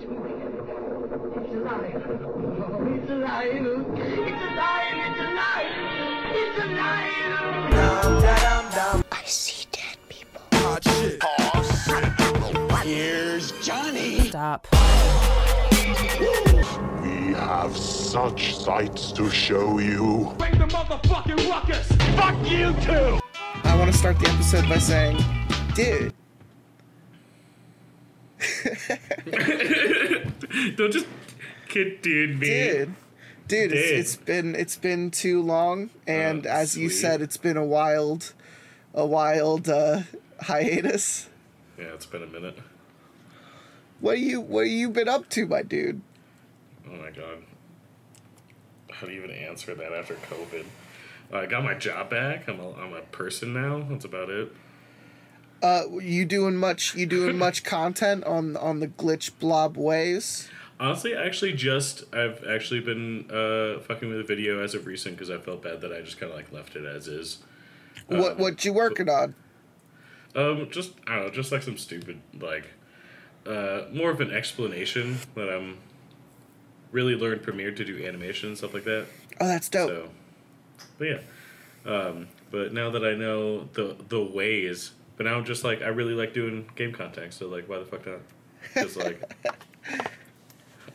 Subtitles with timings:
[0.00, 0.30] It's alive.
[1.42, 3.50] Oh, it's alive.
[3.50, 4.94] It's alive.
[4.94, 5.74] It's alive.
[6.34, 7.18] It's alive.
[9.10, 10.40] I see dead people.
[12.84, 14.28] Here's Johnny.
[14.28, 14.68] Stop.
[17.02, 20.32] We have such sights to show you.
[20.38, 21.88] Bring the motherfucking ruckus!
[22.16, 23.18] Fuck you too!
[23.64, 25.18] I want to start the episode by saying,
[25.74, 26.14] dude,
[30.76, 31.06] Don't just
[31.68, 32.46] kid dude me.
[32.46, 32.94] dude,
[33.46, 37.56] dude, it's, it's been it's been too long, and Oh, as you said, it's been
[37.56, 38.32] a wild,
[38.94, 40.02] a wild uh,
[40.40, 41.28] hiatus.
[41.78, 42.58] Yeah, it's been a minute.
[44.00, 46.00] What you what you been up to, my dude?
[46.86, 47.42] Oh my god.
[48.90, 50.64] How do you even answer that after COVID?
[51.32, 52.48] I got my job back.
[52.48, 53.86] I'm a, I'm a person now.
[53.88, 54.50] That's about it.
[55.62, 56.94] Uh, you doing much?
[56.94, 60.48] You doing much content on on the glitch blob ways?
[60.80, 65.16] Honestly, I actually just I've actually been uh, fucking with a video as of recent
[65.16, 67.38] because I felt bad that I just kind of like left it as is.
[68.06, 69.34] what what you working on?
[70.36, 72.66] Um, just I don't know, just like some stupid like,
[73.46, 75.78] uh, more of an explanation that I'm
[76.92, 79.06] really learned Premiere to do animation and stuff like that.
[79.40, 79.88] Oh, that's dope.
[79.88, 80.10] So,
[80.98, 81.20] but yeah,
[81.86, 85.88] um, but now that I know the the ways, but now I'm just like I
[85.88, 87.34] really like doing game content.
[87.34, 88.20] So like, why the fuck not?
[88.72, 89.20] Because like,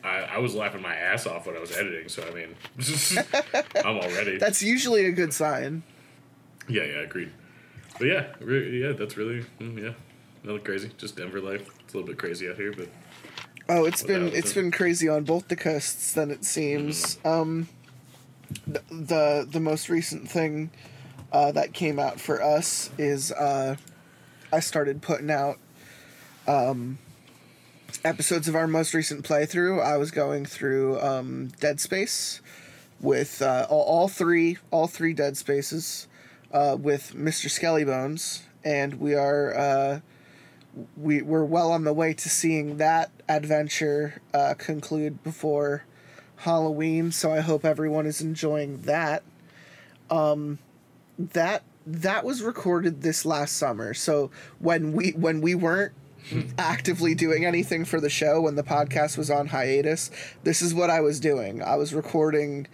[0.04, 2.08] I I was laughing my ass off when I was editing.
[2.08, 2.56] So I mean,
[3.84, 4.38] I'm already.
[4.38, 5.84] That's usually a good sign.
[6.68, 7.30] yeah, yeah, agreed.
[7.98, 9.92] But yeah, re- yeah, that's really mm, yeah,
[10.42, 10.90] nothing crazy.
[10.98, 11.68] Just Denver life.
[11.84, 12.88] It's a little bit crazy out here, but
[13.68, 16.12] Oh, it's been it's been crazy on both the coasts.
[16.12, 17.18] Then it seems.
[17.24, 17.68] Um,
[18.66, 20.70] the, the the most recent thing
[21.32, 23.76] uh, that came out for us is uh,
[24.54, 25.58] I started putting out
[26.46, 26.98] um,
[28.04, 29.82] episodes of our most recent playthrough.
[29.82, 32.40] I was going through um, Dead Space
[33.00, 36.06] with uh, all, all three all three Dead Spaces
[36.52, 37.50] uh, with Mr.
[37.50, 39.56] Skellybones, and we are.
[39.56, 40.00] Uh,
[40.96, 45.84] we we're well on the way to seeing that adventure uh, conclude before
[46.36, 47.10] Halloween.
[47.10, 49.24] So I hope everyone is enjoying that.
[50.10, 50.60] Um,
[51.18, 53.94] that that was recorded this last summer.
[53.94, 55.92] So when we when we weren't
[56.58, 60.10] actively doing anything for the show when the podcast was on hiatus,
[60.42, 61.62] this is what I was doing.
[61.62, 62.66] I was recording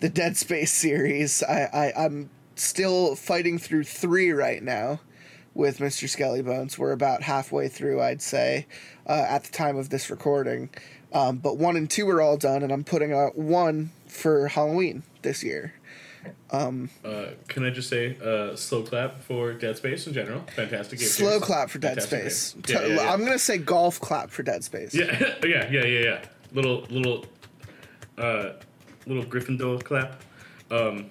[0.00, 1.42] the Dead Space series.
[1.42, 5.00] I, I I'm still fighting through three right now
[5.54, 6.04] with Mr.
[6.04, 6.78] Skellybones.
[6.78, 8.66] We're about halfway through, I'd say,
[9.06, 10.70] uh, at the time of this recording.
[11.12, 15.02] Um, but one and two are all done, and I'm putting out one for Halloween
[15.22, 15.74] this year.
[16.50, 20.42] Uh, can I just say uh, slow clap for Dead Space in general?
[20.54, 21.08] Fantastic game.
[21.08, 21.42] Slow series.
[21.42, 22.56] clap for Dead Fantastic Space.
[22.68, 23.12] Yeah, yeah, yeah.
[23.12, 24.94] I'm gonna say golf clap for Dead Space.
[24.94, 26.24] Yeah, yeah, yeah, yeah, yeah.
[26.52, 27.26] Little, little,
[28.18, 28.52] uh,
[29.06, 30.22] little Gryffindor clap.
[30.70, 31.10] Um,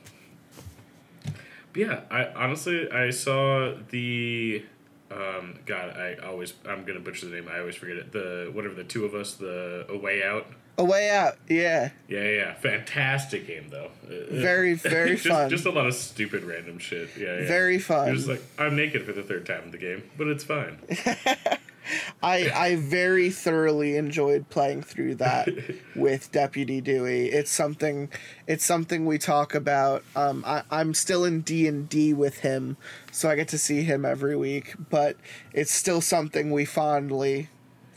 [1.24, 4.64] but yeah, I honestly I saw the,
[5.12, 7.48] um, God, I always I'm gonna butcher the name.
[7.52, 8.12] I always forget it.
[8.12, 10.48] The whatever the two of us, the A Way Out.
[10.78, 11.38] A way out.
[11.48, 11.92] Yeah.
[12.10, 12.54] Yeah, yeah, yeah.
[12.56, 13.92] fantastic game though.
[14.06, 15.50] Uh, Very, very just, fun.
[15.50, 17.12] Just a lot of stupid random shit.
[17.18, 17.48] Yeah, yeah.
[17.48, 18.08] Very fun.
[18.08, 20.78] You're just like I'm naked for the third time in the game, but it's fine.
[22.24, 25.48] I I very thoroughly enjoyed playing through that
[25.96, 27.28] with Deputy Dewey.
[27.28, 28.10] It's something
[28.48, 30.04] it's something we talk about.
[30.16, 32.78] Um, I, I'm still in D and D with him,
[33.12, 34.76] so I get to see him every week.
[34.90, 35.18] But
[35.54, 37.50] it's still something we fondly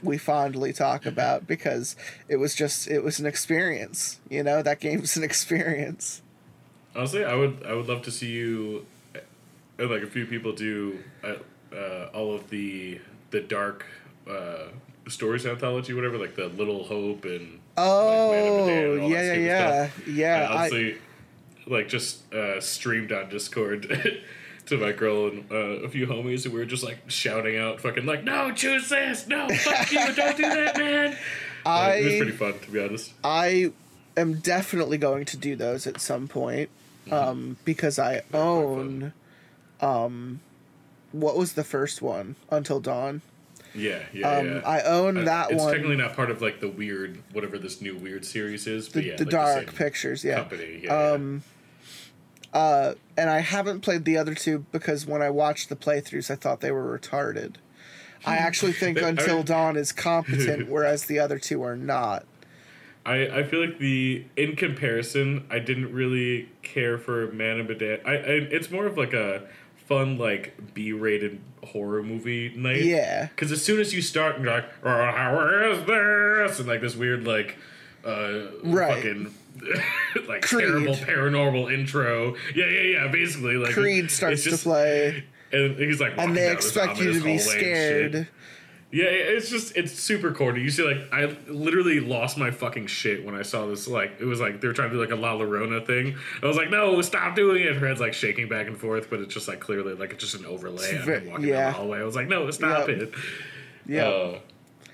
[0.03, 1.97] we fondly talk about because
[2.29, 4.21] it was just it was an experience.
[4.29, 6.23] You know that game's an experience.
[6.95, 10.99] Honestly, I would I would love to see you, uh, like a few people do
[11.23, 11.35] uh,
[11.75, 13.01] uh, all of the
[13.31, 13.87] the dark
[14.29, 14.69] uh,
[15.09, 19.91] stories anthology, whatever, like the Little Hope and Oh Man of and yeah yeah yeah
[20.07, 20.49] yeah.
[20.51, 20.99] I I, honestly,
[21.67, 23.89] like just uh, streamed on Discord
[24.67, 27.81] to my girl and uh, a few homies, and we were just like shouting out,
[27.81, 29.29] fucking like, "No, choose this!
[29.29, 30.13] No, fuck you!
[30.13, 31.17] Don't do that, man!"
[31.65, 33.13] Like, it was pretty fun, to be honest.
[33.23, 33.73] I
[34.17, 36.71] am definitely going to do those at some point
[37.11, 39.13] um, because I own.
[39.81, 40.41] Um,
[41.13, 42.37] what was the first one?
[42.51, 43.23] Until Dawn.
[43.75, 44.61] Yeah, yeah, Um, yeah.
[44.65, 45.69] I own Uh, that it's one.
[45.69, 49.03] It's technically not part of like the weird whatever this new weird series is, but
[49.03, 50.37] the, yeah, the like Dark same Pictures, yeah.
[50.37, 50.81] company.
[50.85, 51.43] Yeah, Um,
[52.53, 56.35] uh, and I haven't played the other two because when I watched the playthroughs, I
[56.35, 57.57] thought they were retarded.
[58.25, 62.25] I actually think Until Dawn is competent, whereas the other two are not.
[63.07, 68.01] I, I feel like the in comparison, I didn't really care for Man of Medan.
[68.05, 69.43] I, I it's more of like a
[69.89, 72.83] fun like B-rated horror movie night.
[72.83, 73.27] Yeah.
[73.29, 76.59] Because as soon as you start, and you're like, oh, how is this?
[76.61, 77.57] And like this weird like,
[78.05, 78.95] uh, Right.
[78.95, 79.35] fucking.
[80.29, 80.67] like Creed.
[80.69, 82.37] terrible paranormal intro.
[82.55, 83.09] Yeah, yeah, yeah.
[83.09, 87.21] Basically, like Creed starts it's to play, and he's like, and they expect you to
[87.21, 87.51] be hallway and shit.
[87.51, 88.29] scared.
[88.91, 90.63] Yeah, it's just it's super corny.
[90.63, 93.87] You see, like I literally lost my fucking shit when I saw this.
[93.87, 96.17] Like it was like they were trying to do like a La Llorona thing.
[96.43, 97.77] I was like, no, stop doing it.
[97.77, 100.37] Her head's like shaking back and forth, but it's just like clearly like it's just
[100.37, 100.87] an overlay.
[100.87, 101.65] It's of ve- walking yeah.
[101.65, 101.99] down the hallway.
[102.01, 102.99] I was like, no, stop Yep.
[102.99, 103.15] it.
[103.87, 104.05] Yeah.
[104.07, 104.39] Uh,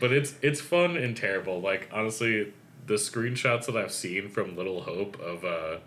[0.01, 1.61] but it's it's fun and terrible.
[1.61, 2.53] Like honestly,
[2.87, 5.79] the screenshots that I've seen from Little Hope of uh,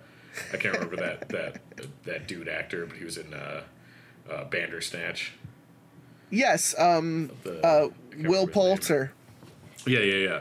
[0.53, 1.59] I can't remember that that
[2.05, 3.63] that dude actor, but he was in uh,
[4.31, 5.33] uh, Bandersnatch.
[6.29, 6.75] Yes.
[6.77, 7.31] Um.
[7.43, 7.89] The, Uh.
[7.89, 8.47] Will remember his name.
[8.53, 9.11] Poulter.
[9.85, 10.39] Yeah, yeah, yeah.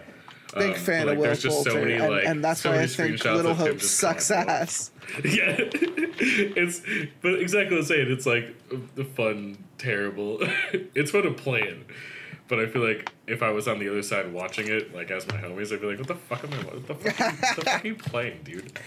[0.56, 2.70] Big Um, fan like, of Will just so Poulter, many, and, like, and that's so
[2.70, 4.90] why I think Little Hope sucks ass.
[5.24, 6.82] Yeah, it's
[7.22, 8.10] but exactly the I'm.
[8.10, 8.56] It's like
[8.96, 10.38] the fun, terrible.
[10.72, 11.78] it's fun to play it,
[12.48, 15.26] but I feel like if I was on the other side watching it, like as
[15.28, 16.56] my homies, I'd be like, "What the fuck am I?
[16.56, 17.18] What the fuck?
[17.20, 18.78] what the fuck are you playing, dude?"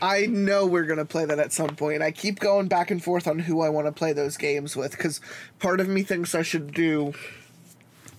[0.00, 2.02] I know we're gonna play that at some point.
[2.02, 4.92] I keep going back and forth on who I want to play those games with
[4.92, 5.20] because
[5.58, 7.14] part of me thinks I should do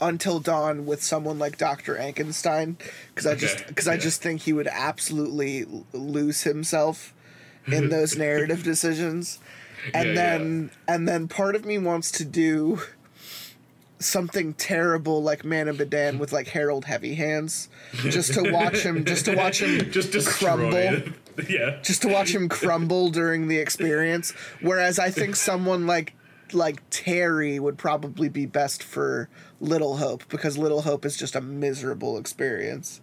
[0.01, 1.95] Until Dawn with someone like Dr.
[1.95, 2.77] Ankenstein
[3.09, 7.13] because I just Okay, because I just think he would absolutely lose himself
[7.67, 9.39] in those narrative decisions.
[9.93, 12.81] And Yeah, then and then part of me wants to do
[13.99, 19.05] something terrible like Man of Medan with like Harold Heavy Hands just to watch him
[19.05, 21.07] just to watch him Just crumble it.
[21.49, 21.79] yeah.
[21.81, 24.31] just to watch him crumble during the experience.
[24.61, 26.15] Whereas I think someone like
[26.53, 29.29] like Terry would probably be best for
[29.59, 33.01] Little Hope because Little Hope is just a miserable experience.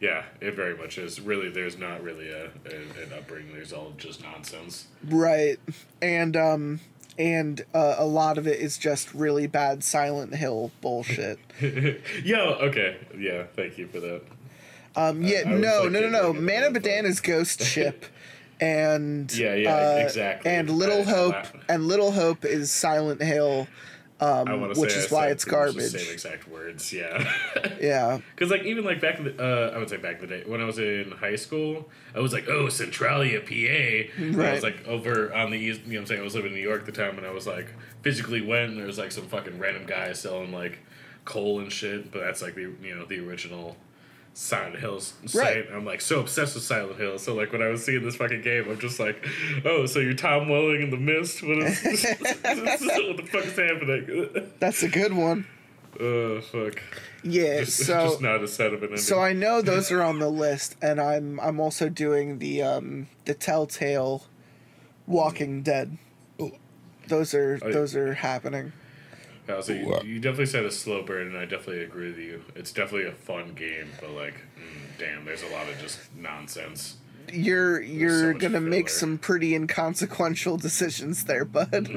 [0.00, 1.20] Yeah, it very much is.
[1.20, 3.52] Really, there's not really a, a an upbringing.
[3.54, 4.86] There's all just nonsense.
[5.04, 5.58] Right.
[6.00, 6.80] And um
[7.18, 11.38] and uh, a lot of it is just really bad Silent Hill bullshit.
[12.24, 12.40] Yeah.
[12.42, 12.96] Okay.
[13.16, 13.44] Yeah.
[13.54, 14.22] Thank you for that.
[14.94, 16.22] Um yeah, I no, like, no, no, no.
[16.24, 18.04] thinking Man of about Medan is Ghost Ship.
[18.60, 20.50] And Yeah, yeah, uh, exactly.
[20.50, 23.66] And Little I Hope and Little Hope is Silent Hill.
[24.22, 25.90] I which is why it's garbage.
[25.90, 26.92] Same exact words.
[26.92, 27.30] Yeah.
[27.80, 28.20] Yeah.
[28.34, 30.42] Because like even like back in the uh, I would say back in the day
[30.46, 34.22] when I was in high school, I was like, oh, Centralia, PA.
[34.22, 34.54] And I Right.
[34.54, 35.80] was like over on the east.
[35.84, 37.26] You know, what I'm saying I was living in New York at the time, and
[37.26, 37.68] I was like
[38.02, 38.70] physically went.
[38.70, 40.78] And there was like some fucking random guy selling like
[41.24, 42.12] coal and shit.
[42.12, 43.76] But that's like the you know the original
[44.34, 45.34] Silent Hills site.
[45.42, 45.64] Right.
[45.74, 47.18] I'm like so obsessed with Silent Hill.
[47.18, 49.24] So like when I was seeing this fucking game, I'm just like,
[49.64, 51.42] oh, so you're Tom Welling in the mist?
[51.42, 54.52] What is what the fuck is happening?
[54.58, 55.46] That's a good one.
[56.00, 56.80] Oh fuck.
[57.22, 58.96] Yeah, Just, so just not a set of an ending.
[58.98, 63.08] so I know those are on the list, and I'm I'm also doing the um
[63.26, 64.24] the Telltale
[65.06, 65.98] Walking Dead.
[67.08, 68.72] Those are I- those are happening.
[69.48, 72.42] Yeah, so you, you definitely said a slow burn, and I definitely agree with you.
[72.54, 76.96] It's definitely a fun game, but like, mm, damn, there's a lot of just nonsense.
[77.32, 81.70] You're you're much gonna make some pretty inconsequential decisions there, bud.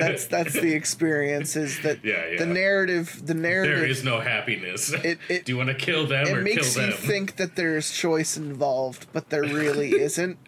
[0.00, 1.56] that's that's the experience.
[1.56, 2.38] Is that Yeah, yeah.
[2.38, 3.20] the narrative?
[3.24, 3.78] The narrative.
[3.78, 4.92] There is no happiness.
[4.92, 6.98] It- it- Do you want to kill them it or makes kill you them?
[7.00, 10.38] think that there's choice involved, but there really isn't.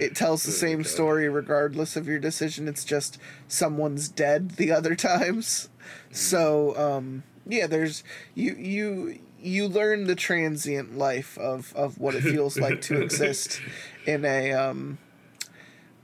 [0.00, 2.68] It tells the same story regardless of your decision.
[2.68, 5.68] It's just someone's dead the other times.
[6.10, 8.02] So, um, yeah, there's
[8.34, 13.60] you you you learn the transient life of of what it feels like to exist
[14.06, 14.98] in a um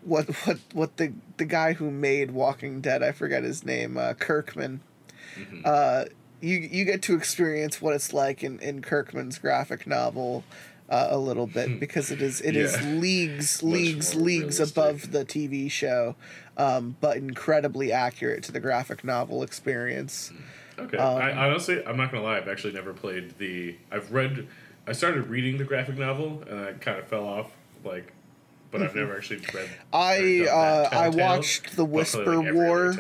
[0.05, 4.15] what what what the the guy who made Walking Dead, I forget his name, uh,
[4.15, 4.81] Kirkman
[5.65, 6.05] uh,
[6.41, 10.45] you you get to experience what it's like in, in Kirkman's graphic novel
[10.93, 12.95] uh, a little bit because it is it is Hmm.
[12.95, 12.95] Yeah.
[13.01, 14.77] leagues leagues leagues realistic.
[14.77, 16.15] above the TV show,
[16.59, 20.33] um, but incredibly accurate to the graphic novel experience.
[20.79, 20.99] Okay.
[20.99, 22.37] Um, I honestly, I'm not gonna lie.
[22.37, 23.75] I've actually never played the.
[23.91, 24.47] I've read.
[24.87, 27.53] I started reading the graphic novel, and I kind of fell off.
[27.85, 28.13] Like,
[28.71, 29.69] but I've never actually read.
[29.69, 29.95] Mm-hmm.
[29.95, 32.95] I, uh, I watched The Whisper like, War.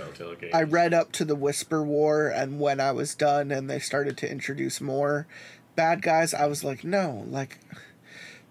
[0.55, 4.17] I read up to the Whisper War, and when I was done and they started
[4.19, 5.27] to introduce more
[5.75, 7.59] bad guys, I was like, no, like,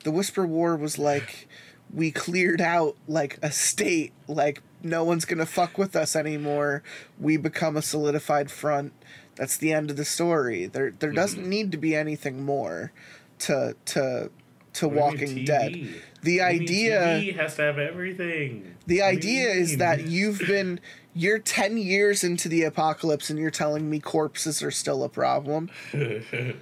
[0.04, 1.48] the Whisper War was like,
[1.94, 6.84] we cleared out like a state, like no one's gonna fuck with us anymore.
[7.20, 8.94] We become a solidified front.
[9.36, 10.68] That's the end of the story.
[10.68, 11.50] There, there doesn't mm-hmm.
[11.50, 12.92] need to be anything more
[13.40, 14.32] to to
[14.74, 15.74] to What do you mean Walking Dead.
[16.22, 17.34] The mean idea.
[17.34, 18.76] Has to have everything.
[18.88, 20.80] The What idea is that you've been
[21.14, 25.70] you're 10 years into the apocalypse and you're telling me corpses are still a problem.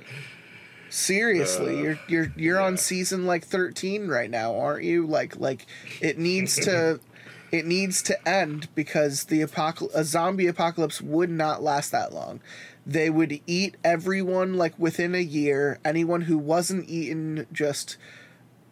[0.90, 5.06] Seriously, you're you're you're on Uh, season like 13 right now, aren't you?
[5.06, 5.66] Like like
[6.02, 7.00] it needs to
[7.52, 12.42] It needs to end because the apocal- a zombie apocalypse would not last that long.
[12.86, 15.80] They would eat everyone like within a year.
[15.84, 17.98] Anyone who wasn't eaten just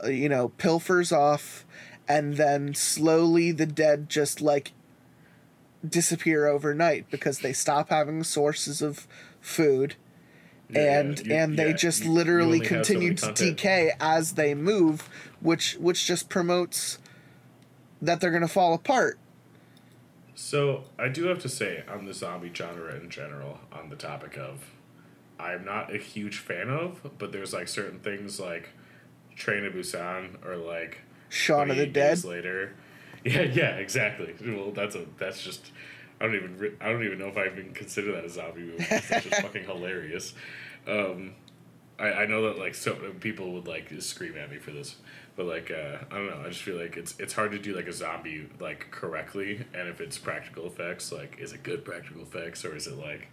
[0.03, 1.65] uh, you know, pilfers off
[2.07, 4.74] and then slowly the dead just like
[5.88, 9.07] disappear overnight because they stop having sources of
[9.41, 9.95] food
[10.69, 13.31] Yeah, and you- and they yeah, just you- you literally only have so continue to
[13.33, 15.09] decay as they move
[15.39, 17.00] which which just promotes
[18.01, 19.17] that they're going to fall apart
[20.36, 24.38] So I do have to say on the zombie genre in general, on the topic
[24.38, 24.69] of,
[25.39, 28.69] I'm not a huge fan of, but there's like certain things like
[29.36, 32.74] Train to Busan or like Shaun of the Dead Later.
[33.25, 34.36] Yeah, yeah, exactly.
[34.45, 35.71] Well, that's a that's just
[36.19, 38.62] I don't even re- I don't even know if I even consider that a zombie
[38.62, 38.86] movie.
[38.89, 40.33] It's just fucking hilarious.
[40.88, 41.36] Um,
[42.00, 44.95] I, I know that like so people would like scream at me for this,
[45.36, 46.41] but like uh, I don't know.
[46.45, 49.88] I just feel like it's it's hard to do like a zombie like correctly, and
[49.88, 53.27] if it's practical effects, like is it good practical effects or is it like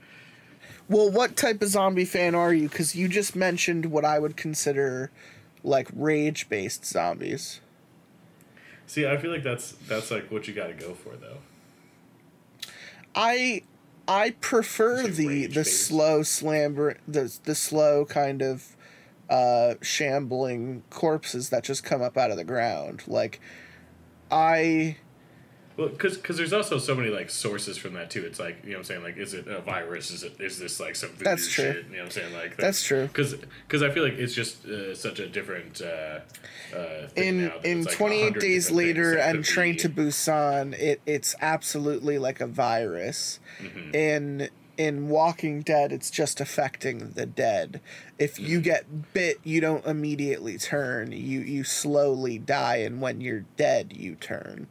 [0.88, 4.36] well what type of zombie fan are you cuz you just mentioned what I would
[4.36, 5.10] consider
[5.62, 7.60] like rage based zombies
[8.86, 9.06] see?
[9.06, 11.38] I feel like that's that's like what you got to go for though.
[13.14, 13.62] I
[14.06, 15.86] I prefer the the based?
[15.86, 18.76] slow slamber the the slow kind of
[19.30, 23.02] uh shambling corpses that just come up out of the ground.
[23.06, 23.40] Like
[24.30, 24.96] I
[25.76, 28.24] Well, because there's also so many like sources from that too.
[28.24, 30.10] It's like you know what I'm saying like is it a virus?
[30.10, 31.72] Is it is this like some voodoo That's true.
[31.72, 31.86] shit?
[31.86, 33.08] You know what I'm saying like That's true.
[33.08, 36.20] Because I feel like it's just uh, such a different uh,
[36.76, 42.18] uh, thing in in like, 28 days later and train to busan it it's absolutely
[42.18, 43.94] like a virus Mm-hmm.
[43.94, 47.80] in in walking dead it's just affecting the dead
[48.18, 48.64] if you Mm-hmm.
[48.64, 54.16] get bit you don't immediately turn you you slowly die and when you're dead you
[54.16, 54.66] turn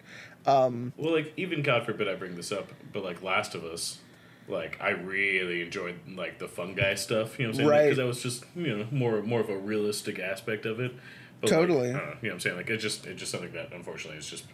[0.97, 3.99] Well, like even God forbid I bring this up, but like Last of Us,
[4.47, 7.39] like I really enjoyed like the fungi stuff.
[7.39, 7.69] You know what I'm saying?
[7.69, 7.83] Right.
[7.83, 10.93] Because that was just you know more more of a realistic aspect of it.
[11.41, 11.91] But Totally.
[11.91, 12.55] Don't know, you know what I'm saying?
[12.57, 14.45] Like it's just it's just something that unfortunately has just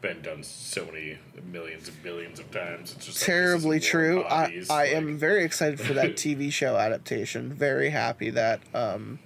[0.00, 2.94] been done so many millions and billions of times.
[2.96, 6.74] It's just terribly warm true i i like- am very excited for that tv show
[6.76, 9.18] adaptation very happy that um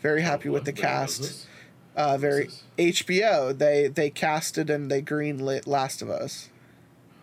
[0.00, 1.46] very happy with the cast?
[1.98, 6.48] Uh very hbo they they casted and they greenlit last of us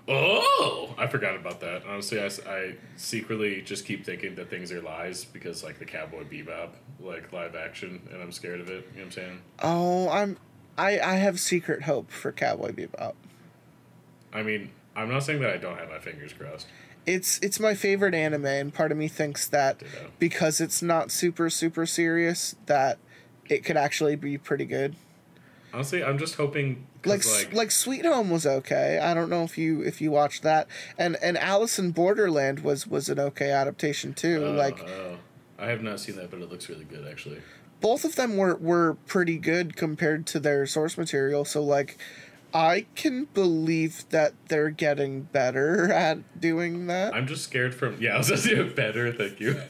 [0.08, 1.84] Oh, I forgot about that.
[1.88, 6.26] Honestly, I, I secretly just keep thinking that things are lies because like the Cowboy
[6.26, 8.72] Bebop, like live action, and I'm scared of it.
[8.72, 9.42] You know what I'm saying?
[9.64, 10.38] Oh, I'm
[10.78, 13.14] I I have secret hope for Cowboy Bebop.
[14.32, 16.68] I mean, I'm not saying that I don't have my fingers crossed.
[17.08, 20.12] It's it's my favorite anime and part of me thinks that Ditto.
[20.20, 23.00] because it's not super super serious that
[23.50, 24.96] it could actually be pretty good.
[25.74, 28.98] Honestly, I'm just hoping Like like, like, Sweet Home was okay.
[28.98, 30.68] I don't know if you if you watched that.
[30.98, 34.46] And and Alice in Borderland was was an okay adaptation too.
[34.46, 35.18] oh, like oh.
[35.60, 37.40] I have not seen that, but it looks really good actually.
[37.82, 41.44] both of them were were pretty good compared to their source material.
[41.44, 41.98] So like
[42.56, 47.14] I can believe that they're getting better at doing that.
[47.14, 48.12] I'm just scared from yeah.
[48.16, 49.12] I was just doing better.
[49.12, 49.62] Thank you.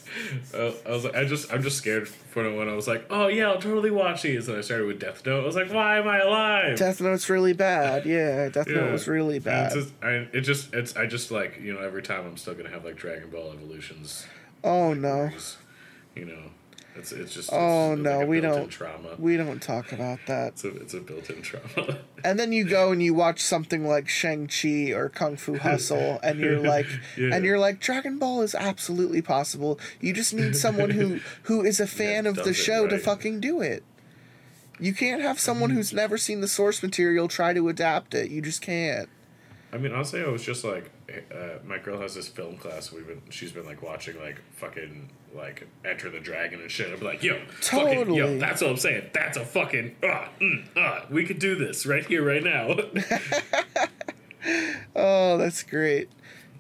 [0.54, 3.28] Uh, I was like, I just I'm just scared for when I was like, oh
[3.28, 4.48] yeah, I'll totally watch these.
[4.48, 5.42] And I started with Death Note.
[5.42, 6.78] I was like, why am I alive?
[6.78, 8.06] Death Note's really bad.
[8.06, 9.74] Yeah, Death Note was really bad.
[9.74, 12.54] It's just, I, it just it's I just like you know every time I'm still
[12.54, 14.28] gonna have like Dragon Ball Evolutions.
[14.64, 15.32] oh no.
[16.16, 16.44] You know,
[16.96, 19.10] it's it's just Oh, it's no, like a we don't- Trauma.
[19.20, 20.54] We don't talk about that.
[20.54, 22.00] It's a it's a built-in trauma.
[22.24, 26.40] And then you go and you watch something like Shang-Chi or Kung Fu Hustle and
[26.40, 27.36] you're like Yeah.
[27.36, 29.80] and you're like Dragon Ball is absolutely possible.
[30.02, 33.62] You just need someone who who is a fan of the show to fucking do
[33.62, 33.84] it.
[34.80, 38.30] You can't have someone who's never seen the source material try to adapt it.
[38.32, 39.08] You just can't.
[39.72, 40.92] I mean, honestly, I was just like,
[41.34, 42.92] uh, my girl has this film class.
[42.92, 46.92] We've been, she's been like watching like fucking like Enter the Dragon and shit.
[46.92, 49.10] I'm like, yo, fucking, yo, that's what I'm saying.
[49.14, 52.76] That's a fucking, ah, mm, ah, we could do this right here, right now.
[54.96, 56.10] Oh, that's great.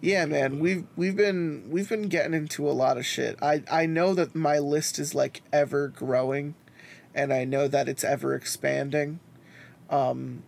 [0.01, 3.37] Yeah, man, we've we've been we've been getting into a lot of shit.
[3.41, 6.55] I I know that my list is like ever growing,
[7.13, 9.19] and I know that it's ever expanding.
[9.89, 10.43] Um,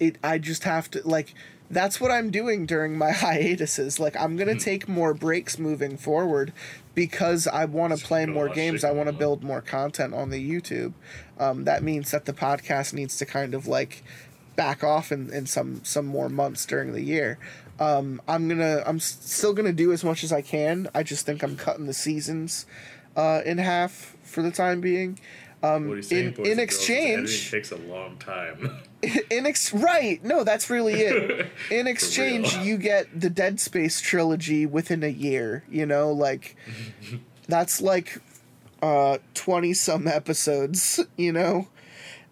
[0.00, 1.34] it I just have to like
[1.72, 3.98] that's what I'm doing during my hiatuses.
[3.98, 6.52] Like I'm gonna take more breaks moving forward
[6.94, 8.84] because I want to play more games.
[8.84, 10.92] I want to build more content on the YouTube.
[11.40, 14.04] Um, that means that the podcast needs to kind of like
[14.54, 17.38] back off in, in some some more months during the year.
[17.80, 20.88] Um, I'm gonna I'm still gonna do as much as I can.
[20.94, 22.66] I just think I'm cutting the seasons
[23.16, 25.18] uh, in half for the time being.
[25.62, 26.62] Um, what are you saying, in- in and girls, editing
[27.24, 28.78] exchange- takes a long time.
[29.30, 30.22] in ex- right.
[30.24, 31.50] No that's really it.
[31.70, 36.12] In exchange you get the dead space trilogy within a year you know?
[36.12, 36.56] Like
[37.48, 38.20] that's like
[38.82, 41.68] uh 20 some episodes you know?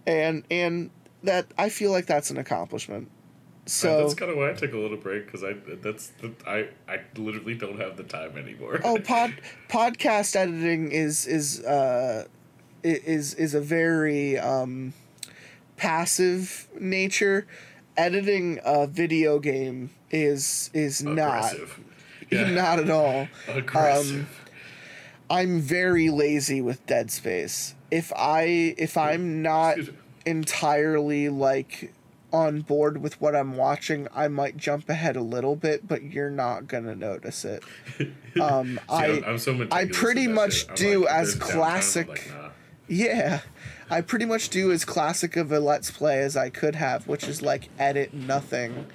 [0.07, 0.91] And and
[1.23, 3.11] that i feel like that's an accomplishment.
[3.67, 6.69] So that's kind of why I took a little break because I that's the, I
[6.89, 8.81] I literally don't have the time anymore.
[8.83, 9.35] oh pod
[9.69, 12.27] podcast editing is is uh
[12.83, 14.93] is is a very um
[15.85, 17.47] passive nature
[17.97, 21.55] editing a video game is is not.
[22.33, 24.29] Yeah, not at all aggressive.
[25.29, 28.43] i'm very lazy with dead space if i
[28.79, 29.79] if i'm not
[30.25, 31.93] entirely like
[32.33, 36.31] on board with what i'm watching i might jump ahead a little bit but you're
[36.31, 37.65] not gonna notice it
[38.41, 40.73] um See, i I'm, I'm so I pretty much.
[40.77, 42.51] Do as classic- like, nah.
[42.87, 43.41] Yeah.
[43.91, 47.27] I pretty much do as classic of a let's play as I could have, which
[47.29, 48.87] is like edit nothing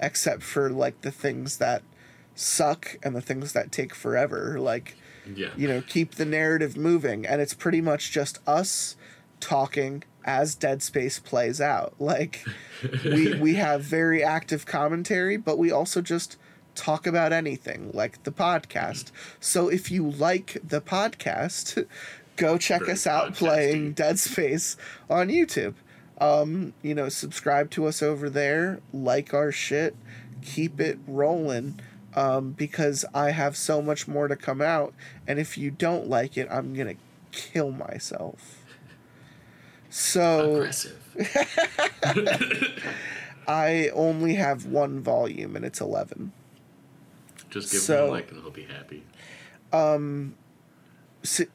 [0.00, 1.82] except for like the things that
[2.34, 4.58] suck and the things that take forever.
[4.58, 4.96] Like,
[5.34, 5.50] Yeah.
[5.56, 7.26] you know, keep the narrative moving.
[7.26, 8.96] And it's pretty much just us
[9.40, 11.94] talking as Dead Space plays out.
[11.98, 12.44] Like,
[13.04, 16.36] we, we have very active commentary, but we also just
[16.74, 19.10] talk about anything, like the podcast.
[19.38, 21.84] So if you like the podcast,
[22.40, 23.36] go check Very us out podcasty.
[23.36, 24.76] playing Dead Space
[25.08, 25.74] on YouTube.
[26.18, 29.94] Um, you know, subscribe to us over there, like our shit,
[30.42, 31.80] keep it rolling.
[32.14, 34.92] Um, because I have so much more to come out,
[35.28, 36.96] and if you don't like it, I'm gonna
[37.30, 38.64] kill myself.
[39.90, 40.98] So aggressive.
[43.46, 46.32] I only have one volume, and it's eleven.
[47.48, 49.04] Just give So- him a like and he'll be happy.
[49.72, 50.32] S-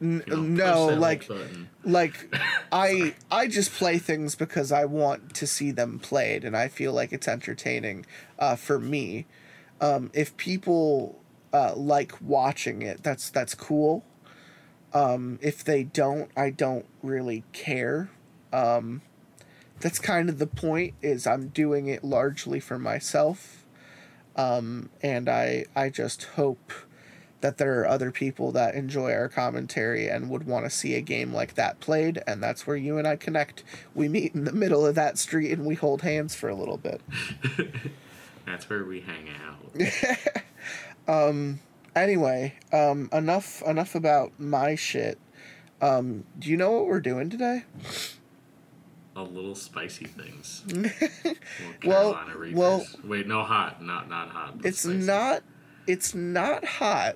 [0.01, 1.69] n- know, no, like button.
[1.84, 2.36] like
[2.72, 6.93] I I just play things because I want to see them played and I feel
[6.93, 8.05] like it's entertaining
[8.39, 9.25] uh, for me.
[9.81, 11.19] Um, if people
[11.53, 14.03] uh, like watching it, that's that's cool.
[14.93, 18.10] Um, if they don't, I don't really care.
[18.53, 19.01] Um,
[19.79, 20.94] that's kind of the point.
[21.01, 23.66] Is I'm doing it largely for myself,
[24.35, 26.72] um, and I I just hope
[27.46, 31.01] that there are other people that enjoy our commentary and would want to see a
[31.01, 33.64] game like that played, and that's where you and I connect.
[33.94, 36.77] We meet in the middle of that street and we hold hands for a little
[36.77, 37.01] bit.
[38.48, 41.08] That's where we hang out.
[41.29, 41.60] um,
[41.96, 45.20] Anyway, um, enough enough about my shit.
[45.81, 47.64] Um, do you know what we're doing today?
[49.16, 50.64] A little spicy things.
[51.86, 52.20] Well-
[52.53, 54.55] well- wait, no hot, not not hot.
[54.64, 54.98] It's spicy.
[54.98, 55.44] not
[55.88, 57.16] it's not hot,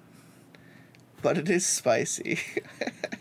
[1.21, 2.39] but it is spicy.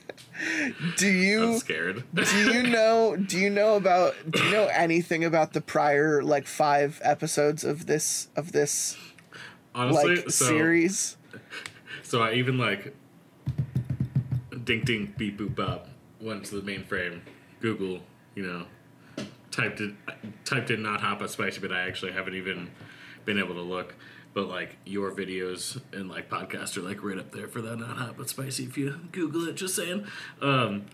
[0.97, 2.05] do you I'm scared.
[2.15, 6.47] do you know do you know about do you know anything about the prior like
[6.47, 8.97] 5 episodes of this of this
[9.75, 11.17] Honestly, like so series?
[12.03, 12.95] so I even like
[14.65, 15.89] ding ding beep boop bop
[16.21, 17.21] went to the mainframe,
[17.61, 18.01] Google,
[18.35, 19.95] you know, typed it
[20.45, 22.71] typed in not hot but spicy, but I actually haven't even
[23.25, 23.95] been able to look.
[24.39, 27.97] But like your videos and like podcasts are like right up there for that not
[27.97, 29.57] hot but spicy if you Google it.
[29.57, 30.07] Just saying.
[30.41, 30.87] Um,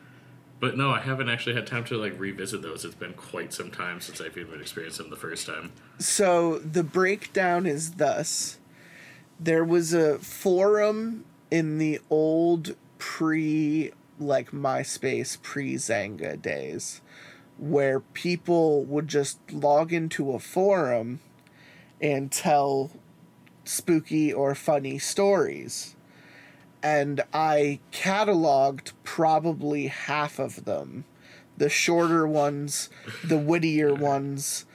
[0.61, 2.87] but no, I haven't actually had time to like revisit those.
[2.87, 5.72] It's been quite some time since I've even experienced them the first time.
[5.98, 8.61] So the breakdown is thus
[9.38, 17.02] there was a forum in the old pre like MySpace pre Xanga days
[17.59, 21.20] where people would just log into a forum
[22.00, 22.90] and tell
[23.64, 25.96] spooky or funny stories.
[26.83, 31.05] And I cataloged probably half of them.
[31.57, 32.90] The shorter ones,
[33.24, 34.66] the wittier ones,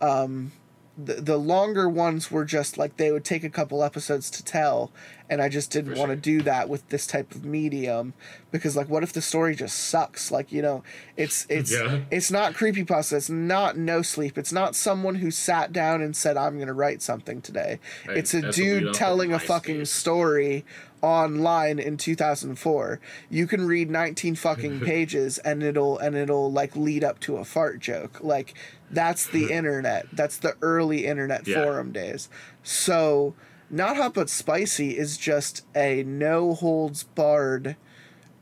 [0.00, 0.52] um,
[0.96, 4.90] the, the longer ones were just like they would take a couple episodes to tell
[5.30, 6.38] and i just didn't want to sure.
[6.38, 8.14] do that with this type of medium
[8.50, 10.82] because like what if the story just sucks like you know
[11.16, 12.00] it's it's Yeah.
[12.10, 16.16] it's not Creepy creepypasta it's not no sleep it's not someone who sat down and
[16.16, 19.86] said i'm gonna write something today Right, it's a that's dude telling a fucking MySpace.
[19.88, 20.64] story
[21.00, 27.04] online in 2004 you can read 19 fucking pages and it'll and it'll like lead
[27.04, 28.54] up to a fart joke like
[28.90, 31.62] that's the internet that's the early internet Yeah.
[31.62, 32.28] forum days
[32.62, 33.34] so
[33.70, 37.76] not hot but spicy is just a no holds barred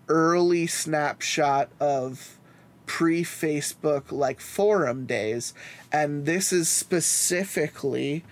[0.08, 2.38] early snapshot of
[2.86, 5.52] pre Facebook like forum days.
[5.92, 8.24] And this is specifically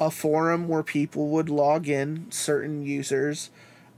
[0.00, 3.50] a forum where people would log in, certain users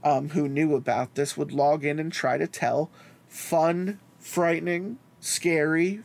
[0.03, 2.89] um, who knew about this would log in and try to tell
[3.27, 6.01] fun, frightening, scary,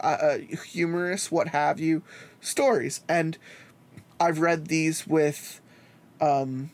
[0.00, 2.02] uh, uh, humorous, what have you,
[2.40, 3.02] stories.
[3.08, 3.36] And
[4.18, 5.60] I've read these with
[6.22, 6.70] um,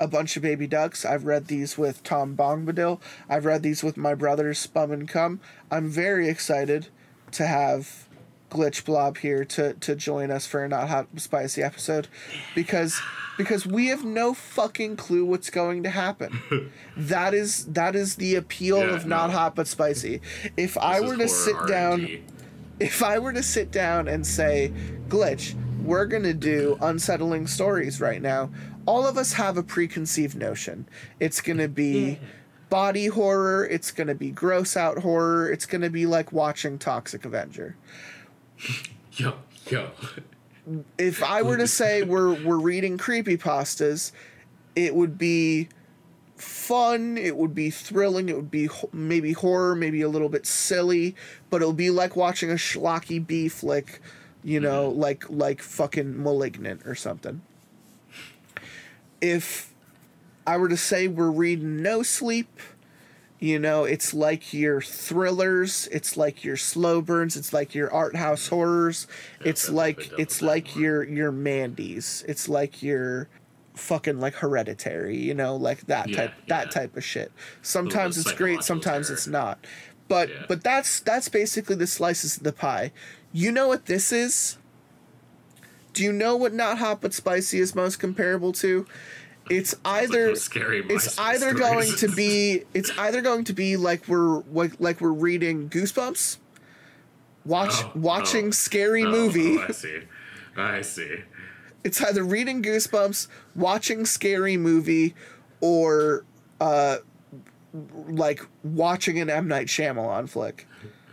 [0.00, 1.04] a bunch of baby ducks.
[1.04, 3.00] I've read these with Tom Bombadil.
[3.28, 5.40] I've read these with my brothers Spum and Cum.
[5.70, 6.88] I'm very excited
[7.32, 8.08] to have
[8.50, 12.08] Glitch Blob here to to join us for a not hot spicy episode
[12.54, 13.00] because
[13.38, 16.72] because we have no fucking clue what's going to happen.
[16.96, 20.20] that is that is the appeal Yeah, of not hot but spicy.
[20.56, 22.08] If I were to sit horror down
[22.80, 24.72] if I were to sit down and say,
[25.08, 28.50] Glitch, we're going to do unsettling stories right now,
[28.86, 30.86] all of us have a preconceived notion.
[31.18, 32.24] It's going to be mm-hmm.
[32.68, 36.78] body horror, it's going to be gross out horror, it's going to be like watching
[36.78, 37.76] Toxic Avenger.
[39.12, 39.34] Yo,
[39.68, 39.90] yo.
[40.98, 44.12] If I were to say we're we're reading creepypastas,
[44.76, 45.68] it would be
[46.36, 50.46] fun, it would be thrilling, it would be ho- maybe horror, maybe a little bit
[50.46, 51.14] silly,
[51.50, 54.00] but it'll be like watching a schlocky B flick,
[54.42, 55.00] you know, mm-hmm.
[55.00, 57.42] like like fucking Malignant or something.
[59.20, 59.74] If
[60.46, 62.48] I were to say we're reading No Sleep,
[63.38, 68.16] you know, it's like your thrillers, it's like your slow burns, it's like your art
[68.16, 69.06] house horrors,
[69.44, 70.82] it's like it's like more.
[70.84, 73.28] your your Mandy's, it's like your
[73.74, 77.32] fucking like hereditary, you know, like that Yeah, type that type of shit.
[77.62, 79.14] Sometimes it's great, sometimes terror.
[79.16, 79.66] it's not.
[80.08, 80.44] But Yeah.
[80.48, 82.92] but that's that's basically the slices of the pie.
[83.32, 84.58] You know what this is?
[85.92, 88.86] Do you know what not hot but spicy is most comparable to?
[89.48, 91.58] It's either it's MySpace either stories.
[91.58, 96.38] going to be it's either going to be like we're like, like we're reading Goosebumps,
[97.44, 98.50] watch Oh, watching oh.
[98.52, 99.58] scary Oh, movie.
[99.58, 99.98] Oh, I see.
[100.56, 101.16] I see.
[101.82, 103.26] It's either reading Goosebumps,
[103.56, 105.14] watching scary movie,
[105.60, 106.24] or
[106.60, 106.98] uh,
[107.72, 110.66] like watching an M Night Shyamalan flick.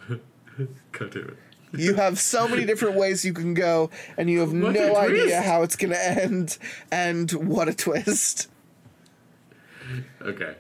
[0.92, 1.38] Go do it.
[1.74, 5.42] You have so many different ways you can go, and you have What no idea
[5.42, 6.58] how it's gonna end.
[6.92, 8.50] And what a twist!
[10.22, 10.56] Okay.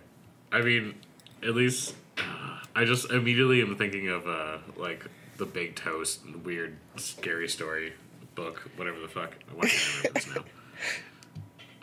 [0.51, 0.95] I mean,
[1.43, 1.95] at least
[2.75, 5.05] I just immediately am thinking of uh like
[5.37, 7.93] the Big Toast weird scary story
[8.35, 9.33] book, whatever the fuck.
[9.53, 10.45] Why can't I remember now?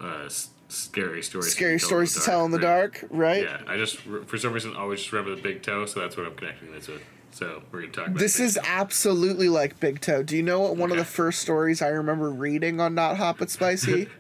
[0.01, 1.53] Uh, s- scary stories.
[1.53, 3.45] Scary stories to tell in the dark, right?
[3.45, 6.27] Yeah, I just for some reason always just remember the Big Toe, so that's what
[6.27, 7.01] I'm connecting this with.
[7.35, 8.61] So we're gonna talk about This Big is Toe.
[8.65, 10.23] absolutely like Big Toe.
[10.23, 13.39] Do you know what one of the first stories I remember reading on Not Hot
[13.39, 14.09] But Spicy?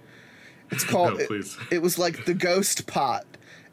[0.70, 1.14] It's called.
[1.14, 1.56] No, it- please.
[1.70, 3.24] It, was like the Ghost Pot,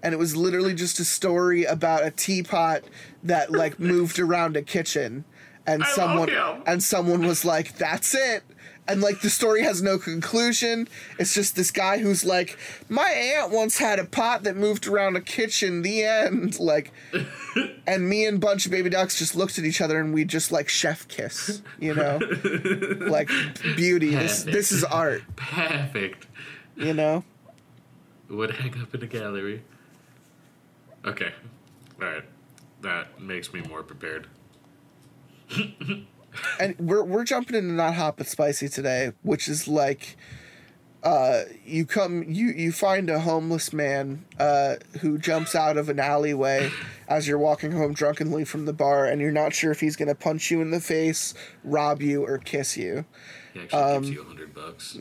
[0.04, 2.84] and it was literally just a story about a teapot
[3.24, 5.24] that like moved around a kitchen,
[5.66, 6.30] and I someone
[6.68, 8.44] and someone was like, "That's it."
[8.88, 10.88] And like the story has no conclusion.
[11.20, 12.58] It's just this guy who's like,
[12.90, 16.58] "My aunt once had a pot that moved around a kitchen." The end.
[16.60, 16.92] Like,
[17.86, 20.52] and me and bunch of baby ducks just looked at each other and we just
[20.52, 22.20] like chef kiss, you know,
[23.08, 23.30] like
[23.76, 24.10] beauty.
[24.16, 26.28] This this is art, perfect.
[26.76, 27.24] you know.
[28.30, 29.62] Would hang up in a gallery.
[31.06, 31.34] Okay.
[32.02, 32.24] Alright.
[32.82, 34.28] That makes me more prepared.
[36.60, 40.16] And we're we're jumping into not hot but spicy today, which is like,
[41.04, 46.00] uh, you come you you find a homeless man uh who jumps out of an
[46.00, 46.70] alleyway
[47.08, 50.16] as you're walking home drunkenly from the bar, and you're not sure if he's gonna
[50.16, 53.06] punch you in the face, rob you, or kiss you.
[53.54, 54.98] He actually Um, gives you a hundred bucks.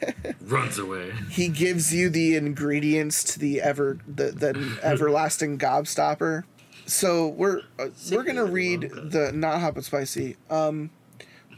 [0.42, 1.12] Runs away.
[1.30, 6.44] He gives you the ingredients to the ever the, the everlasting gobstopper.
[6.86, 10.36] So we're uh, we're gonna read the not hot but spicy.
[10.50, 10.90] Um,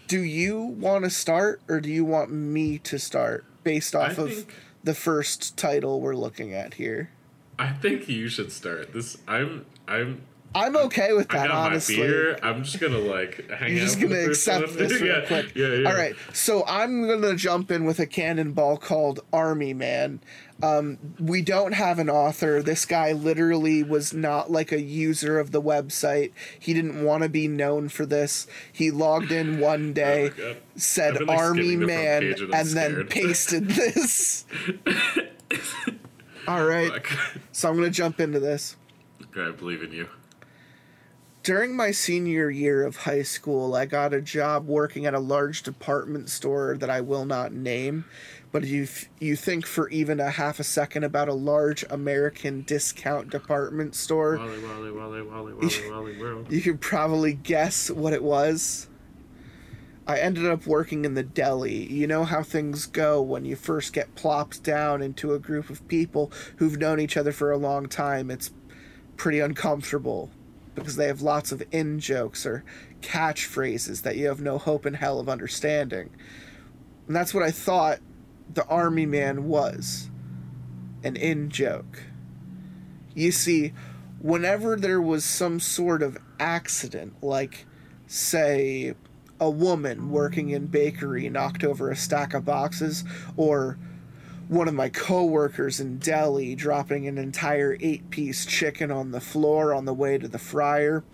[0.07, 4.33] do you want to start or do you want me to start based off of
[4.33, 7.11] think- the first title we're looking at here?
[7.59, 8.93] I think you should start.
[8.93, 10.23] This I'm I'm
[10.55, 11.99] I'm okay with I that, got honestly.
[11.99, 12.39] my beer.
[12.43, 13.87] I'm just gonna like hang You're out.
[13.87, 15.53] just gonna accept this real yeah, quick.
[15.57, 15.89] Yeah, yeah.
[15.91, 20.21] All right, so I'm gonna jump in with a cannonball called Army Man.
[20.63, 22.63] Um, we don't have an author.
[22.63, 26.33] This guy literally was not like a user of the website.
[26.59, 28.47] He didn't want to be known for this.
[28.73, 33.69] He logged in one day, Oh said been, like, Army Man, and and then pasted
[33.69, 34.47] this.
[36.49, 37.41] All right, Fuck.
[37.53, 38.77] so I'm gonna jump into this.
[39.23, 40.09] Okay, I believe in you.
[41.43, 45.63] During my senior year of high school, I got a job working at a large
[45.63, 48.05] department store that I will not name.
[48.57, 53.29] But if you, think for even a half a second about a large American discount
[53.29, 56.51] department store, Wally, Wally, Wally, Wally, Wally, Wally, world.
[56.51, 58.89] you could probably guess what it was.
[60.07, 61.93] I ended up working in the deli.
[61.93, 65.87] You know how things go when you first get plopped down into a group of
[65.87, 68.31] people who've known each other for a long time.
[68.31, 68.55] It's
[69.19, 70.31] pretty uncomfortable.
[70.75, 72.65] because they have lots of in jokes or
[73.03, 76.09] catchphrases that you have no hope in hell of understanding.
[77.07, 77.99] And that's what I thought
[78.53, 80.11] the army man was
[81.03, 82.05] an in joke.
[83.15, 83.73] You see,
[84.21, 87.67] whenever there was some sort of accident, like,
[88.07, 88.95] say,
[89.39, 93.05] a woman working in bakery knocked over a stack of boxes,
[93.37, 93.79] or
[94.49, 99.75] one of my coworkers in deli dropping an entire eight piece chicken on the floor
[99.75, 101.05] on the way to the fryer,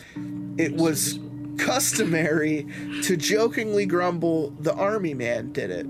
[0.59, 1.18] it was
[1.59, 2.66] customary
[3.03, 5.87] to jokingly grumble, the army man did it.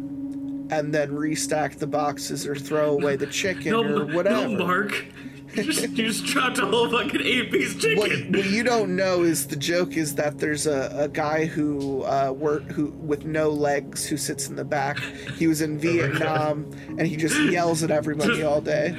[0.73, 4.49] And then restack the boxes or throw away the chicken No, or whatever.
[4.49, 5.05] no, Mark.
[5.55, 7.99] You just, you just dropped a whole fucking eight piece chicken.
[7.99, 12.05] what, what you don't know is the joke is that there's a, a guy who
[12.05, 14.99] uh, work who with no legs who sits in the back.
[15.37, 18.97] He was in Vietnam and he just yells at everybody all day.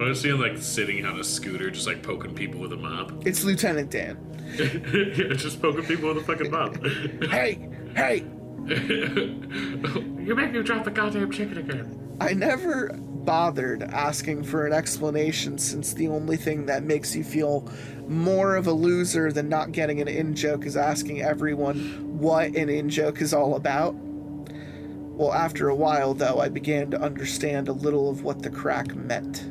[0.00, 3.26] I was seeing like sitting on a scooter, just like poking people with a mop.
[3.26, 4.16] It's Lieutenant Dan.
[4.60, 4.66] yeah,
[5.34, 6.76] just poking people with a fucking mop.
[7.32, 8.24] Hey, hey!
[8.68, 12.16] you make me drop the goddamn chicken again.
[12.20, 12.90] I never
[13.24, 17.70] bothered asking for an explanation since the only thing that makes you feel
[18.08, 22.68] more of a loser than not getting an in joke is asking everyone what an
[22.68, 23.94] in joke is all about.
[23.94, 28.94] Well, after a while, though, I began to understand a little of what the crack
[28.94, 29.46] meant.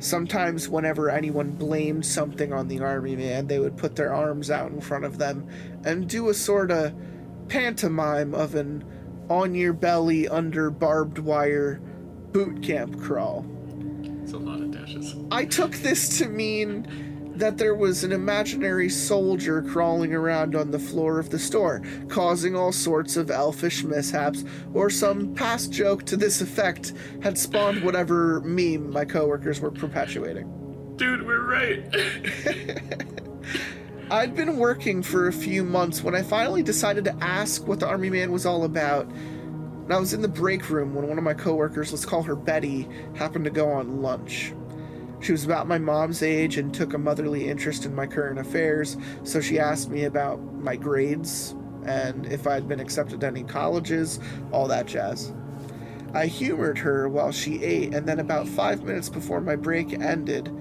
[0.00, 4.72] Sometimes, whenever anyone blamed something on the army man, they would put their arms out
[4.72, 5.48] in front of them
[5.84, 6.92] and do a sort of
[7.48, 8.84] pantomime of an
[9.30, 11.80] on your belly under barbed wire
[12.32, 13.46] boot camp crawl.
[14.22, 15.14] It's a lot of dashes.
[15.30, 20.78] I took this to mean that there was an imaginary soldier crawling around on the
[20.78, 26.16] floor of the store, causing all sorts of elfish mishaps, or some past joke to
[26.16, 30.94] this effect had spawned whatever meme my coworkers were perpetuating.
[30.96, 31.84] Dude, we're right.
[34.10, 37.86] I'd been working for a few months when I finally decided to ask what the
[37.86, 39.06] Army Man was all about.
[39.06, 42.36] And I was in the break room when one of my coworkers, let's call her
[42.36, 44.52] Betty, happened to go on lunch.
[45.20, 48.96] She was about my mom's age and took a motherly interest in my current affairs,
[49.22, 51.54] so she asked me about my grades
[51.86, 54.20] and if I'd been accepted to any colleges,
[54.52, 55.32] all that jazz.
[56.14, 60.54] I humored her while she ate, and then about five minutes before my break ended,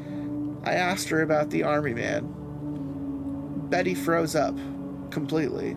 [0.63, 2.42] I asked her about the Army Man.
[3.73, 4.55] Betty froze up
[5.09, 5.75] completely.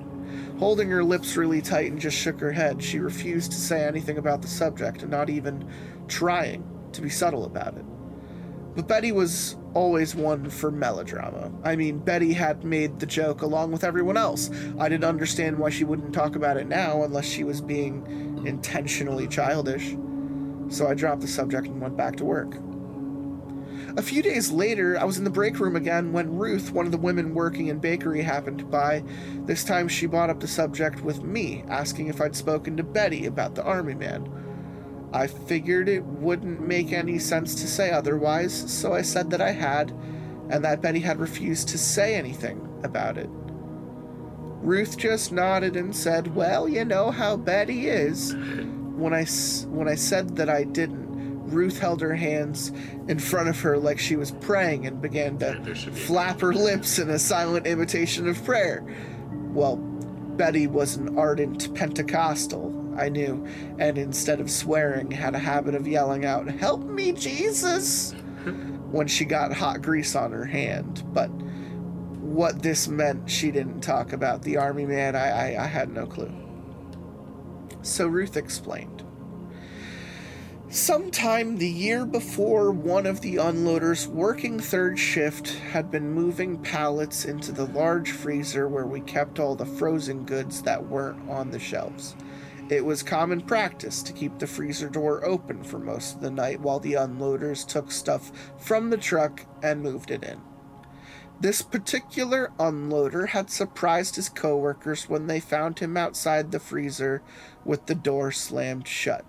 [0.58, 4.18] Holding her lips really tight and just shook her head, she refused to say anything
[4.18, 5.66] about the subject and not even
[6.06, 7.86] trying to be subtle about it.
[8.74, 11.50] But Betty was always one for melodrama.
[11.64, 14.50] I mean, Betty had made the joke along with everyone else.
[14.78, 19.26] I didn't understand why she wouldn't talk about it now unless she was being intentionally
[19.26, 19.96] childish.
[20.68, 22.58] So I dropped the subject and went back to work.
[23.96, 26.92] A few days later, I was in the break room again when Ruth, one of
[26.92, 29.04] the women working in bakery, happened by.
[29.44, 33.26] This time she brought up the subject with me, asking if I'd spoken to Betty
[33.26, 34.28] about the army man.
[35.12, 39.52] I figured it wouldn't make any sense to say otherwise, so I said that I
[39.52, 39.92] had,
[40.50, 43.30] and that Betty had refused to say anything about it.
[44.62, 48.34] Ruth just nodded and said, "Well, you know how Betty is."
[48.96, 49.24] When I
[49.68, 51.05] when I said that I didn't,
[51.46, 52.72] Ruth held her hands
[53.08, 56.98] in front of her like she was praying and began to be flap her lips
[56.98, 58.84] in a silent imitation of prayer.
[59.52, 63.46] Well, Betty was an ardent Pentecostal, I knew,
[63.78, 68.12] and instead of swearing, had a habit of yelling out, Help me, Jesus!
[68.90, 71.02] when she got hot grease on her hand.
[71.12, 71.28] But
[72.20, 74.42] what this meant, she didn't talk about.
[74.42, 76.32] The army man, I, I, I had no clue.
[77.82, 79.04] So Ruth explained.
[80.68, 87.24] Sometime the year before, one of the unloaders working third shift had been moving pallets
[87.24, 91.60] into the large freezer where we kept all the frozen goods that weren't on the
[91.60, 92.16] shelves.
[92.68, 96.60] It was common practice to keep the freezer door open for most of the night
[96.60, 100.40] while the unloaders took stuff from the truck and moved it in.
[101.40, 107.22] This particular unloader had surprised his coworkers when they found him outside the freezer
[107.64, 109.24] with the door slammed shut.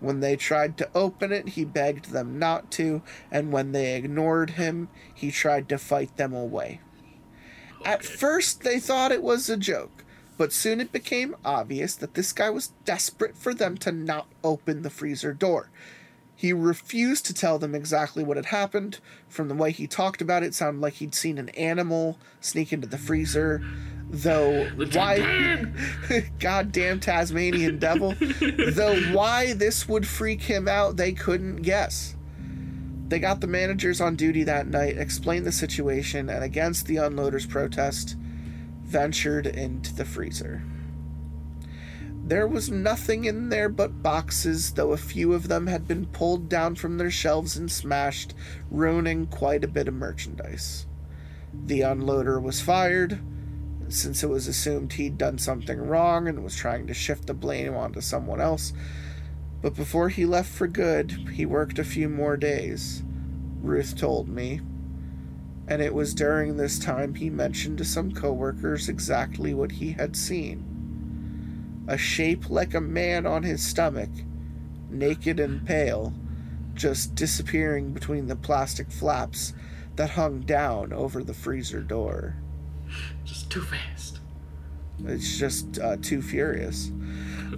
[0.00, 4.50] When they tried to open it, he begged them not to, and when they ignored
[4.50, 6.80] him, he tried to fight them away.
[7.84, 10.04] At first, they thought it was a joke,
[10.38, 14.82] but soon it became obvious that this guy was desperate for them to not open
[14.82, 15.70] the freezer door.
[16.40, 18.98] He refused to tell them exactly what had happened.
[19.28, 22.72] From the way he talked about it, it sounded like he'd seen an animal sneak
[22.72, 23.62] into the freezer.
[24.08, 25.66] Though why
[26.38, 28.14] goddamn Tasmanian devil.
[28.40, 32.16] Though why this would freak him out, they couldn't guess.
[33.08, 37.46] They got the managers on duty that night, explained the situation, and against the unloaders'
[37.46, 38.16] protest,
[38.82, 40.62] ventured into the freezer.
[42.30, 46.48] There was nothing in there but boxes, though a few of them had been pulled
[46.48, 48.34] down from their shelves and smashed,
[48.70, 50.86] ruining quite a bit of merchandise.
[51.52, 53.18] The unloader was fired,
[53.88, 57.74] since it was assumed he'd done something wrong and was trying to shift the blame
[57.74, 58.72] onto someone else.
[59.60, 63.02] But before he left for good, he worked a few more days,
[63.60, 64.60] Ruth told me.
[65.66, 70.14] And it was during this time he mentioned to some coworkers exactly what he had
[70.14, 70.69] seen
[71.90, 74.10] a shape like a man on his stomach,
[74.88, 76.14] naked and pale,
[76.72, 79.52] just disappearing between the plastic flaps
[79.96, 82.36] that hung down over the freezer door.
[83.24, 84.20] Just too fast.
[85.04, 86.92] It's just uh, too furious.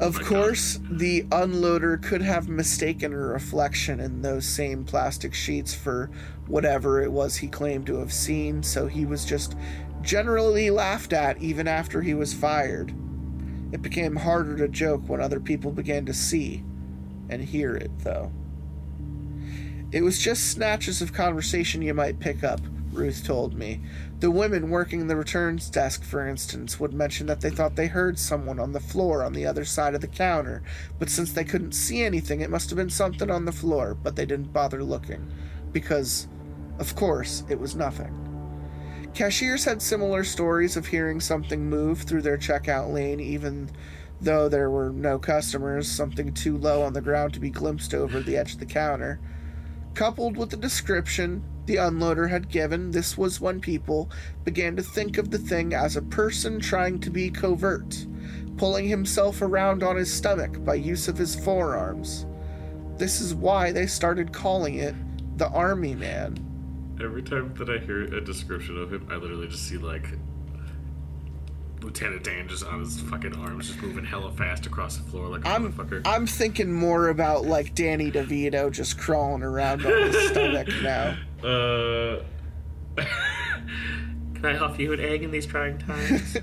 [0.01, 6.11] Of course, the unloader could have mistaken a reflection in those same plastic sheets for
[6.47, 9.57] whatever it was he claimed to have seen, so he was just
[10.01, 12.95] generally laughed at even after he was fired.
[13.73, 16.63] It became harder to joke when other people began to see
[17.29, 18.31] and hear it, though.
[19.91, 22.61] It was just snatches of conversation you might pick up,
[22.93, 23.81] Ruth told me.
[24.21, 28.19] The women working the returns desk, for instance, would mention that they thought they heard
[28.19, 30.63] someone on the floor on the other side of the counter,
[30.99, 34.17] but since they couldn't see anything, it must have been something on the floor, but
[34.17, 35.31] they didn't bother looking.
[35.73, 36.29] Because,
[36.79, 38.22] of course, it was nothing.
[39.15, 43.71] Cashiers had similar stories of hearing something move through their checkout lane, even
[44.23, 48.21] though there were no customers, something too low on the ground to be glimpsed over
[48.21, 49.21] the edge of the counter.
[49.93, 54.11] Coupled with the description the unloader had given, this was when people
[54.45, 58.07] began to think of the thing as a person trying to be covert,
[58.57, 62.25] pulling himself around on his stomach by use of his forearms.
[62.97, 64.95] This is why they started calling it
[65.37, 66.52] the Army Man.
[67.01, 70.07] Every time that I hear a description of him, I literally just see like
[71.83, 75.45] Lieutenant Dan just on his fucking arms, just moving hella fast across the floor like
[75.45, 76.03] a I'm motherfucker.
[76.05, 81.17] I'm thinking more about like Danny DeVito just crawling around on his stomach now.
[81.43, 82.23] Uh,
[84.35, 86.37] can I offer you an egg in these trying times?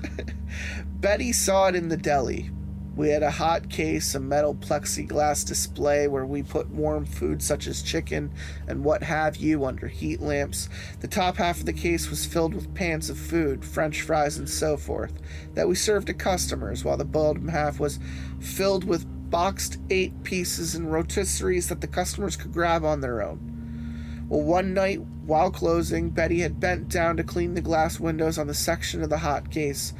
[1.00, 2.50] Betty saw it in the deli.
[2.96, 7.66] We had a hot case, a metal plexiglass display where we put warm food such
[7.66, 8.32] as chicken
[8.66, 10.68] and what have you under heat lamps.
[10.98, 14.48] The top half of the case was filled with pans of food, french fries, and
[14.48, 15.12] so forth,
[15.54, 18.00] that we served to customers, while the bottom half was
[18.40, 24.26] filled with boxed eight pieces and rotisseries that the customers could grab on their own.
[24.28, 28.48] Well, one night, while closing, Betty had bent down to clean the glass windows on
[28.48, 29.94] the section of the hot case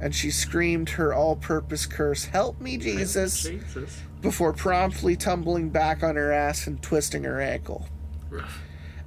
[0.00, 4.02] and she screamed her all purpose curse, Help me, Jesus, Jesus.
[4.20, 7.86] before promptly tumbling back on her ass and twisting her ankle.
[8.30, 8.60] Rough.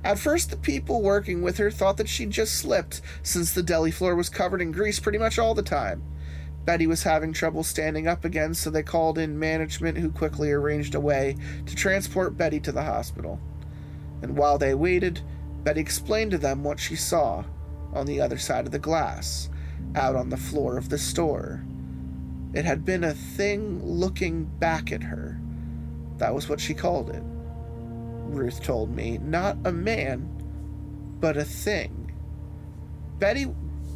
[0.04, 3.92] At first, the people working with her thought that she'd just slipped, since the deli
[3.92, 6.02] floor was covered in grease pretty much all the time.
[6.66, 10.96] Betty was having trouble standing up again, so they called in management, who quickly arranged
[10.96, 13.40] a way to transport Betty to the hospital.
[14.22, 15.22] And while they waited,
[15.64, 17.44] Betty explained to them what she saw
[17.94, 19.50] on the other side of the glass
[19.96, 21.64] out on the floor of the store.
[22.54, 25.40] It had been a thing looking back at her.
[26.18, 27.24] That was what she called it.
[27.24, 29.18] Ruth told me.
[29.20, 30.28] Not a man,
[31.20, 32.12] but a thing.
[33.20, 33.48] Betty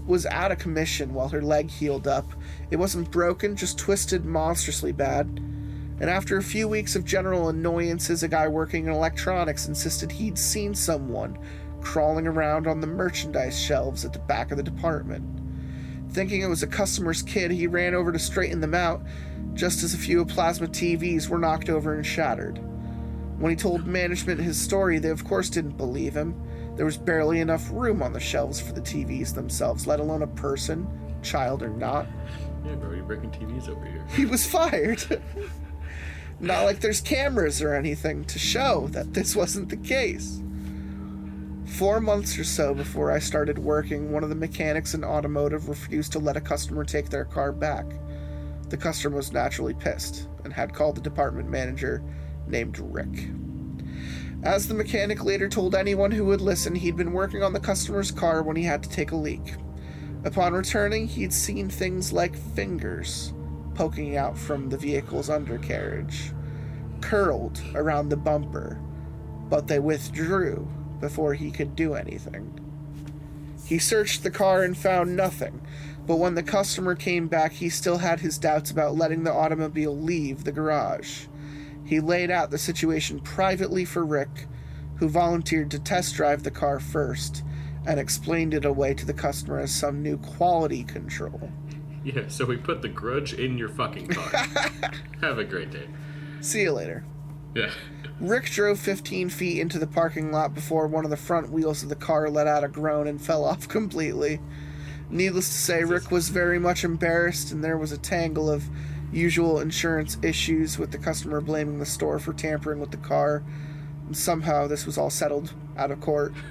[0.06, 2.32] was out of commission while her leg healed up.
[2.72, 5.28] It wasn't broken, just twisted monstrously bad.
[6.00, 10.38] And after a few weeks of general annoyances, a guy working in electronics insisted he'd
[10.38, 11.38] seen someone
[11.82, 15.24] crawling around on the merchandise shelves at the back of the department.
[16.14, 19.02] Thinking it was a customer's kid, he ran over to straighten them out,
[19.56, 22.60] just as a few plasma TVs were knocked over and shattered.
[23.40, 26.40] When he told management his story, they of course didn't believe him.
[26.76, 30.28] There was barely enough room on the shelves for the TVs themselves, let alone a
[30.28, 30.88] person,
[31.24, 32.06] child or not.
[32.64, 34.06] Yeah, bro, you're breaking TVs over here.
[34.16, 35.04] He was fired.
[36.40, 40.43] not like there's cameras or anything to show that this wasn't the case.
[41.74, 46.12] Four months or so before I started working, one of the mechanics in automotive refused
[46.12, 47.88] to let a customer take their car back.
[48.70, 52.04] The customer was naturally pissed and had called the department manager
[52.46, 53.28] named Rick.
[54.44, 58.12] As the mechanic later told anyone who would listen, he'd been working on the customer's
[58.12, 59.56] car when he had to take a leak.
[60.26, 63.34] Upon returning, he'd seen things like fingers
[63.74, 66.34] poking out from the vehicle's undercarriage,
[67.02, 68.80] curled around the bumper,
[69.50, 70.70] but they withdrew
[71.00, 72.60] before he could do anything.
[73.66, 75.62] He searched the car and found nothing,
[76.06, 79.96] but when the customer came back, he still had his doubts about letting the automobile
[79.96, 81.28] leave the garage.
[81.86, 84.48] He laid out the situation privately for Rick,
[84.96, 87.44] who volunteered to test drive the car first
[87.86, 91.52] and explained it away to the customer as some new quality control.
[92.04, 94.30] Yeah, so we put the grudge in your fucking car.
[95.22, 95.88] Have a great day.
[96.42, 97.06] See you later.
[97.56, 97.72] Yeah.
[98.20, 101.90] Rick drove 15 feet into the parking lot before one of the front wheels of
[101.90, 104.40] the car let out a groan and fell off completely.
[105.10, 108.64] Needless to say, Rick was very much embarrassed, and there was a tangle of
[109.12, 113.44] usual insurance issues with the customer blaming the store for tampering with the car.
[114.08, 116.34] And somehow this was all settled out of court.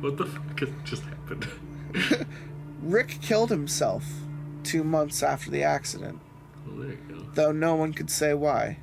[0.00, 1.48] What the fuck just happened?
[2.82, 4.04] Rick killed himself
[4.62, 6.20] two months after the accident,
[6.66, 7.26] Well, there you go.
[7.34, 8.78] though no one could say why.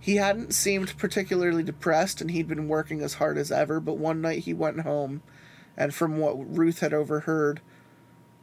[0.00, 4.22] He hadn't seemed particularly depressed and he'd been working as hard as ever, but one
[4.22, 5.22] night he went home
[5.76, 7.60] and, from what Ruth had overheard,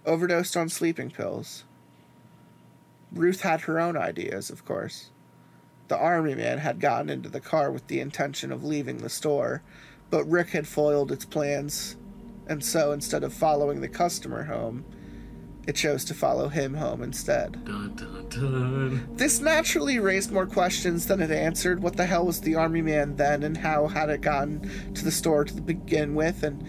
[0.05, 1.65] overdosed on sleeping pills.
[3.11, 5.09] Ruth had her own ideas, of course.
[5.87, 9.63] The army man had gotten into the car with the intention of leaving the store,
[10.09, 11.95] but Rick had foiled its plans,
[12.47, 14.85] and so instead of following the customer home,
[15.67, 17.63] it chose to follow him home instead.
[17.65, 19.07] Dun dun dun.
[19.15, 21.83] This naturally raised more questions than it answered.
[21.83, 25.11] What the hell was the army man then, and how had it gotten to the
[25.11, 26.43] store to begin with?
[26.43, 26.65] And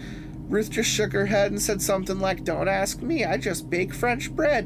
[0.49, 3.93] Ruth just shook her head and said something like, Don't ask me, I just bake
[3.93, 4.65] French bread.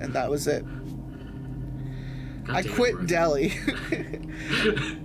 [0.00, 0.64] And that was it.
[2.48, 3.06] I quit.
[3.06, 3.52] deli.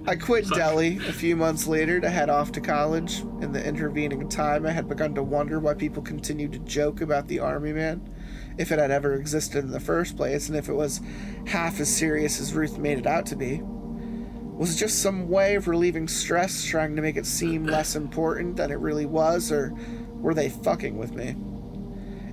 [0.07, 3.21] I quit deli a few months later to head off to college.
[3.41, 7.27] In the intervening time, I had begun to wonder why people continued to joke about
[7.27, 8.07] the army man,
[8.57, 11.01] if it had ever existed in the first place, and if it was
[11.47, 13.61] half as serious as Ruth made it out to be.
[13.63, 18.57] Was it just some way of relieving stress, trying to make it seem less important
[18.57, 19.73] than it really was, or
[20.13, 21.35] were they fucking with me?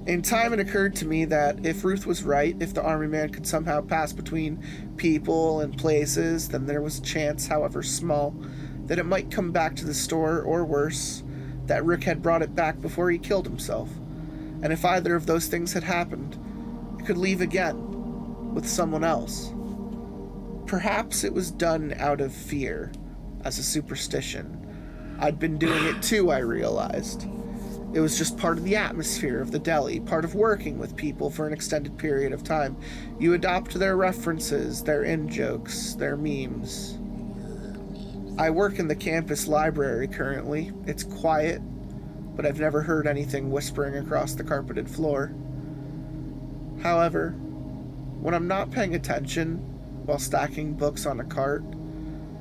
[0.06, 3.28] In time, it occurred to me that if Ruth was right, if the army man
[3.28, 4.62] could somehow pass between
[4.96, 8.34] people and places, then there was a chance, however small,
[8.86, 11.22] that it might come back to the store, or worse,
[11.66, 13.90] that Rick had brought it back before he killed himself.
[14.62, 16.36] And if either of those things had happened,
[16.98, 19.52] it could leave again with someone else.
[20.66, 22.92] Perhaps it was done out of fear,
[23.44, 25.16] as a superstition.
[25.20, 27.26] I'd been doing it too, I realized.
[27.94, 31.30] It was just part of the atmosphere of the deli, part of working with people
[31.30, 32.76] for an extended period of time.
[33.18, 36.98] You adopt their references, their in jokes, their memes.
[38.38, 40.70] I work in the campus library currently.
[40.86, 41.62] It's quiet,
[42.38, 45.34] but I've never heard anything whispering across the carpeted floor.
[46.80, 49.56] However, when I'm not paying attention
[50.06, 51.64] while stacking books on a cart,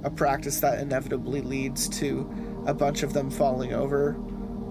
[0.03, 2.31] a practice that inevitably leads to
[2.67, 4.15] a bunch of them falling over,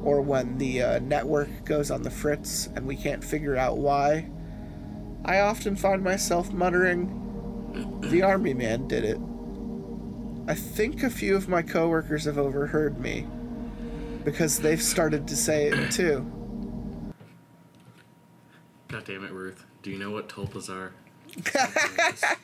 [0.05, 4.31] or when the uh, network goes on the fritz and we can't figure out why,
[5.25, 9.19] I often find myself muttering, The Army Man did it.
[10.47, 13.27] I think a few of my coworkers have overheard me
[14.27, 16.31] because they've started to say it too.
[18.89, 19.65] God damn it, Ruth.
[19.83, 20.93] Do you know what tulpas are?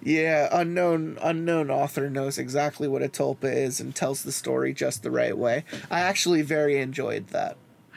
[0.00, 5.02] Yeah, unknown unknown author knows exactly what a tulpa is and tells the story just
[5.02, 5.64] the right way.
[5.90, 7.56] I actually very enjoyed that.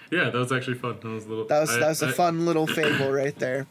[0.09, 0.97] Yeah, that was actually fun.
[1.01, 1.45] That was a little.
[1.45, 3.67] That was I- that was a I- fun little fable right there.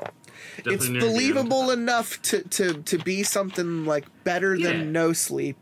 [0.66, 4.68] It's believable enough to, to, to be something like better Yeah.
[4.72, 5.56] than NoSleep.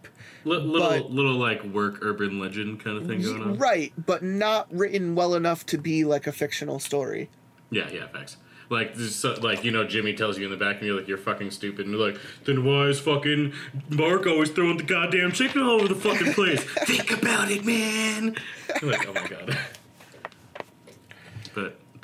[0.45, 3.59] Li- little, but- little like work urban legend kind of thing going on.
[3.59, 7.31] Right, but not written well enough to be like a fictional story.
[7.71, 8.37] Yeah, yeah, facts.
[8.71, 11.19] Like, so, like you know, Jimmy tells you in the back, and you're like, "You're
[11.19, 13.53] fucking stupid." And you're like, "Then why is fucking
[13.91, 18.37] Mark always throwing the goddamn chicken all over the fucking place?" Think about it, man.
[18.81, 19.59] You're like, "Oh my god."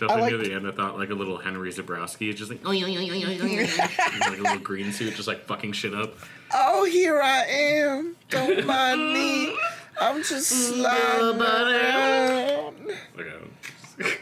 [0.01, 2.51] But definitely I near the end, I thought like a little Henry Zebrowski, it's just
[2.51, 5.73] like, oh yeah, yeah, yeah, yeah, yeah, like a little green suit, just like fucking
[5.73, 6.15] shit up.
[6.55, 8.17] Oh, here I am.
[8.31, 9.55] Don't mind me.
[10.01, 12.75] I'm just sliding around.
[13.19, 14.17] Okay.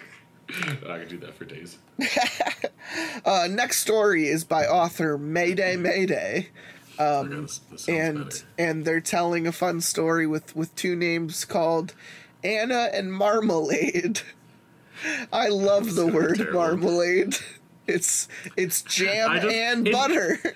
[0.89, 1.79] I could do that for days.
[3.25, 6.49] Uh, next story is by author Mayday Mayday.
[6.99, 8.45] Okay, this, this sounds and better.
[8.59, 11.95] and they're telling a fun story with with two names called
[12.43, 14.23] Anna and Marmalade.
[15.33, 16.61] I love the Sounds word terrible.
[16.61, 17.37] marmalade.
[17.87, 20.39] It's it's jam just- and it- butter.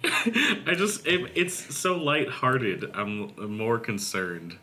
[0.04, 2.90] I just it, it's so lighthearted.
[2.94, 4.56] I'm, I'm more concerned.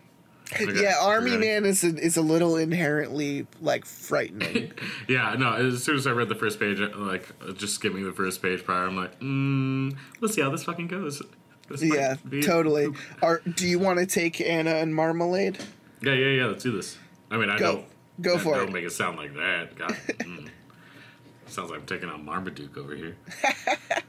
[0.59, 1.35] Yeah, Army.
[1.37, 4.71] Man is a, is a little inherently like frightening.
[5.09, 5.53] Yeah, no.
[5.53, 8.87] As soon as I read the first page, like just skimming the first page prior,
[8.87, 11.21] I'm like, mm, let's see how this fucking goes.
[11.69, 12.89] This yeah, totally.
[13.21, 15.57] Are do you want to take Anna and Marmalade?
[16.01, 16.45] Yeah, yeah, yeah.
[16.45, 16.97] Let's do this.
[17.31, 17.73] I mean, I Go.
[17.75, 17.85] don't.
[18.21, 18.73] Go that for don't it.
[18.73, 19.75] make it sound like that.
[19.75, 19.91] God.
[20.19, 20.49] mm.
[21.47, 23.17] Sounds like I'm taking on Marmaduke over here.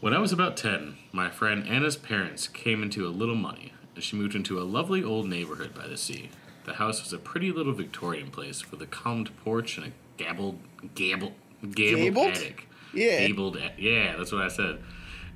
[0.00, 4.02] when I was about 10, my friend Anna's parents came into a little money, and
[4.02, 6.30] she moved into a lovely old neighborhood by the sea.
[6.64, 10.58] The house was a pretty little Victorian place with a columned porch and a gabbled,
[10.96, 11.34] gabbled,
[11.72, 12.30] gabled, Gabled?
[12.32, 12.68] attic.
[12.92, 13.26] Yeah.
[13.26, 14.82] Gabled, yeah, that's what I said.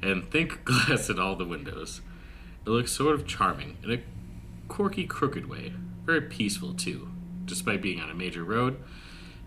[0.02, 2.00] And thick glass in all the windows.
[2.66, 4.00] It looked sort of charming in a
[4.68, 5.72] quirky, crooked way.
[6.04, 7.09] Very peaceful, too.
[7.50, 8.80] Despite being on a major road,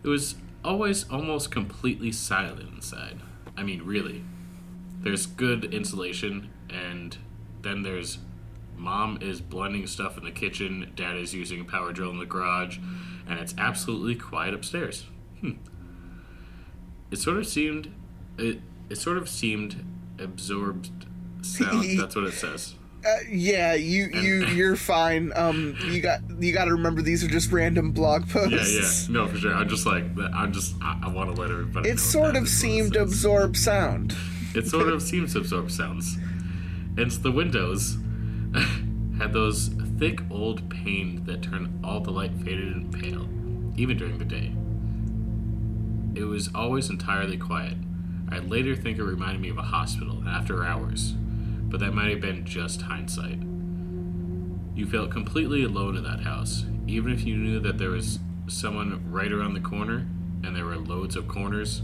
[0.03, 3.21] it was always almost completely silent inside.
[3.55, 4.23] I mean, really.
[4.99, 7.17] There's good insulation, and
[7.61, 8.17] then there's
[8.75, 12.25] mom is blending stuff in the kitchen, dad is using a power drill in the
[12.25, 12.77] garage,
[13.25, 15.05] and it's absolutely quiet upstairs.
[15.39, 15.53] Hmm.
[17.09, 17.93] It sort of seemed
[18.37, 19.85] it it sort of seemed
[20.19, 20.89] absorbed
[21.41, 21.85] sound.
[21.99, 22.75] That's what it says.
[23.05, 25.31] Uh, yeah, you you you're fine.
[25.35, 29.07] Um, you got you got to remember these are just random blog posts.
[29.09, 29.13] yeah.
[29.13, 29.53] Yeah, no, for sure.
[29.53, 31.89] I'm just like I'm just I, I want to let everybody.
[31.89, 33.01] It sort of is what it seemed says.
[33.01, 34.15] absorb sound.
[34.55, 36.17] It sort of seems to absorb sounds.
[36.97, 37.97] And the windows
[39.17, 43.27] had those thick old panes that turned all the light faded and pale,
[43.79, 44.53] even during the day.
[46.15, 47.77] It was always entirely quiet.
[48.29, 51.15] I later think it reminded me of a hospital after hours,
[51.73, 53.39] but that might have been just hindsight.
[54.75, 59.03] You felt completely alone in that house, even if you knew that there was someone
[59.11, 60.05] right around the corner
[60.43, 61.81] and there were loads of corners.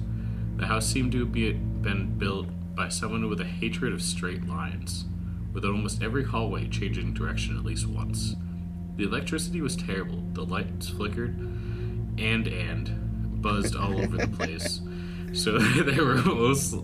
[0.57, 5.05] The house seemed to be been built by someone with a hatred of straight lines,
[5.53, 8.35] with almost every hallway changing direction at least once.
[8.95, 10.23] The electricity was terrible.
[10.33, 11.35] The lights flickered
[12.19, 14.81] and and buzzed all over the place.
[15.33, 16.75] So they were almost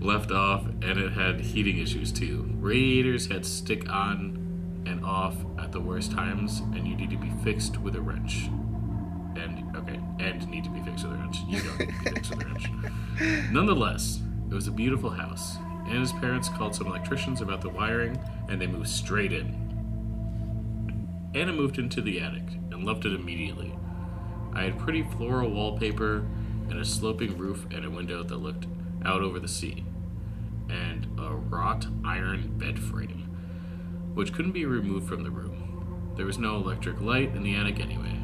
[0.00, 2.48] left off, and it had heating issues too.
[2.58, 7.30] Radiators had stick on and off at the worst times, and you need to be
[7.42, 8.48] fixed with a wrench.
[9.36, 11.38] And okay, and need to be fixed with a wrench.
[11.48, 12.70] You don't need to be fixed with a wrench.
[13.52, 14.20] Nonetheless,
[14.50, 15.56] it was a beautiful house.
[15.88, 18.18] and his parents called some electricians about the wiring,
[18.48, 19.54] and they moved straight in.
[21.34, 23.72] Anna moved into the attic and loved it immediately.
[24.52, 26.24] I had pretty floral wallpaper
[26.70, 28.66] and a sloping roof and a window that looked
[29.04, 29.84] out over the sea,
[30.68, 33.28] and a wrought iron bed frame,
[34.14, 36.14] which couldn't be removed from the room.
[36.16, 38.20] There was no electric light in the attic anyway,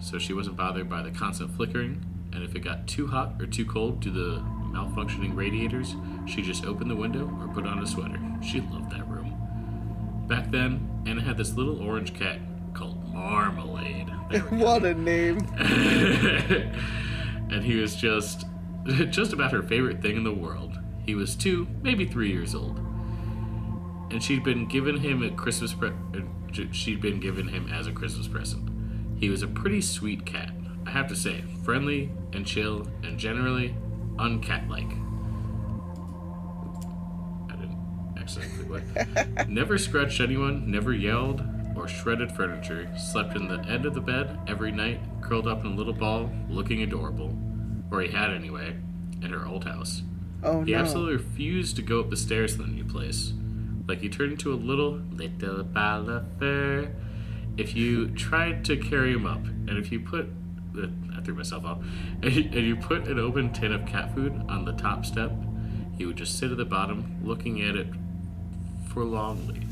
[0.00, 3.46] so she wasn't bothered by the constant flickering, and if it got too hot or
[3.46, 4.40] too cold due to the
[4.72, 5.94] malfunctioning radiators,
[6.26, 8.20] she just opened the window or put on a sweater.
[8.42, 9.30] She loved that room.
[10.28, 12.38] Back then, Anna had this little orange cat
[12.74, 14.10] called Marmalade.
[14.30, 14.64] There we go.
[14.64, 15.38] what a name.
[17.50, 18.44] and he was just
[19.10, 20.73] just about her favorite thing in the world.
[21.04, 22.78] He was two, maybe three years old,
[24.10, 26.20] and she'd been given him a Christmas pre- uh,
[26.72, 28.70] she'd been given him as a Christmas present.
[29.20, 30.50] He was a pretty sweet cat,
[30.86, 33.74] I have to say, friendly and chill, and generally
[34.16, 34.92] uncat-like.
[37.50, 39.48] I didn't accidentally what?
[39.48, 41.42] never scratched anyone, never yelled
[41.76, 45.72] or shredded furniture, slept in the end of the bed every night, curled up in
[45.72, 47.36] a little ball, looking adorable.
[47.90, 48.76] Or he had anyway,
[49.22, 50.02] in her old house.
[50.44, 50.78] Oh He no.
[50.78, 53.32] absolutely refused to go up the stairs to the new place.
[53.88, 56.90] Like he turned into a little little ball of fur.
[57.56, 60.28] If you tried to carry him up, and if you put
[60.76, 60.86] uh,
[61.16, 61.78] I threw myself off,
[62.22, 65.32] and you, and you put an open tin of cat food on the top step,
[65.96, 67.88] he would just sit at the bottom, looking at it
[68.88, 69.62] forlornly.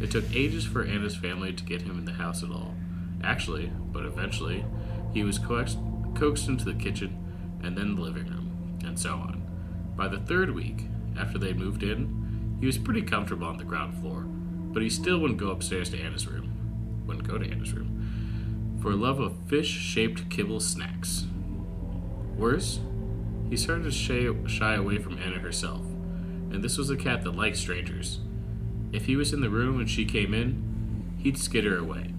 [0.00, 2.74] It took ages for Anna's family to get him in the house at all.
[3.24, 4.64] Actually, but eventually,
[5.12, 5.78] he was coaxed,
[6.14, 7.16] coaxed into the kitchen
[7.62, 9.37] and then the living room, and so on.
[9.98, 10.84] By the third week,
[11.18, 15.18] after they moved in, he was pretty comfortable on the ground floor, but he still
[15.18, 17.04] wouldn't go upstairs to Anna's room.
[17.04, 18.78] Wouldn't go to Anna's room.
[18.80, 21.26] For love of fish shaped kibble snacks.
[22.36, 22.78] Worse,
[23.50, 27.34] he started to shy, shy away from Anna herself, and this was a cat that
[27.34, 28.20] liked strangers.
[28.92, 32.14] If he was in the room and she came in, he'd skitter away.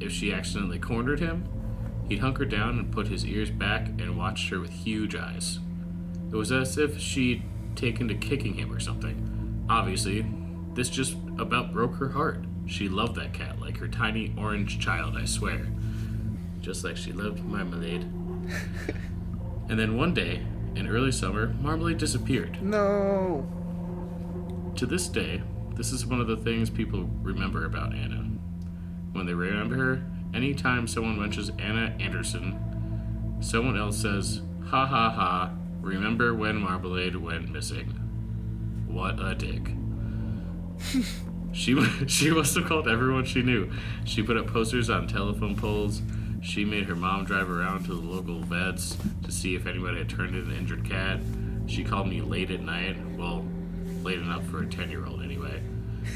[0.00, 1.44] If she accidentally cornered him,
[2.08, 5.60] he'd hunker down and put his ears back and watched her with huge eyes.
[6.32, 7.42] It was as if she'd
[7.74, 9.66] taken to kicking him or something.
[9.68, 10.26] Obviously,
[10.74, 12.44] this just about broke her heart.
[12.66, 15.66] She loved that cat like her tiny orange child, I swear.
[16.60, 18.02] Just like she loved Marmalade.
[19.68, 22.62] and then one day, in early summer, Marmalade disappeared.
[22.62, 23.46] No.
[24.76, 25.42] To this day,
[25.74, 28.28] this is one of the things people remember about Anna.
[29.12, 30.02] When they remember her,
[30.32, 35.50] anytime someone mentions Anna Anderson, someone else says, ha ha ha,
[35.80, 37.86] remember when Marmalade went missing.
[38.86, 39.72] What a dick.
[41.52, 43.70] she, she must have called everyone she knew.
[44.04, 46.02] She put up posters on telephone poles.
[46.42, 50.08] She made her mom drive around to the local vets to see if anybody had
[50.08, 51.20] turned in an injured cat.
[51.66, 52.96] She called me late at night.
[53.16, 53.46] Well,
[54.02, 55.62] late enough for a 10 year old anyway.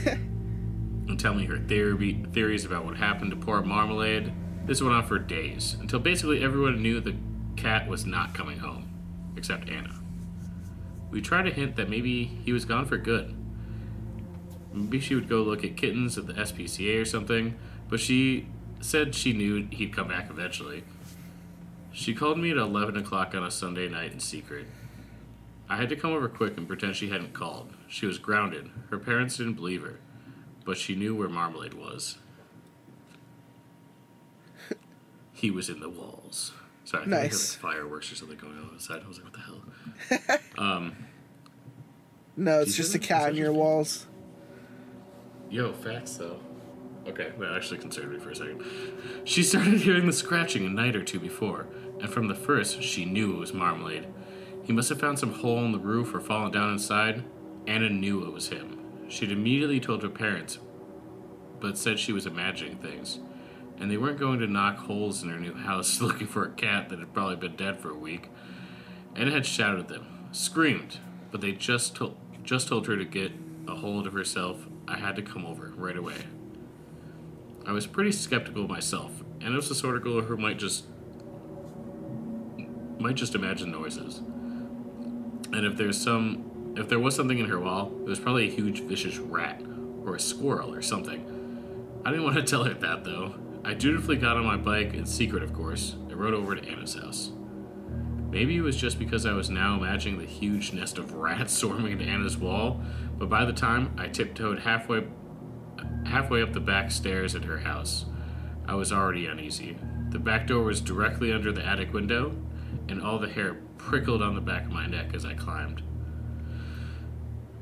[0.07, 4.33] and tell me her theory, theories about what happened to poor Marmalade.
[4.67, 7.15] This went on for days, until basically everyone knew the
[7.57, 8.84] cat was not coming home,
[9.37, 10.01] except Anna.
[11.11, 13.37] We tried to hint that maybe he was gone for good.
[14.73, 17.57] Maybe she would go look at kittens at the SPCA or something,
[17.89, 18.49] but she
[18.81, 20.85] said she knew he'd come back eventually.
[21.93, 24.67] She called me at 11 o'clock on a Sunday night in secret.
[25.69, 27.73] I had to come over quick and pretend she hadn't called.
[27.89, 28.71] She was grounded.
[28.91, 30.01] Her parents didn't believe her,
[30.65, 32.19] but she knew where Marmalade was.
[35.33, 36.53] he was in the walls.
[36.85, 37.53] Sorry, I think Nice.
[37.63, 39.03] like fireworks or something going on outside.
[39.05, 40.39] I was like, what the hell?
[40.59, 40.97] um,
[42.37, 44.07] No, it's just a cat on your walls.
[45.51, 46.39] Yo, facts though.
[47.07, 48.63] Okay, that actually concerned me for a second.
[49.25, 51.67] She started hearing the scratching a night or two before,
[52.01, 54.07] and from the first, she knew it was Marmalade.
[54.63, 57.23] He must have found some hole in the roof or fallen down inside.
[57.67, 58.79] Anna knew it was him.
[59.09, 60.59] She'd immediately told her parents,
[61.61, 63.21] but said she was imagining things.
[63.79, 66.89] And they weren't going to knock holes in her new house looking for a cat
[66.89, 68.29] that had probably been dead for a week.
[69.17, 70.99] Anna had shouted at them, screamed,
[71.31, 73.33] but they just told just told her to get
[73.67, 74.67] a hold of herself.
[74.87, 76.27] I had to come over right away.
[77.67, 80.85] I was pretty skeptical myself, and it was the sort of girl who might just
[82.99, 84.19] might just imagine noises.
[85.53, 88.51] And if there's some if there was something in her wall, it was probably a
[88.51, 89.63] huge vicious rat
[90.05, 92.01] or a squirrel or something.
[92.05, 93.35] I didn't want to tell her that though.
[93.67, 96.95] I dutifully got on my bike in secret, of course, and rode over to Anna's
[96.95, 97.33] house.
[98.31, 101.93] Maybe it was just because I was now imagining the huge nest of rats swarming
[101.93, 102.83] into Anna's wall,
[103.17, 105.07] but by the time I tiptoed halfway
[106.05, 108.05] halfway up the back stairs at her house,
[108.67, 109.79] I was already uneasy.
[110.11, 112.37] The back door was directly under the attic window,
[112.89, 115.83] and all the hair prickled on the back of my neck as I climbed.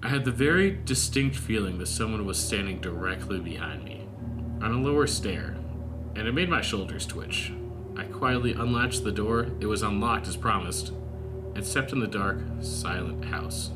[0.03, 4.07] I had the very distinct feeling that someone was standing directly behind me,
[4.61, 5.57] on a lower stair,
[6.15, 7.53] and it made my shoulders twitch.
[7.97, 10.93] I quietly unlatched the door, it was unlocked as promised,
[11.55, 13.71] and stepped in the dark, silent house.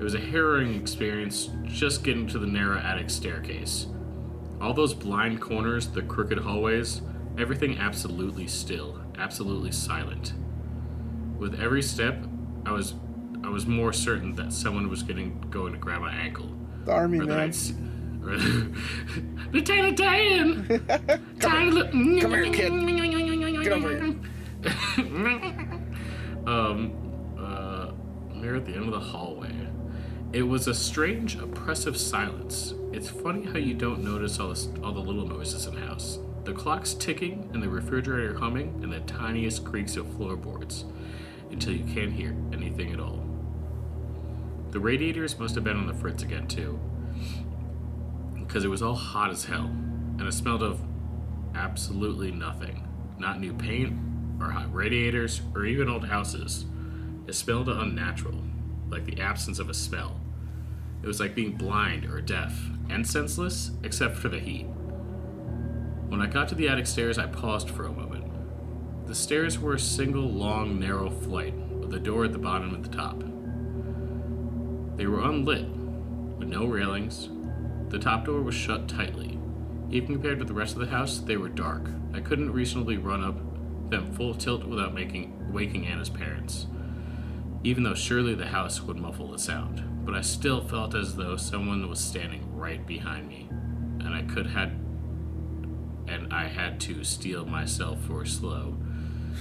[0.00, 3.86] It was a harrowing experience just getting to the narrow attic staircase.
[4.60, 7.02] All those blind corners, the crooked hallways,
[7.38, 10.34] everything absolutely still, absolutely silent.
[11.38, 12.24] With every step,
[12.66, 12.94] I was
[13.44, 16.48] I was more certain that someone was getting going to grab my ankle.
[16.84, 17.38] The army man.
[18.28, 20.86] I'd see, or, Lieutenant Dan!
[21.40, 21.76] Time
[22.20, 22.72] Come here, kid.
[23.62, 24.14] Get over here.
[26.46, 26.92] um,
[27.38, 27.90] uh,
[28.34, 29.52] we were at the end of the hallway.
[30.32, 32.74] It was a strange, oppressive silence.
[32.92, 36.18] It's funny how you don't notice all, this, all the little noises in the house.
[36.44, 40.84] The clock's ticking and the refrigerator humming and the tiniest creaks of floorboards
[41.50, 43.24] until you can't hear anything at all.
[44.70, 46.80] The radiators must have been on the fritz again, too,
[48.52, 50.78] because it was all hot as hell and it smelled of
[51.54, 52.86] absolutely nothing.
[53.18, 53.98] Not new paint,
[54.38, 56.66] or hot radiators, or even old houses.
[57.26, 58.38] It smelled unnatural,
[58.90, 60.20] like the absence of a smell.
[61.02, 62.52] It was like being blind or deaf,
[62.90, 64.66] and senseless, except for the heat.
[66.08, 68.30] When I got to the attic stairs, I paused for a moment.
[69.06, 72.84] The stairs were a single long, narrow flight, with a door at the bottom and
[72.84, 73.18] the top.
[74.98, 75.66] They were unlit,
[76.36, 77.30] with no railings.
[77.92, 79.38] The top door was shut tightly.
[79.90, 81.90] Even compared to the rest of the house, they were dark.
[82.14, 83.36] I couldn't reasonably run up
[83.90, 86.66] them full tilt without making waking Anna's parents.
[87.62, 91.36] Even though surely the house would muffle the sound, but I still felt as though
[91.36, 94.70] someone was standing right behind me, and I could had
[96.08, 98.78] and I had to steel myself for slow.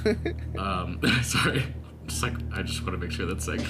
[0.59, 1.63] um, sorry,
[2.05, 3.65] just like I just want to make sure that's like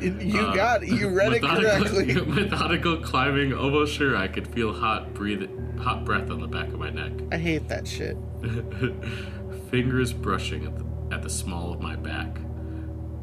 [0.00, 0.88] You uh, got it.
[0.88, 2.14] You read it correctly.
[2.26, 6.78] methodical climbing, almost sure I could feel hot breathe, hot breath on the back of
[6.78, 7.12] my neck.
[7.32, 8.16] I hate that shit.
[9.70, 12.38] Fingers brushing at the, at the small of my back.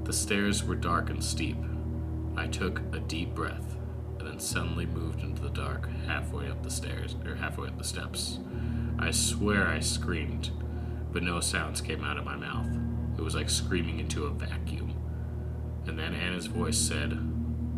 [0.03, 1.57] The stairs were dark and steep.
[2.35, 3.77] I took a deep breath
[4.19, 7.83] and then suddenly moved into the dark halfway up the stairs, or halfway up the
[7.83, 8.39] steps.
[8.99, 10.51] I swear I screamed,
[11.11, 12.67] but no sounds came out of my mouth.
[13.17, 14.92] It was like screaming into a vacuum.
[15.85, 17.11] And then Anna's voice said,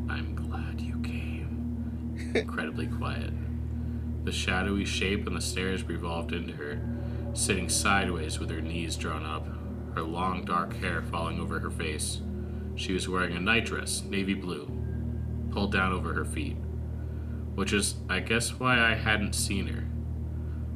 [0.10, 2.32] I'm glad you came.
[2.36, 3.34] Incredibly quiet.
[4.26, 6.80] The shadowy shape on the stairs revolved into her,
[7.34, 9.47] sitting sideways with her knees drawn up,
[9.95, 12.22] her long dark hair falling over her face.
[12.76, 14.70] She was wearing a nightdress, navy blue,
[15.51, 16.58] pulled down over her feet,
[17.56, 19.86] which is, I guess, why I hadn't seen her.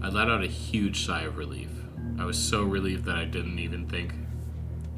[0.02, 1.70] I let out a huge sigh of relief.
[2.18, 4.14] I was so relieved that I didn't even think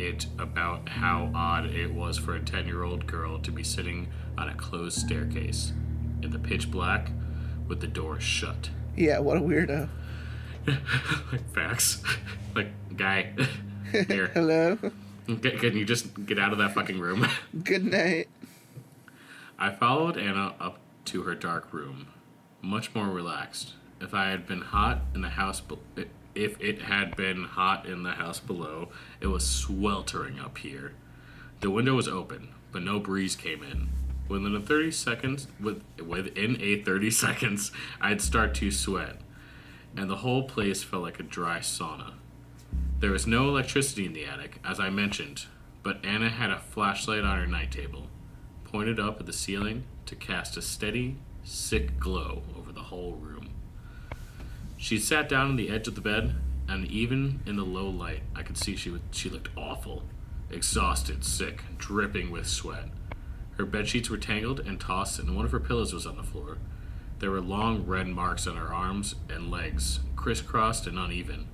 [0.02, 4.08] it about how odd it was for a 10 year old girl to be sitting
[4.38, 5.72] on a closed staircase
[6.22, 7.12] in the pitch black
[7.68, 8.70] with the door shut.
[8.96, 9.88] Yeah, what a weirdo.
[11.32, 12.04] like facts.
[12.56, 13.34] like guy,
[14.08, 14.78] here, Hello.
[15.26, 17.28] can, can you just get out of that fucking room?
[17.64, 18.28] Good night.
[19.58, 22.08] I followed Anna up to her dark room,
[22.62, 23.74] much more relaxed.
[24.00, 28.04] If I had been hot in the house, be- if it had been hot in
[28.04, 30.94] the house below, it was sweltering up here.
[31.60, 33.90] The window was open, but no breeze came in.
[34.28, 39.18] Within a 30 seconds, with, within a 30 seconds, I'd start to sweat,
[39.96, 42.14] and the whole place felt like a dry sauna.
[43.00, 45.46] There was no electricity in the attic, as I mentioned,
[45.84, 48.08] but Anna had a flashlight on her night table
[48.72, 53.31] pointed up at the ceiling to cast a steady, sick glow over the whole room.
[54.82, 56.34] She sat down on the edge of the bed,
[56.68, 60.02] and even in the low light, I could see she, was, she looked awful.
[60.50, 62.86] Exhausted, sick, dripping with sweat.
[63.60, 66.24] Her bed sheets were tangled and tossed, and one of her pillows was on the
[66.24, 66.58] floor.
[67.20, 71.48] There were long red marks on her arms and legs, crisscrossed and uneven.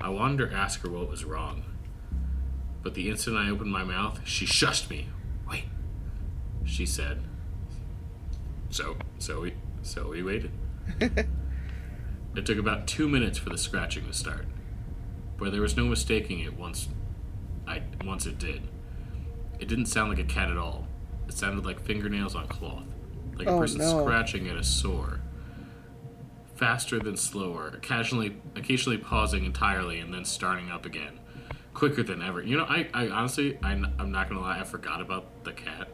[0.00, 1.64] I wanted to ask her what was wrong.
[2.84, 5.08] But the instant I opened my mouth, she shushed me.
[5.50, 5.64] Wait,
[6.64, 7.24] she said.
[8.70, 10.52] So, so we, so we waited.
[12.36, 14.46] it took about two minutes for the scratching to start,
[15.38, 16.88] but there was no mistaking it once.
[17.66, 18.62] I once it did.
[19.58, 20.86] It didn't sound like a cat at all.
[21.28, 22.84] It sounded like fingernails on cloth,
[23.36, 24.02] like a Oh, person no.
[24.02, 25.20] scratching at a sore.
[26.54, 31.18] Faster than slower, occasionally, occasionally pausing entirely and then starting up again,
[31.72, 32.42] quicker than ever.
[32.42, 35.88] You know, I, I honestly, I, I'm not gonna lie, I forgot about the cat.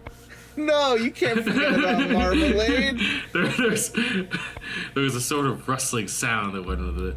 [0.56, 3.00] No, you can't forget about Marmalade.
[3.32, 7.16] there, there's, there was a sort of rustling sound that went with it,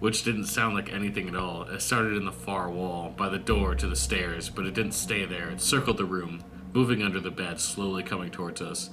[0.00, 1.62] which didn't sound like anything at all.
[1.64, 4.92] It started in the far wall, by the door to the stairs, but it didn't
[4.92, 5.50] stay there.
[5.50, 8.90] It circled the room, moving under the bed, slowly coming towards us.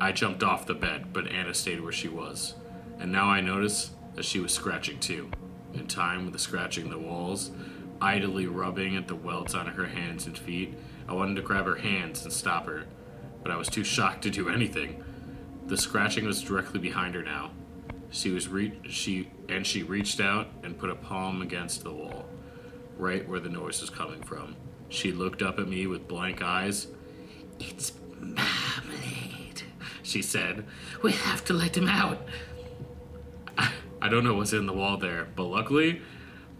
[0.00, 2.54] I jumped off the bed, but Anna stayed where she was.
[2.98, 5.30] And now I notice that she was scratching too.
[5.74, 7.50] In time with the scratching the walls,
[8.00, 10.74] idly rubbing at the welts on her hands and feet,
[11.08, 12.84] I wanted to grab her hands and stop her,
[13.42, 15.02] but I was too shocked to do anything.
[15.66, 17.50] The scratching was directly behind her now.
[18.10, 22.26] She was re- she and she reached out and put a palm against the wall,
[22.96, 24.56] right where the noise was coming from.
[24.88, 26.88] She looked up at me with blank eyes.
[27.58, 29.62] It's marmalade,
[30.02, 30.66] she said.
[31.02, 32.26] We have to let him out.
[33.56, 36.02] I, I don't know what's in the wall there, but luckily,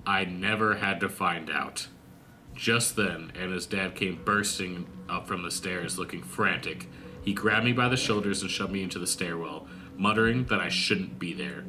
[0.07, 1.89] I never had to find out.
[2.55, 6.89] Just then, Anna's dad came bursting up from the stairs looking frantic.
[7.23, 10.69] He grabbed me by the shoulders and shoved me into the stairwell, muttering that I
[10.69, 11.65] shouldn't be there.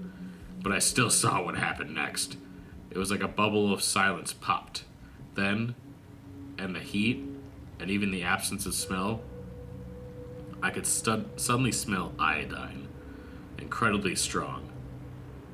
[0.62, 2.38] But I still saw what happened next.
[2.90, 4.86] It was like a bubble of silence popped.
[5.36, 5.76] Then,
[6.58, 7.24] and the heat,
[7.80, 9.22] and even the absence of smell,
[10.62, 12.88] I could suddenly smell iodine,
[13.58, 14.70] incredibly strong.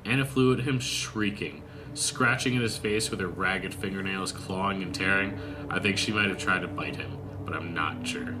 [0.04, 1.62] Anna flew at him, shrieking,
[1.94, 5.38] scratching at his face with her ragged fingernails, clawing and tearing.
[5.68, 7.18] I think she might have tried to bite him,
[7.50, 8.34] but I'm not sure.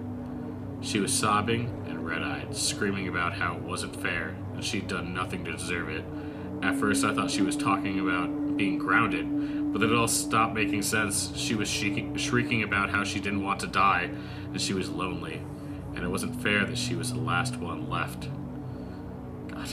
[0.82, 5.12] She was sobbing and red eyed, screaming about how it wasn't fair and she'd done
[5.12, 6.04] nothing to deserve it.
[6.62, 10.54] At first, I thought she was talking about being grounded, but then it all stopped
[10.54, 11.32] making sense.
[11.34, 14.10] She was shrieking, shrieking about how she didn't want to die
[14.52, 15.42] and she was lonely,
[15.94, 18.28] and it wasn't fair that she was the last one left.
[19.48, 19.68] God.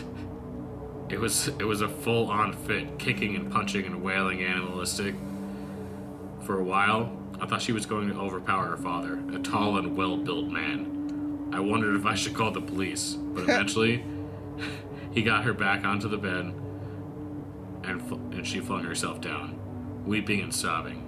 [1.09, 5.15] It was it was a full on fit, kicking and punching and wailing animalistic.
[6.41, 9.95] For a while, I thought she was going to overpower her father, a tall and
[9.95, 11.49] well built man.
[11.53, 14.03] I wondered if I should call the police, but eventually
[15.11, 16.53] he got her back onto the bed
[17.83, 19.59] and, fl- and she flung herself down,
[20.05, 21.03] weeping and sobbing.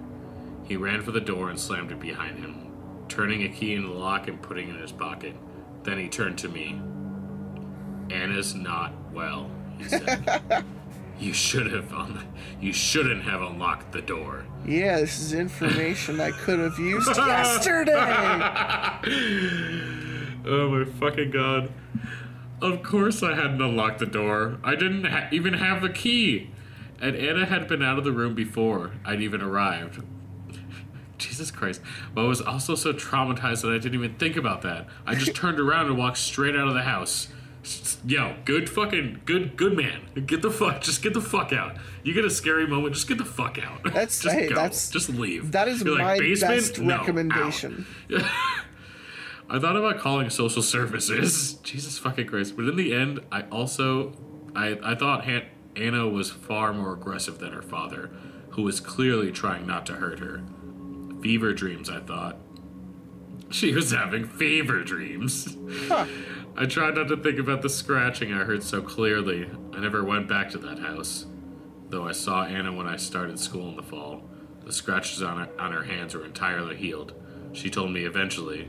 [0.66, 2.70] He ran for the door and slammed it behind him,
[3.08, 5.34] turning a key in the lock and putting it in his pocket.
[5.82, 6.80] Then he turned to me.
[8.10, 10.64] Anna's not well, he said.
[11.18, 12.26] you should have un-
[12.60, 14.44] you shouldn't have unlocked the door.
[14.66, 17.94] Yeah, this is information I could have used yesterday.
[20.42, 21.70] Oh my fucking god.
[22.62, 24.56] Of course I hadn't unlocked the door.
[24.64, 26.50] I didn't ha- even have the key.
[26.98, 30.02] And Anna had been out of the room before I'd even arrived.
[31.18, 31.82] Jesus Christ.
[32.14, 34.86] But I was also so traumatized that I didn't even think about that.
[35.06, 37.28] I just turned around and walked straight out of the house.
[38.06, 40.00] Yo, good fucking good good man.
[40.26, 41.76] Get the fuck just get the fuck out.
[42.02, 43.82] You get a scary moment, just get the fuck out.
[43.84, 44.54] That's- just hey, go.
[44.54, 45.52] that's- just leave.
[45.52, 47.86] That is You're my like, best No, out." recommendation.
[49.50, 51.54] I thought about calling social services.
[51.62, 52.56] Jesus fucking Christ.
[52.56, 54.14] But in the end, I also
[54.54, 55.46] I I thought Han-
[55.76, 58.10] Anna was far more aggressive than her father,
[58.50, 60.40] who was clearly trying not to hurt her.
[61.20, 62.36] Fever dreams, I thought.
[63.50, 65.56] She was having fever dreams.
[65.88, 66.06] Huh.
[66.60, 69.48] I tried not to think about the scratching I heard so clearly.
[69.72, 71.24] I never went back to that house.
[71.88, 74.28] Though I saw Anna when I started school in the fall.
[74.66, 77.14] The scratches on her, on her hands were entirely healed.
[77.54, 78.68] She told me eventually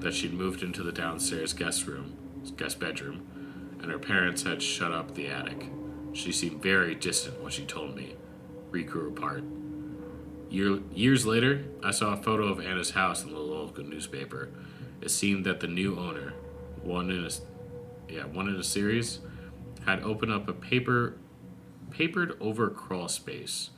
[0.00, 2.16] that she'd moved into the downstairs guest room,
[2.56, 3.24] guest bedroom,
[3.80, 5.68] and her parents had shut up the attic.
[6.14, 8.16] She seemed very distant when she told me.
[8.72, 9.44] We grew apart.
[10.50, 14.48] Year, years later, I saw a photo of Anna's house in the local newspaper.
[15.00, 16.32] It seemed that the new owner,
[16.88, 17.30] one in a,
[18.12, 19.20] yeah, one in a series,
[19.84, 21.16] had opened up a paper,
[21.90, 23.70] papered over crawl space,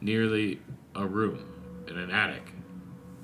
[0.00, 0.60] nearly
[0.94, 1.44] a room
[1.88, 2.52] in an attic,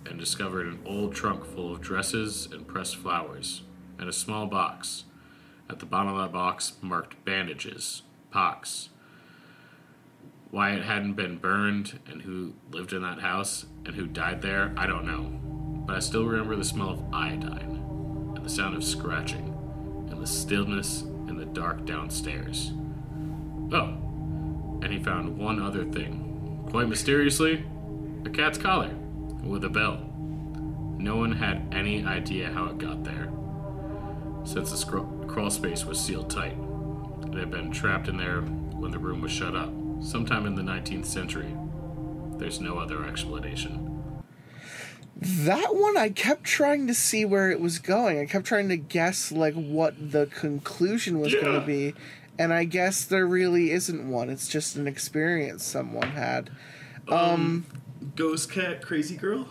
[0.04, 3.62] and discovered an old trunk full of dresses and pressed flowers,
[3.98, 5.04] and a small box.
[5.70, 8.90] At the bottom of that box marked bandages, pox.
[10.50, 14.72] Why it hadn't been burned and who lived in that house and who died there,
[14.76, 15.40] I don't know.
[15.86, 17.75] But I still remember the smell of iodine
[18.46, 19.52] the sound of scratching
[20.08, 22.70] and the stillness and the dark downstairs.
[23.72, 23.88] Oh,
[24.82, 26.64] and he found one other thing.
[26.70, 27.66] Quite mysteriously,
[28.24, 28.94] a cat's collar
[29.42, 29.96] with a bell.
[30.96, 33.32] No one had any idea how it got there,
[34.44, 36.56] since the scro- crawl space was sealed tight.
[37.26, 40.62] It had been trapped in there when the room was shut up, sometime in the
[40.62, 41.52] 19th century.
[42.38, 43.95] There's no other explanation.
[45.18, 48.18] That one I kept trying to see where it was going.
[48.20, 51.94] I kept trying to guess like what the conclusion was going to be,
[52.38, 54.28] and I guess there really isn't one.
[54.28, 56.50] It's just an experience someone had.
[57.08, 57.64] um
[58.14, 59.48] Ghost cat, crazy girl?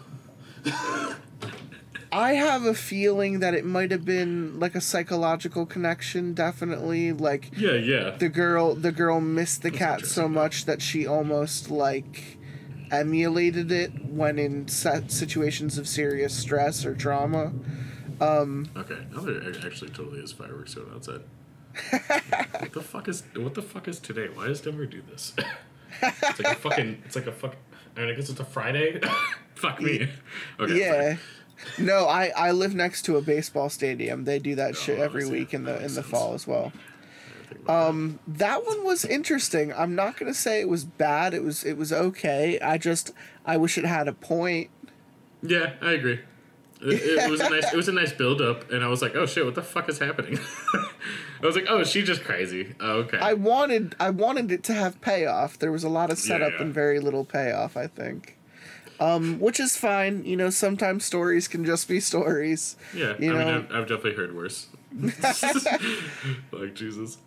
[2.11, 6.33] I have a feeling that it might have been like a psychological connection.
[6.33, 8.11] Definitely, like Yeah, yeah.
[8.11, 12.34] the girl the girl missed the cat so much that she almost like
[12.99, 17.53] emulated it when in situations of serious stress or trauma.
[18.21, 21.21] Um, okay, now there actually totally is fireworks going outside.
[21.89, 24.29] what the fuck is what the fuck is today?
[24.33, 25.33] Why does Denver do this?
[26.01, 27.01] it's like a fucking.
[27.05, 27.55] It's like a fuck.
[27.95, 29.01] I mean, I guess it's a Friday.
[29.55, 30.09] fuck me.
[30.59, 30.79] Okay.
[30.79, 31.17] Yeah.
[31.79, 34.25] No, I, I live next to a baseball stadium.
[34.25, 36.07] They do that oh, shit Oh, every week in the in the sense.
[36.07, 36.73] fall as well.
[37.67, 39.73] Um, that one was interesting.
[39.73, 41.33] I'm not gonna say it was bad.
[41.33, 42.59] It was it was okay.
[42.59, 43.11] I just
[43.45, 44.69] I wish it had a point.
[45.41, 46.19] Yeah, I agree.
[46.81, 47.73] It, it was a nice.
[47.73, 49.89] It was a nice build up, and I was like, "Oh shit, what the fuck
[49.89, 50.39] is happening?"
[50.73, 53.17] I was like, "Oh, she's just crazy." Oh, okay.
[53.17, 55.57] I wanted I wanted it to have payoff.
[55.57, 56.61] There was a lot of setup yeah.
[56.61, 57.77] and very little payoff.
[57.77, 58.37] I think.
[58.99, 60.23] Um, which is fine.
[60.25, 62.77] You know, sometimes stories can just be stories.
[62.93, 64.67] yeah, you I mean, I've, I've definitely heard worse.
[66.51, 67.17] like Jesus.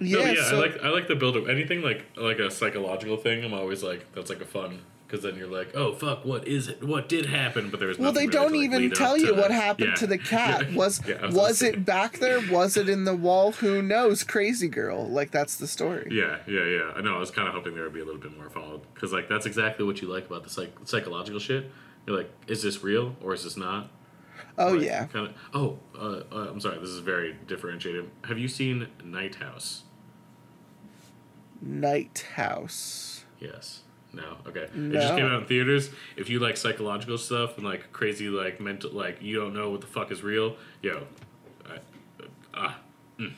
[0.00, 0.18] Yeah.
[0.24, 1.48] no, yeah, so, I like I like the build up.
[1.48, 4.80] Anything like like a psychological thing, I'm always like, that's like a fun.
[5.06, 6.84] Because then you're like, oh fuck, what is it?
[6.84, 7.70] What did happen?
[7.70, 9.52] But there was Well, they really don't to, like, even tell you what that.
[9.52, 9.94] happened Yeah.
[9.94, 10.70] to the cat.
[10.74, 12.40] Was Yeah, was was it back there?
[12.50, 13.52] Was it in the wall?
[13.52, 14.22] Who knows?
[14.22, 15.08] Crazy girl.
[15.08, 16.08] Like that's the story.
[16.10, 16.92] Yeah, yeah, yeah.
[16.94, 17.16] I know.
[17.16, 19.30] I was kind of hoping there would be a little bit more followed because, like,
[19.30, 21.70] that's exactly what you like about the psych- psychological shit.
[22.06, 23.90] You're like, is this real or is this not?
[24.58, 25.06] Oh Like, yeah.
[25.06, 25.34] Kind of.
[25.54, 26.78] Oh, uh, uh, I'm sorry.
[26.80, 28.10] This is very differentiated.
[28.24, 29.84] Have you seen Night House?
[31.60, 33.24] Night House.
[33.40, 33.80] Yes.
[34.12, 34.36] No.
[34.46, 34.62] Okay.
[34.74, 35.90] It just came out in theaters.
[36.16, 39.80] If you like psychological stuff and like crazy, like mental, like you don't know what
[39.80, 41.02] the fuck is real, yo,
[41.68, 42.78] I, uh, ah,
[43.18, 43.32] mm,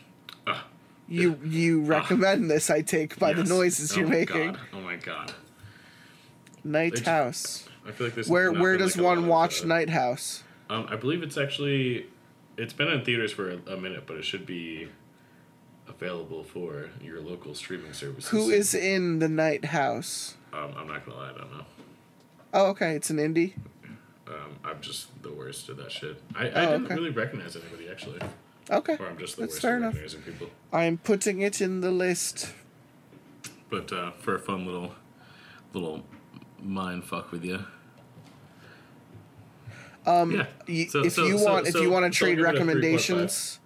[0.47, 0.67] ah,
[1.09, 1.89] You you ah.
[1.89, 2.71] recommend this?
[2.71, 4.53] I take by the noises Oh you're making.
[4.53, 4.61] God.
[4.73, 5.33] Oh my god.
[6.63, 7.69] Night They- House.
[7.87, 8.29] I feel like this.
[8.29, 9.89] Where where does one watch Night?
[9.89, 10.45] Night House?
[10.69, 12.07] Um, I believe it's actually
[12.57, 14.89] it's been in theaters for a, a minute, but it should be
[16.01, 18.31] available for your local streaming services.
[18.31, 20.35] Who is in the Night House?
[20.53, 21.65] Um, I'm not gonna lie, I don't know.
[22.55, 23.55] Oh, okay, it's an indie.
[24.27, 26.21] Um, I'm just the worst at that shit.
[26.35, 26.95] I, I Oh, didn't okay.
[26.95, 28.21] really recognize anybody actually,
[28.71, 29.95] Okay, or I'm just the that's worst fair at enough.
[29.95, 30.51] recognizing people.
[30.73, 32.53] I'm putting it in the list.
[33.69, 34.95] But uh, for a fun little
[35.73, 36.03] little
[36.63, 37.65] mind fuck with you.
[40.07, 40.47] Um, yeah.
[40.67, 42.53] Y- So- if so- you so- want, if you want to trade give it a
[42.53, 42.53] 3.5.
[42.53, 43.60] recommendations,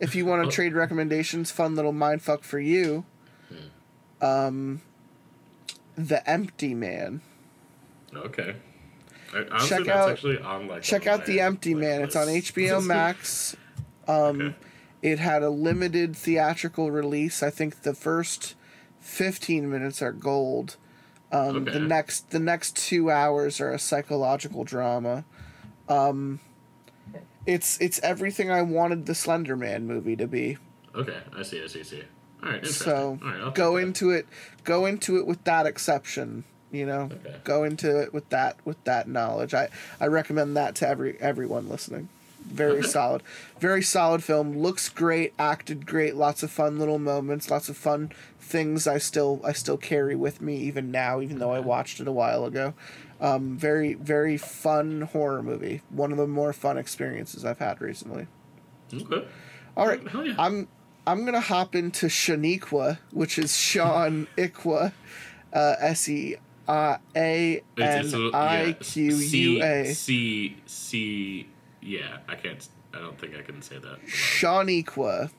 [0.00, 0.50] if you want to Oh.
[0.50, 3.04] trade recommendations, fun little mind fuck for you.
[3.48, 4.24] Hmm.
[4.24, 4.80] Um,
[5.96, 7.20] the Empty Man.
[8.14, 8.56] Okay.
[9.32, 12.02] I, honestly, Check that's out- actually on like Check one out The Empty like, Man.
[12.02, 12.26] It's on.
[12.28, 13.56] HBO Max.
[14.08, 14.54] Um, Okay.
[15.02, 17.42] It had a limited theatrical release.
[17.42, 18.54] I think the first
[18.98, 20.76] fifteen minutes are gold.
[21.32, 21.70] Um, Okay.
[21.72, 25.24] The next the next two hours are a psychological drama.
[25.88, 26.40] Um,
[27.50, 30.58] it's it's everything I wanted the Slender Man movie to be.
[30.94, 32.02] Okay, I see, I see, I see.
[32.42, 32.84] All right, interesting.
[32.84, 34.26] So All right, go into it
[34.64, 36.44] go into it with that exception.
[36.72, 37.36] You know, Okay.
[37.42, 39.52] go into it with that with that knowledge.
[39.54, 42.08] I I recommend that to every everyone listening.
[42.46, 43.22] Very solid.
[43.58, 44.56] Very solid film.
[44.56, 49.40] Looks great, acted great, lots of fun little moments, lots of fun things I still
[49.44, 52.74] I still carry with me even now, even though I watched it a while ago.
[53.20, 55.82] Um, very very fun horror movie.
[55.90, 58.26] One of the more fun experiences I've had recently.
[58.94, 59.26] Okay.
[59.76, 60.34] All right, Hell yeah.
[60.38, 60.68] I'm
[61.06, 64.92] I'm gonna hop into Shaniqua, which is Sean Iqua,
[65.52, 69.84] uh, S E I A It's- it's a N little- I yeah, Q U A.
[69.86, 71.48] C C C.
[71.82, 72.66] Yeah, I can't.
[72.94, 73.98] I don't think I can say that.
[74.06, 75.30] Shaniqua.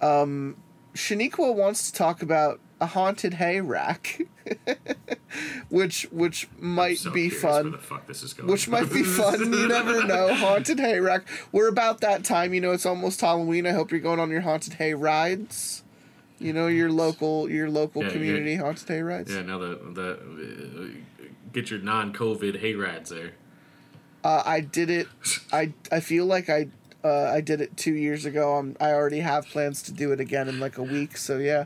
[0.00, 0.56] Um,
[0.94, 4.22] Shaniqua wants to talk about a haunted hay rack,
[5.68, 7.72] which which might So be fun.
[7.72, 8.48] the fuck this is going?
[8.50, 9.52] Which might be fun.
[9.52, 10.34] You never know.
[10.34, 11.26] Haunted hay rack.
[11.52, 12.54] We're about that time.
[12.54, 13.66] You know, it's almost Halloween.
[13.66, 15.82] I hope you're going on your haunted hay rides.
[16.38, 19.32] You know, your local your local Yeah, community haunted hay rides.
[19.34, 23.32] Yeah, now that that uh, get your non-COVID hay rides there.
[24.24, 25.06] Uh, I did it.
[25.52, 26.68] I I feel like I
[27.04, 28.56] uh, I did it two years ago.
[28.56, 31.16] I'm, I already have plans to do it again in like a week.
[31.16, 31.64] So yeah.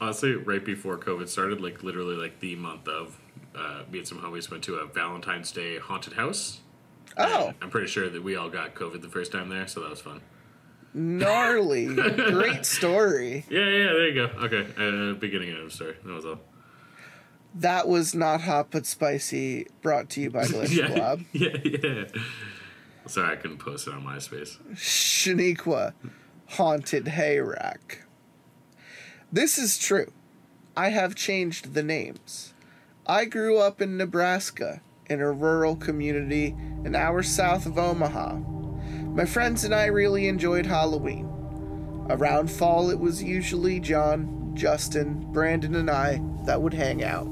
[0.00, 3.20] Honestly, right before COVID started, like literally like the month of,
[3.54, 6.60] uh, me and some homies went to a Valentine's Day haunted house.
[7.18, 9.80] Oh, And I'm pretty sure that we all got COVID the first time there, so
[9.80, 10.20] that was fun.
[10.94, 11.86] gnarly!
[11.94, 13.44] Great story.
[13.50, 14.24] Yeah, yeah, there you go.
[14.44, 15.96] Okay, uh, beginning of the story.
[16.04, 16.40] That was all.
[17.56, 19.66] That was not hot but spicy.
[19.82, 21.20] Brought to you by Glitch Yeah, Blob.
[21.32, 22.04] yeah, yeah.
[23.06, 24.56] Sorry, I couldn't post it on MySpace.
[24.74, 25.92] Shaniqua,
[26.46, 28.04] haunted hay rack.
[29.32, 30.12] This is true.
[30.76, 32.52] I have changed the names.
[33.06, 36.48] I grew up in Nebraska, in a rural community
[36.84, 38.38] an hour south of Omaha.
[39.14, 41.26] My friends and I really enjoyed Halloween.
[42.10, 47.28] Around fall, it was usually John, Justin, Brandon, and I that would hang out.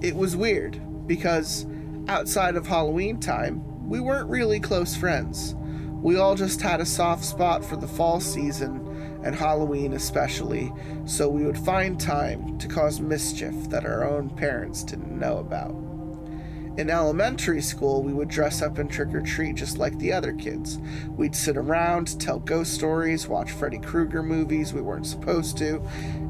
[0.00, 1.66] It was weird because
[2.08, 5.54] outside of Halloween time, we weren't really close friends.
[6.02, 8.91] We all just had a soft spot for the fall season
[9.22, 10.72] and Halloween especially,
[11.04, 15.74] so we would find time to cause mischief that our own parents didn't know about.
[16.78, 20.32] In elementary school, we would dress up and trick or treat just like the other
[20.32, 20.78] kids.
[21.08, 25.82] We'd sit around, tell ghost stories, watch Freddy Krueger movies we weren't supposed to,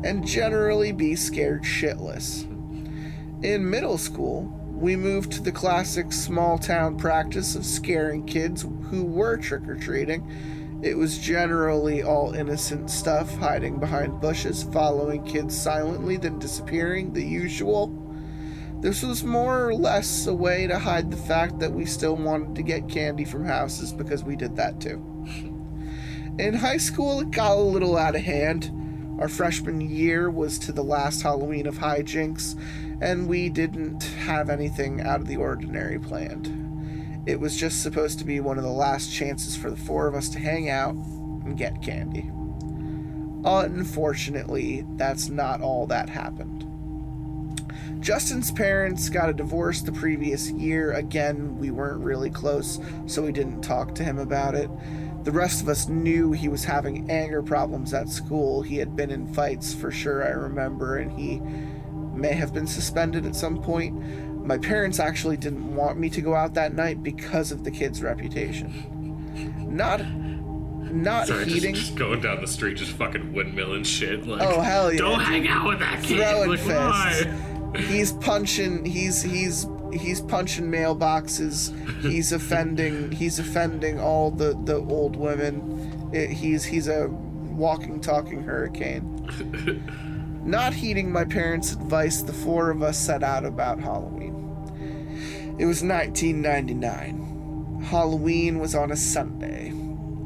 [0.03, 2.43] and generally be scared shitless.
[3.45, 9.05] In middle school, we moved to the classic small town practice of scaring kids who
[9.05, 10.28] were trick or treating.
[10.83, 17.22] It was generally all innocent stuff, hiding behind bushes, following kids silently, then disappearing, the
[17.22, 17.97] usual.
[18.80, 22.57] This was more or less a way to hide the fact that we still wanted
[22.57, 25.01] to get candy from houses because we did that too.
[26.39, 28.72] In high school, it got a little out of hand.
[29.20, 32.59] Our freshman year was to the last Halloween of hijinks,
[33.01, 36.61] and we didn't have anything out of the ordinary planned.
[37.24, 40.14] It was just supposed to be one of the last chances for the four of
[40.14, 42.30] us to hang out and get candy.
[43.44, 46.68] Unfortunately, that's not all that happened.
[48.00, 50.92] Justin's parents got a divorce the previous year.
[50.92, 54.68] Again, we weren't really close, so we didn't talk to him about it.
[55.22, 58.62] The rest of us knew he was having anger problems at school.
[58.62, 61.40] He had been in fights for sure, I remember, and he
[62.12, 64.32] may have been suspended at some point.
[64.45, 68.03] My parents actually didn't want me to go out that night because of the kid's
[68.03, 68.72] reputation.
[69.74, 70.01] Not
[70.93, 74.26] not Sorry, just, just going down the street, just fucking windmilling shit.
[74.26, 76.18] Like, Oh, hell yeah, Don't hang out with that kid.
[76.18, 77.24] throwing like, fists.
[77.74, 77.80] why?
[77.80, 78.84] He's punching.
[78.84, 81.72] He's he's he's punching mailboxes.
[82.03, 83.11] He's offending.
[83.12, 86.11] He's offending all the the old women.
[86.12, 89.82] It, he's he's a walking, talking hurricane.
[90.45, 94.32] Not heeding my parents' advice, the four of us set out about Halloween.
[95.59, 97.82] It was 1999.
[97.84, 99.72] Halloween was on a Sunday.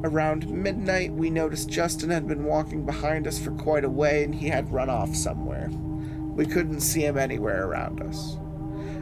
[0.05, 4.33] Around midnight, we noticed Justin had been walking behind us for quite a way and
[4.33, 5.69] he had run off somewhere.
[5.71, 8.37] We couldn't see him anywhere around us.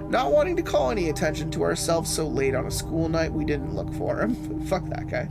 [0.09, 3.45] Not wanting to call any attention to ourselves so late on a school night, we
[3.45, 4.61] didn't look for him.
[4.66, 5.29] Fuck that guy.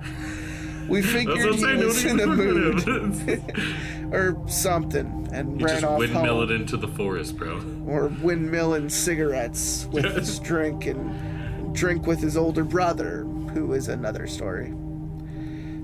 [0.88, 1.80] We figured he saying.
[1.80, 4.12] was in a mood look at him.
[4.14, 6.44] or something and You ran just off windmill home.
[6.44, 7.56] it into the forest, bro.
[7.88, 13.24] Or windmilling cigarettes with his drink and drink with his older brother,
[13.54, 14.74] who is another story.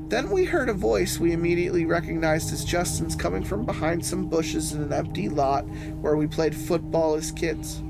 [0.09, 4.73] Then we heard a voice we immediately recognized as Justin's coming from behind some bushes
[4.73, 5.61] in an empty lot
[6.01, 7.83] where we played football as kids.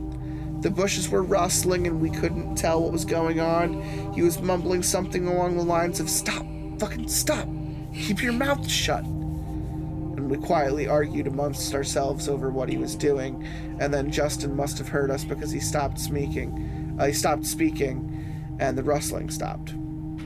[0.62, 3.82] The bushes were rustling and we couldn't tell what was going on.
[4.14, 6.46] He was mumbling something along the lines of, Stop!
[6.80, 7.48] Fucking stop!
[7.94, 9.04] Keep your mouth shut!
[9.04, 13.46] And we quietly argued amongst ourselves over what he was doing,
[13.80, 16.98] and then Justin must have heard us because he stopped speaking.
[17.00, 19.74] Uh, he stopped speaking, and the rustling stopped.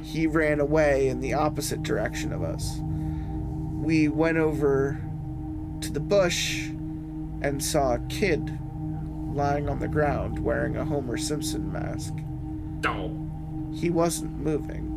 [0.04, 2.78] he ran away in the opposite direction of us.
[2.82, 5.02] We went over
[5.82, 6.68] to the bush
[7.42, 8.60] and saw a kid
[9.34, 12.14] lying on the ground wearing a Homer Simpson mask.
[12.86, 13.20] Oh.
[13.74, 14.93] He wasn't moving.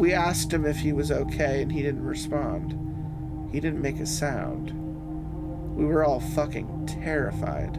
[0.00, 2.72] We asked him if he was okay and he didn't respond.
[3.52, 4.70] He didn't make a sound.
[5.76, 7.74] We were all fucking terrified.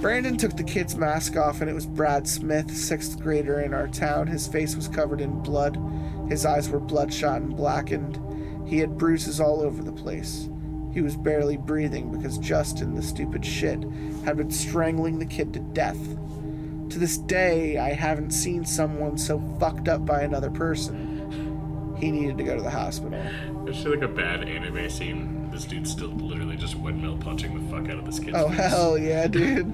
[0.00, 3.86] Brandon took the kid's mask off, and it was Brad Smith, sixth grader in our
[3.86, 4.26] town.
[4.26, 5.78] His face was covered in blood.
[6.28, 8.18] His eyes were bloodshot and blackened.
[8.68, 10.48] He had bruises all over the place.
[10.92, 13.84] He was barely breathing because Justin, the stupid shit,
[14.24, 16.00] had been strangling the kid to death.
[16.90, 21.96] To this day, I haven't seen someone so fucked up by another person.
[21.98, 23.22] He needed to go to the hospital.
[23.66, 25.50] It's like a bad anime scene.
[25.52, 28.56] This dude's still literally just windmill punching the fuck out of this kid's Oh, face.
[28.58, 29.68] hell yeah, dude.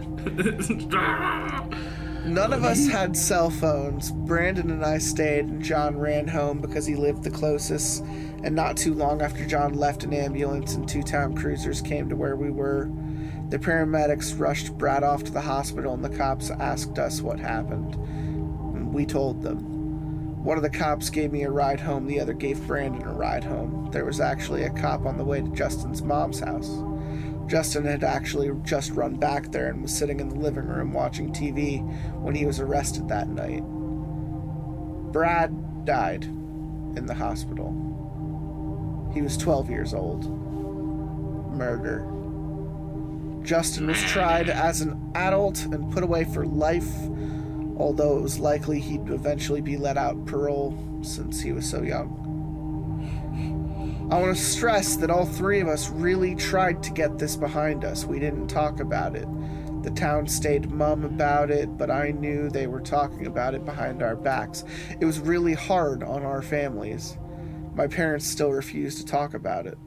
[2.26, 4.10] None of us had cell phones.
[4.10, 8.02] Brandon and I stayed, and John ran home because he lived the closest.
[8.42, 12.16] And not too long after John left, an ambulance and two town cruisers came to
[12.16, 12.90] where we were.
[13.48, 17.94] The paramedics rushed Brad off to the hospital, and the cops asked us what happened.
[18.92, 20.42] We told them.
[20.42, 23.44] One of the cops gave me a ride home, the other gave Brandon a ride
[23.44, 23.88] home.
[23.92, 26.70] There was actually a cop on the way to Justin's mom's house.
[27.46, 31.32] Justin had actually just run back there and was sitting in the living room watching
[31.32, 31.80] TV
[32.20, 33.62] when he was arrested that night.
[35.12, 37.70] Brad died in the hospital.
[39.14, 40.26] He was 12 years old.
[41.56, 42.04] Murder.
[43.46, 46.90] Justin was tried as an adult and put away for life,
[47.78, 52.24] although it was likely he'd eventually be let out parole since he was so young.
[54.10, 57.84] I want to stress that all three of us really tried to get this behind
[57.84, 58.04] us.
[58.04, 59.28] We didn't talk about it.
[59.84, 64.02] The town stayed mum about it, but I knew they were talking about it behind
[64.02, 64.64] our backs.
[65.00, 67.16] It was really hard on our families.
[67.74, 69.78] My parents still refused to talk about it.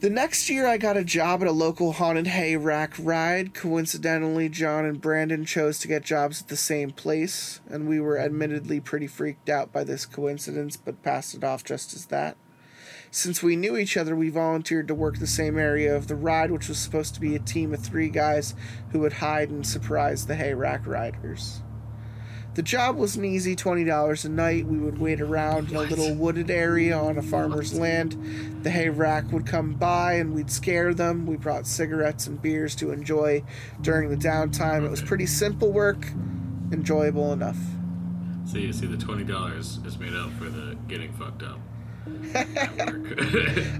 [0.00, 3.52] The next year, I got a job at a local haunted hay rack ride.
[3.52, 8.18] Coincidentally, John and Brandon chose to get jobs at the same place, and we were
[8.18, 12.38] admittedly pretty freaked out by this coincidence, but passed it off just as that.
[13.10, 16.50] Since we knew each other, we volunteered to work the same area of the ride,
[16.50, 18.54] which was supposed to be a team of three guys
[18.92, 21.60] who would hide and surprise the hay rack riders.
[22.54, 24.66] The job was an easy $20 a night.
[24.66, 28.16] We would wait around in a little wooded area on a farmer's land.
[28.64, 31.26] The hay rack would come by and we'd scare them.
[31.26, 33.44] We brought cigarettes and beers to enjoy
[33.80, 34.84] during the downtime.
[34.84, 36.06] It was pretty simple work,
[36.72, 37.58] enjoyable enough.
[38.46, 41.60] See, you see, the twenty dollars is made up for the getting fucked up.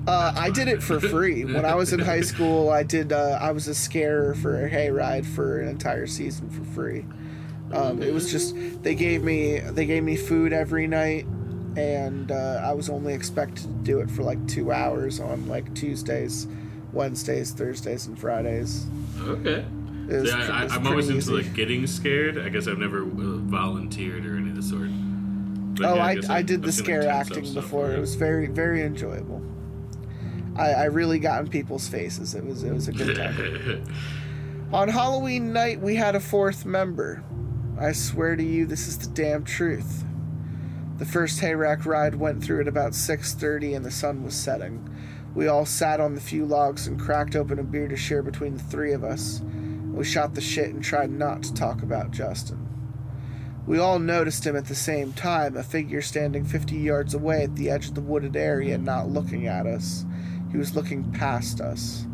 [0.07, 1.45] Uh, I did it for free.
[1.45, 3.13] When I was in high school, I did.
[3.13, 7.05] Uh, I was a scarer for a hayride for an entire season for free.
[7.73, 11.25] Um, it was just they gave me they gave me food every night,
[11.77, 15.73] and uh, I was only expected to do it for like two hours on like
[15.75, 16.47] Tuesdays,
[16.93, 18.87] Wednesdays, Thursdays, and Fridays.
[19.21, 19.65] okay.
[20.09, 21.33] Was See, I, I, I'm always into easy.
[21.33, 22.37] like getting scared.
[22.37, 24.89] I guess I've never uh, volunteered or any of the sort.
[25.77, 27.87] But Oh, yeah, I, guess I did the I've like, scare acting before.
[27.89, 29.41] for It was very very enjoyable.
[30.57, 32.35] I, I really got in people's faces.
[32.35, 33.85] It was it was a good time.
[34.73, 37.23] On Halloween night, we had a fourth member.
[37.81, 40.05] I swear to you, this is the damn truth.
[40.99, 44.87] The first hayrack ride went through at about 6:30 and the sun was setting.
[45.35, 48.59] We all sat on the few logs and cracked open a beer to share between
[48.59, 49.41] the three of us.
[49.95, 52.69] We shot the shit and tried not to talk about Justin.
[53.67, 57.57] We all noticed him at the same time, a figure standing 50 yards away at
[57.57, 60.05] the edge of the wooded area, not looking at us.
[60.53, 62.07] He was looking past us.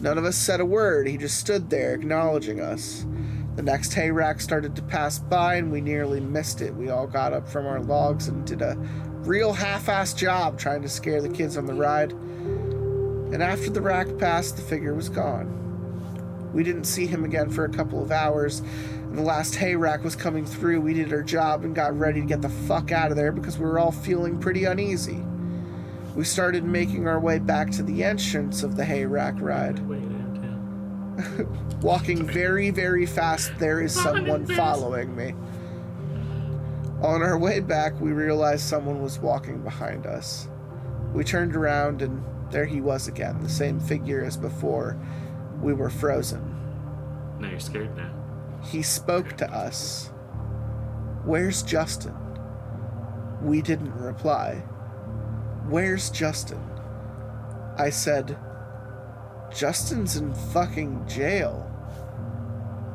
[0.00, 3.06] None of us said a word, he just stood there, acknowledging us.
[3.60, 6.74] The next hay rack started to pass by, and we nearly missed it.
[6.74, 8.74] We all got up from our logs and did a
[9.18, 12.12] real half assed job trying to scare the kids on the ride.
[12.12, 16.50] And after the rack passed, the figure was gone.
[16.54, 18.60] We didn't see him again for a couple of hours.
[18.60, 20.80] And the last hay rack was coming through.
[20.80, 23.58] We did our job and got ready to get the fuck out of there because
[23.58, 25.22] we were all feeling pretty uneasy.
[26.14, 29.78] We started making our way back to the entrance of the hay rack ride.
[31.82, 35.34] Walking very, very fast, there is someone following me.
[37.02, 40.48] On our way back, we realized someone was walking behind us.
[41.14, 44.98] We turned around and there he was again, the same figure as before.
[45.62, 46.42] We were frozen.
[47.40, 48.10] Now you're scared now.
[48.62, 50.10] He spoke to us.
[51.24, 52.14] Where's Justin?
[53.40, 54.62] We didn't reply.
[55.68, 56.62] Where's Justin?
[57.78, 58.36] I said,
[59.52, 61.66] Justin's in fucking jail.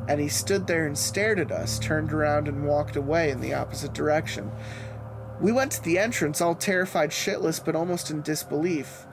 [0.08, 3.54] and he stood there and stared at us, turned around and walked away in the
[3.54, 4.52] opposite direction.
[5.42, 9.06] We went to the entrance, all terrified shitless, but almost in disbelief.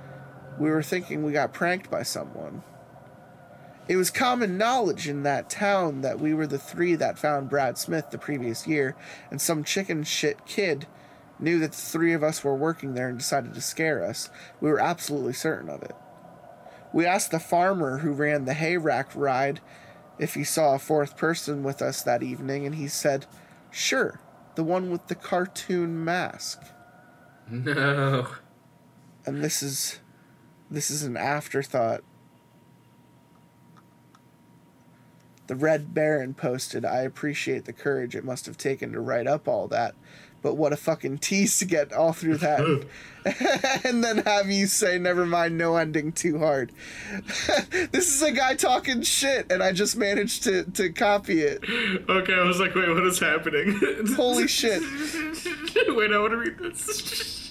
[0.59, 2.63] We were thinking we got pranked by someone.
[3.89, 7.79] It was common knowledge in that town that we were the three that found Brad
[7.79, 8.95] Smith the previous year,
[9.31, 10.87] and some chicken shit kid
[11.41, 14.31] knew that the three of us were working there and decided to scare us.
[14.61, 15.97] We were absolutely certain of it.
[16.93, 19.61] We asked the farmer who ran the hay rack ride
[20.19, 23.27] if he saw a fourth person with us that evening, and he said,
[23.71, 24.21] Sure,
[24.55, 26.63] the one with the cartoon mask.
[27.51, 28.29] No.
[29.25, 30.01] And this is
[30.71, 32.03] this is an afterthought.
[35.49, 39.47] The Red Baron posted, I appreciate the courage it must have taken to write up
[39.47, 39.95] all that,
[40.43, 42.87] but what a fucking tease to get all through that.
[43.85, 46.73] and then have you say, never mind, no ending too hard.
[47.93, 51.63] this is a guy talking shit, and I just managed to, to copy it.
[52.09, 53.79] Okay, I was like, wait, what is happening?
[54.17, 54.83] Holy shit.
[54.83, 57.42] wait, I want to read this.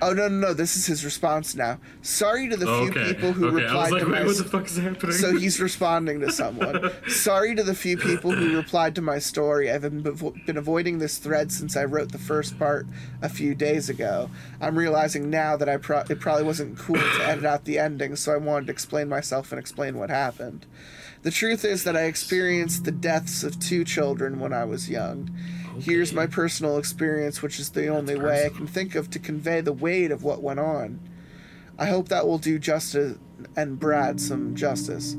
[0.00, 1.78] Oh, no, no, no, this is his response now.
[2.02, 3.14] Sorry to the few okay.
[3.14, 3.64] people who okay.
[3.64, 4.24] Replied like, to my.
[4.24, 5.12] what the fuck is happening?
[5.12, 6.90] So he's responding to someone.
[7.08, 9.70] Sorry to the few people who replied to my story.
[9.70, 12.86] I've been, been avoiding this thread since I wrote the first part
[13.20, 14.30] a few days ago.
[14.60, 18.16] I'm realizing now that I pro- it probably wasn't cool to edit out the ending,
[18.16, 20.66] so I wanted to explain myself and explain what happened.
[21.22, 25.30] The truth is that I experienced the deaths of two children when I was young.
[25.78, 29.60] Here's my personal experience, which is the only way I can think of to convey
[29.60, 31.00] the weight of what went on.
[31.78, 33.18] I hope that will do justice
[33.56, 35.16] and Brad some justice.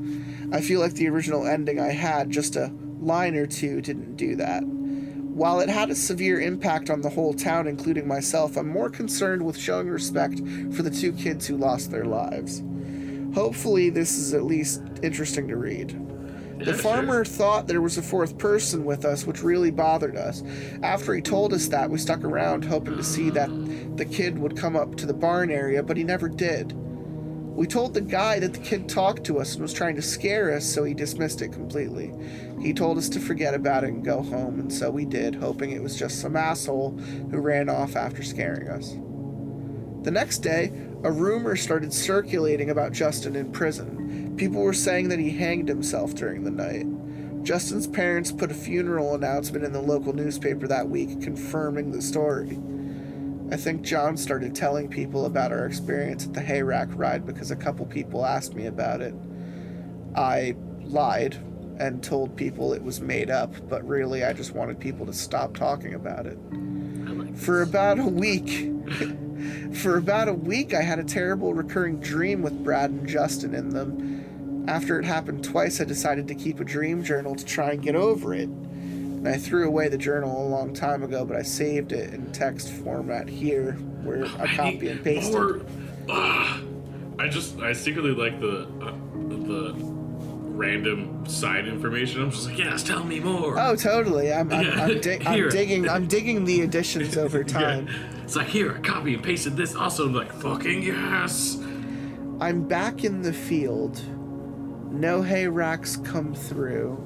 [0.52, 4.36] I feel like the original ending I had, just a line or two, didn't do
[4.36, 4.62] that.
[4.64, 9.44] While it had a severe impact on the whole town, including myself, I'm more concerned
[9.44, 10.38] with showing respect
[10.72, 12.62] for the two kids who lost their lives.
[13.34, 16.00] Hopefully, this is at least interesting to read.
[16.64, 20.42] The farmer thought there was a fourth person with us, which really bothered us.
[20.82, 23.50] After he told us that, we stuck around hoping to see that
[23.96, 26.72] the kid would come up to the barn area, but he never did.
[26.72, 30.52] We told the guy that the kid talked to us and was trying to scare
[30.54, 32.12] us, so he dismissed it completely.
[32.60, 35.70] He told us to forget about it and go home, and so we did, hoping
[35.70, 36.98] it was just some asshole
[37.30, 38.96] who ran off after scaring us.
[40.02, 40.72] The next day,
[41.04, 44.23] a rumor started circulating about Justin in prison.
[44.36, 46.86] People were saying that he hanged himself during the night.
[47.44, 52.58] Justin's parents put a funeral announcement in the local newspaper that week confirming the story.
[53.52, 57.56] I think John started telling people about our experience at the hayrack ride because a
[57.56, 59.14] couple people asked me about it.
[60.16, 61.36] I lied
[61.78, 65.54] and told people it was made up, but really I just wanted people to stop
[65.54, 66.38] talking about it.
[67.36, 68.72] For about a week,
[69.74, 73.70] for about a week, I had a terrible recurring dream with Brad and Justin in
[73.70, 74.23] them.
[74.66, 77.94] After it happened twice, I decided to keep a dream journal to try and get
[77.96, 78.48] over it.
[78.48, 82.30] And I threw away the journal a long time ago, but I saved it in
[82.32, 83.72] text format here,
[84.02, 85.34] where I copy and paste it.
[85.34, 85.60] More,
[86.08, 86.60] ah,
[87.18, 88.92] I just I secretly like the uh,
[89.46, 92.22] the random side information.
[92.22, 93.58] I'm just like, yes, tell me more.
[93.58, 94.32] Oh, totally.
[94.32, 97.44] I'm I'm, Yeah, I'm, dig- I'm digging I'm digging the additions over Yeah.
[97.44, 97.88] time.
[98.24, 99.74] It's like here, I copy and pasted this.
[99.74, 101.58] Also, I'm like, fucking yes.
[102.40, 104.00] I'm back in the field.
[104.94, 106.96] No hay racks come through.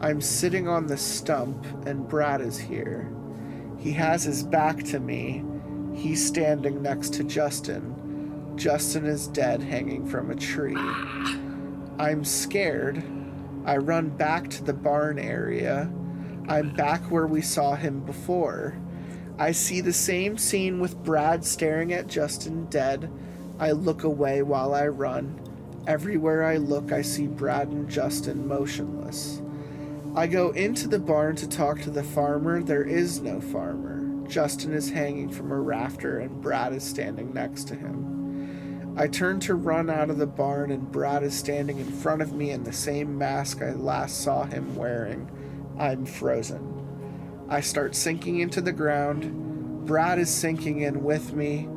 [0.00, 3.08] I'm sitting on the stump, and Brad is here.
[3.78, 5.44] He has his back to me.
[5.94, 8.52] He's standing next to Justin.
[8.56, 10.76] Justin is dead, hanging from a tree.
[11.96, 13.04] I'm scared.
[13.64, 15.88] I run back to the barn area.
[16.48, 18.76] I'm back where we saw him before.
[19.38, 23.08] I see the same scene with Brad staring at Justin dead.
[23.60, 25.40] I look away while I run.
[25.86, 29.40] Everywhere I look, I see Brad and Justin motionless.
[30.16, 32.60] I go into the barn to talk to the farmer.
[32.60, 34.26] There is no farmer.
[34.26, 38.94] Justin is hanging from a rafter and Brad is standing next to him.
[38.98, 42.32] I turn to run out of the barn and Brad is standing in front of
[42.32, 45.30] me in the same mask I last saw him wearing.
[45.78, 47.46] I'm frozen.
[47.48, 49.86] I start sinking into the ground.
[49.86, 51.68] Brad is sinking in with me.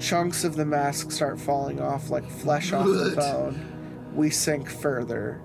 [0.00, 4.10] Chunks of the mask start falling off like flesh off the bone.
[4.14, 5.40] We sink further.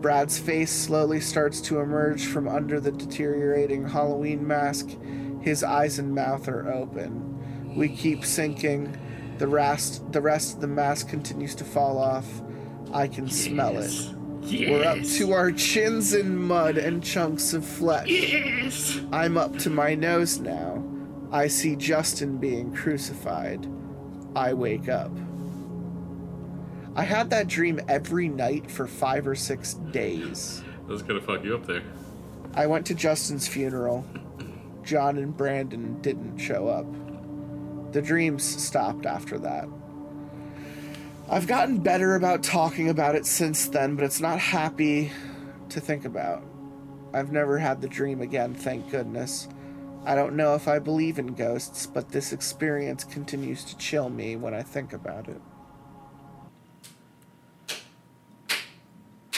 [0.00, 4.88] Brad's face slowly starts to emerge from under the deteriorating Halloween mask.
[5.42, 7.74] His eyes and mouth are open.
[7.76, 8.96] We keep sinking.
[9.38, 12.42] The rest, the rest of the mask continues to fall off.
[12.92, 13.92] I can smell it.
[14.42, 14.70] Yes.
[14.70, 18.08] We're up to our chins in mud and chunks of flesh.
[18.08, 19.00] Yes.
[19.12, 20.82] I'm up to my nose now.
[21.30, 23.66] I see Justin being crucified.
[24.34, 25.10] I wake up.
[26.94, 30.62] I had that dream every night for five or six days.
[30.88, 31.82] That's gonna fuck you up there.
[32.54, 34.04] I went to Justin's funeral.
[34.82, 36.86] John and Brandon didn't show up.
[37.92, 39.68] The dreams stopped after that.
[41.28, 45.12] I've gotten better about talking about it since then, but it's not happy
[45.68, 46.42] to think about.
[47.14, 49.48] I've never had the dream again, thank goodness.
[50.04, 54.36] I don't know if I believe in ghosts, but this experience continues to chill me
[54.36, 55.40] when I think about it.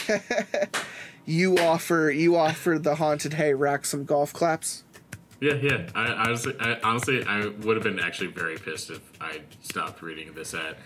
[1.25, 4.85] you offer you offer the haunted hay rack some golf claps.
[5.41, 5.89] Yeah, yeah.
[5.95, 10.33] I honestly, I, honestly, I would have been actually very pissed if I stopped reading
[10.35, 10.79] this at.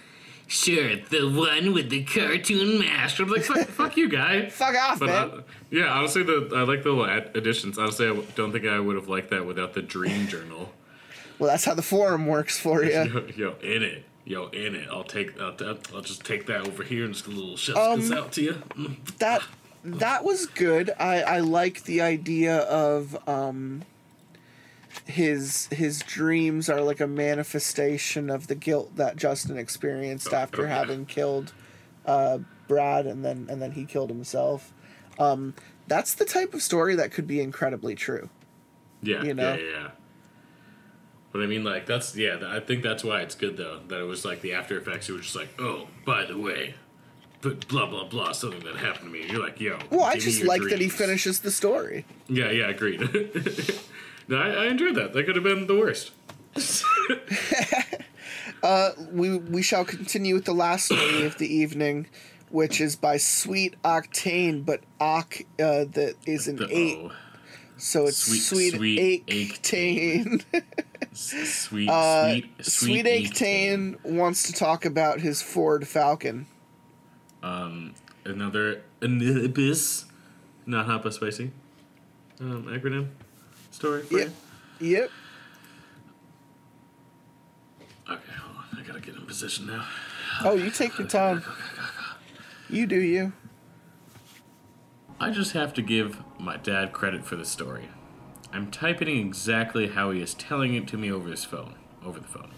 [0.48, 3.18] Sure, the one with the cartoon mask.
[3.18, 4.48] I'm like, fuck, fuck you, guy.
[4.48, 5.30] Fuck off, But man.
[5.30, 7.78] uh, yeah, honestly, the I like the little ad- additions.
[7.78, 10.72] Honestly, I don't think I would have liked that without the dream journal.
[11.40, 12.90] well, that's how the forum works for you.
[12.92, 14.86] Yo, yo, in it, yo, in it.
[14.88, 15.56] I'll take, I'll,
[15.94, 17.78] I'll just take that over here and just a little chef's
[18.10, 18.62] Um, out to you.
[19.18, 19.42] That
[19.82, 20.92] that was good.
[20.98, 23.82] I I like the idea of um
[25.04, 30.70] his his dreams are like a manifestation of the guilt that Justin experienced after okay.
[30.70, 31.52] having killed
[32.06, 34.72] uh Brad and then and then he killed himself.
[35.18, 35.54] Um
[35.86, 38.28] that's the type of story that could be incredibly true.
[39.02, 39.54] Yeah, you know?
[39.54, 39.88] yeah, yeah.
[41.36, 42.38] But I mean, like, that's yeah.
[42.46, 43.80] I think that's why it's good though.
[43.88, 45.10] That it was like the after effects.
[45.10, 46.76] It was just like, oh, by the way,
[47.42, 49.26] but blah blah blah, something that happened to me.
[49.30, 49.78] You're like, yo.
[49.90, 52.06] Well, I just like that he finishes the story.
[52.28, 53.00] Yeah, yeah, agreed.
[54.28, 55.12] no, I, I enjoyed that.
[55.12, 56.12] That could have been the worst.
[59.12, 62.06] we we shall continue with the last story of the evening,
[62.50, 67.12] which is by Sweet Octane, but Oc uh, that is an The eight, O.
[67.76, 70.44] so it's Sweet- Sweet, Sweet Octane.
[71.12, 76.46] Sweet, Uh, sweet, Sweet sweet, Octane wants to talk about his Ford Falcon.
[77.42, 77.94] Um,
[78.24, 80.04] another Anubis,
[80.66, 81.52] not but spicy.
[82.40, 83.08] Um, acronym
[83.76, 84.02] story.
[84.02, 84.32] For Yep.
[84.80, 84.88] you?
[84.88, 85.10] Yep.
[88.08, 88.78] Okay, hold on.
[88.78, 89.86] I gotta get in position now.
[90.42, 91.42] Oh, you take your time.
[92.70, 93.32] You do you.
[95.20, 97.88] I just have to give my dad credit for the story.
[98.52, 101.74] I'm typing exactly how he is telling it to me over his phone.
[102.04, 102.52] Over the phone.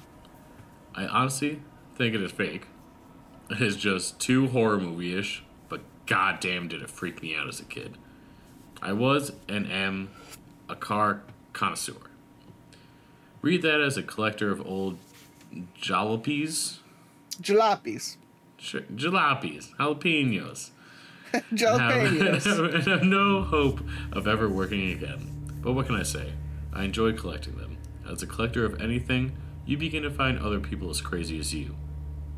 [0.94, 1.62] I honestly
[1.96, 2.66] think it is fake.
[3.50, 7.60] It is just too horror movie ish, but goddamn did it freak me out as
[7.60, 7.96] a kid.
[8.82, 10.10] I was and am
[10.68, 11.22] a car
[11.52, 11.94] connoisseur.
[13.42, 14.98] Read that as a collector of old
[15.80, 16.78] jalopies.
[17.40, 18.16] Jalopies.
[18.58, 20.70] Sure, jalopies, jalapenos.
[21.52, 22.44] Jalapenos.
[22.44, 23.80] have, and have no hope
[24.12, 25.50] of ever working again.
[25.62, 26.32] But what can I say?
[26.72, 27.76] I enjoy collecting them.
[28.08, 29.36] As a collector of anything,
[29.66, 31.76] you begin to find other people as crazy as you.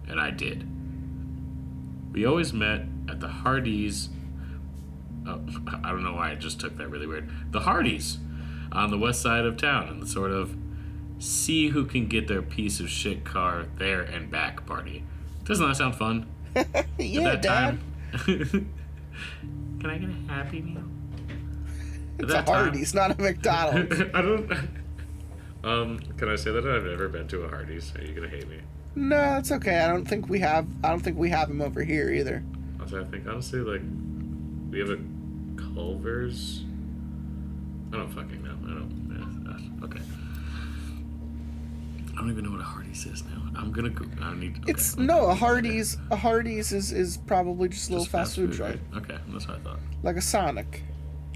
[0.09, 0.69] And I did.
[2.13, 4.09] We always met at the Hardee's.
[5.27, 5.41] Oh,
[5.85, 7.29] I don't know why I just took that really weird.
[7.53, 8.19] The Hardee's
[8.73, 10.57] on the west side of town, and the sort of
[11.19, 15.05] see who can get their piece of shit car there and back party.
[15.45, 16.27] Doesn't that sound fun?
[16.99, 17.43] yeah, Dad.
[17.43, 17.81] time.
[19.81, 20.83] Can I get a Happy Meal?
[22.19, 24.01] At It's a time- Hardee's, not a McDonald's.
[24.15, 24.53] I don't.
[25.63, 27.93] Um, can I say that I've never been to a Hardee's?
[27.95, 28.61] Are you gonna hate me?
[28.95, 29.81] no, it's okay.
[29.81, 30.67] I don't think we have.
[30.83, 32.43] I don't think we have him over here either.
[32.81, 33.83] Also, I think honestly, like,
[34.71, 34.99] we have a
[35.75, 36.65] Culver's.
[37.93, 38.51] I don't fucking know.
[38.51, 39.81] I don't.
[39.81, 40.01] Yeah, uh, okay.
[42.13, 43.43] I don't even know what a Hardee's is now.
[43.57, 44.05] I'm gonna go.
[44.23, 44.59] I need.
[44.63, 45.97] Okay, It's okay, no a Hardee's.
[46.11, 49.03] A Hardee's is is probably just a little Just fast food joint, right?
[49.03, 49.79] Okay, that's what I thought.
[50.03, 50.83] like a Sonic.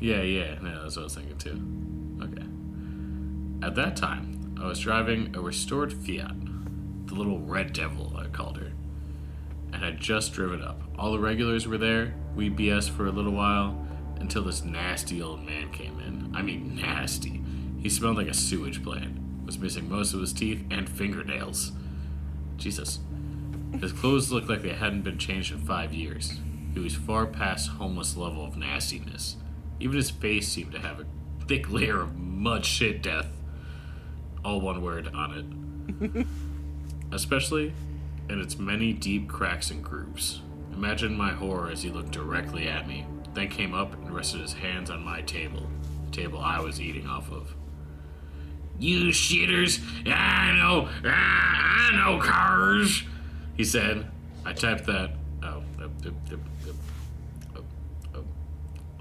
[0.01, 2.25] Yeah, yeah, yeah, that's what I was thinking too.
[2.25, 3.67] Okay.
[3.67, 6.35] At that time, I was driving a restored Fiat,
[7.07, 8.73] the little Red Devil, I called her,
[9.73, 10.83] and had just driven up.
[10.99, 12.15] All the regulars were there.
[12.35, 13.87] We BS for a little while
[14.21, 16.33] until this nasty old man came in.
[16.35, 17.43] I mean, nasty.
[17.81, 21.73] He smelled like a sewage plant, was missing most of his teeth and fingernails.
[22.57, 23.01] Jesus.
[23.81, 26.39] His clothes looked like they hadn't been changed in five years.
[26.73, 29.37] He was far past homeless level of nastiness.
[29.81, 31.07] Even his face seemed to have a
[31.47, 33.27] thick layer of mud shit death.
[34.45, 36.27] All one word on it.
[37.13, 37.75] Especially
[38.29, 40.41] in its many deep cracks and grooves.
[40.75, 44.53] Imagine my horror as he looked directly at me, then came up and rested his
[44.55, 45.69] hands on my table,
[46.07, 47.55] the table I was eating off of.
[48.79, 49.81] You shitters!
[50.07, 53.05] I know, I know cars!
[53.57, 54.11] He said.
[54.45, 55.13] I typed that.
[55.43, 56.37] Oh, uh, uh,
[58.15, 58.21] uh,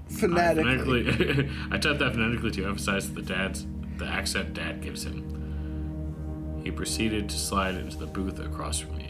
[0.08, 1.10] Phonetically.
[1.10, 1.50] phonetically.
[1.70, 3.66] I typed that phonetically to emphasize the dad's
[3.98, 6.60] the accent dad gives him.
[6.64, 9.03] He proceeded to slide into the booth across from me.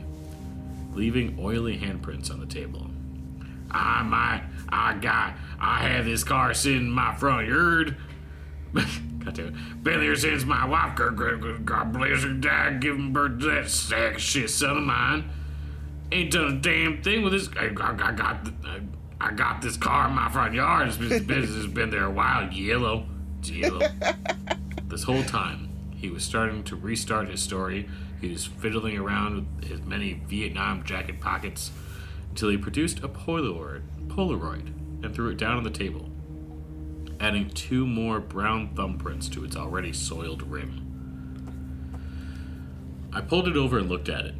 [0.94, 2.90] Leaving oily handprints on the table.
[3.70, 7.96] I might, I got, I had this car sitting in my front yard.
[8.72, 9.82] God damn it.
[9.82, 14.20] Been there since my wife, God, bless her, died giving birth to that sack of
[14.20, 15.30] shit son of mine.
[16.12, 17.48] Ain't done a damn thing with this.
[17.56, 18.80] I, I, I got, I,
[19.20, 20.92] I got this car in my front yard.
[20.92, 22.52] This business has been there a while.
[22.52, 23.06] Yellow,
[23.40, 23.88] it's yellow.
[24.88, 27.88] this whole time, he was starting to restart his story.
[28.24, 31.70] He was fiddling around with his many Vietnam jacket pockets
[32.30, 34.68] until he produced a Polaroid, Polaroid
[35.04, 36.08] and threw it down on the table,
[37.20, 40.80] adding two more brown thumbprints to its already soiled rim.
[43.12, 44.36] I pulled it over and looked at it,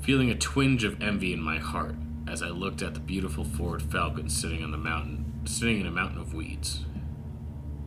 [0.00, 1.94] feeling a twinge of envy in my heart
[2.26, 5.92] as I looked at the beautiful Ford Falcon sitting on the mountain, sitting in a
[5.92, 6.80] mountain of weeds.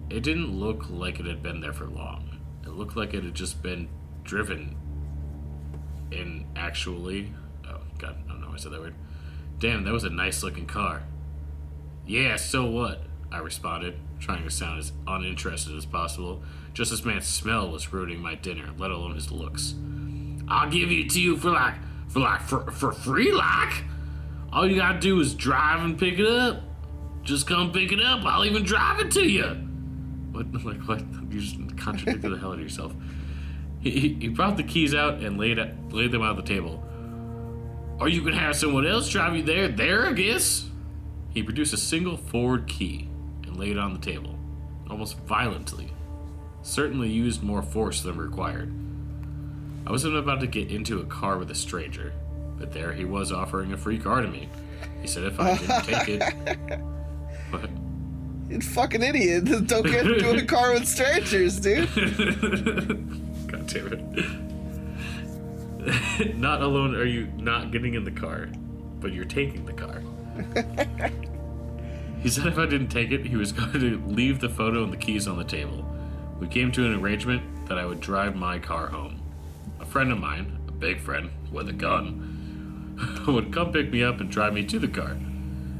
[0.10, 2.38] It didn't look like it had been there for long.
[2.64, 3.90] It looked like it had just been
[4.24, 4.78] driven
[6.12, 7.34] in actually.
[7.68, 8.96] Oh, God, I don't know why I said that word.
[9.60, 11.04] Damn, that was a nice looking car.
[12.06, 13.04] Yeah, so what?
[13.32, 16.44] I responded, trying to sound as uninterested as possible.
[16.74, 19.76] Just this man's smell was ruining my dinner, let alone his looks.
[20.48, 21.76] I'll give it to you for like,
[22.10, 23.84] for like, for, for free, like.
[24.52, 26.64] All you gotta do is drive and pick it up.
[27.24, 28.26] Just come pick it up.
[28.26, 29.46] I'll even drive it to you.
[30.32, 30.48] What?
[30.66, 31.00] Like what?
[31.30, 32.94] You just contradicted the hell out of yourself.
[33.82, 35.58] He, he, brought the keys out and laid
[35.90, 36.84] laid them out on the table.
[38.00, 39.68] Or you can have someone else drive you there.
[39.68, 40.68] There, I guess.
[41.30, 43.08] He produced a single Ford key
[43.44, 44.38] and laid it on the table,
[44.90, 45.92] almost violently.
[46.62, 48.74] Certainly used more force than required.
[49.88, 52.14] I wasn't about to get into a car with a stranger,
[52.58, 54.48] but there he was offering a free car to me.
[55.02, 56.80] He said if I didn't take it.
[57.52, 57.70] What?
[58.50, 59.46] You fucking idiot.
[59.68, 61.90] Don't get into a car with strangers, dude.
[63.52, 64.02] God damn it.
[66.38, 68.50] not alone are you not getting in the car,
[69.00, 70.02] but you're taking the car.
[72.22, 74.94] he said if I didn't take it, he was going to leave the photo and
[74.94, 75.86] the keys on the table.
[76.40, 79.22] We came to an arrangement that I would drive my car home.
[79.80, 84.20] A friend of mine, a big friend with a gun, would come pick me up
[84.20, 85.16] and drive me to the car.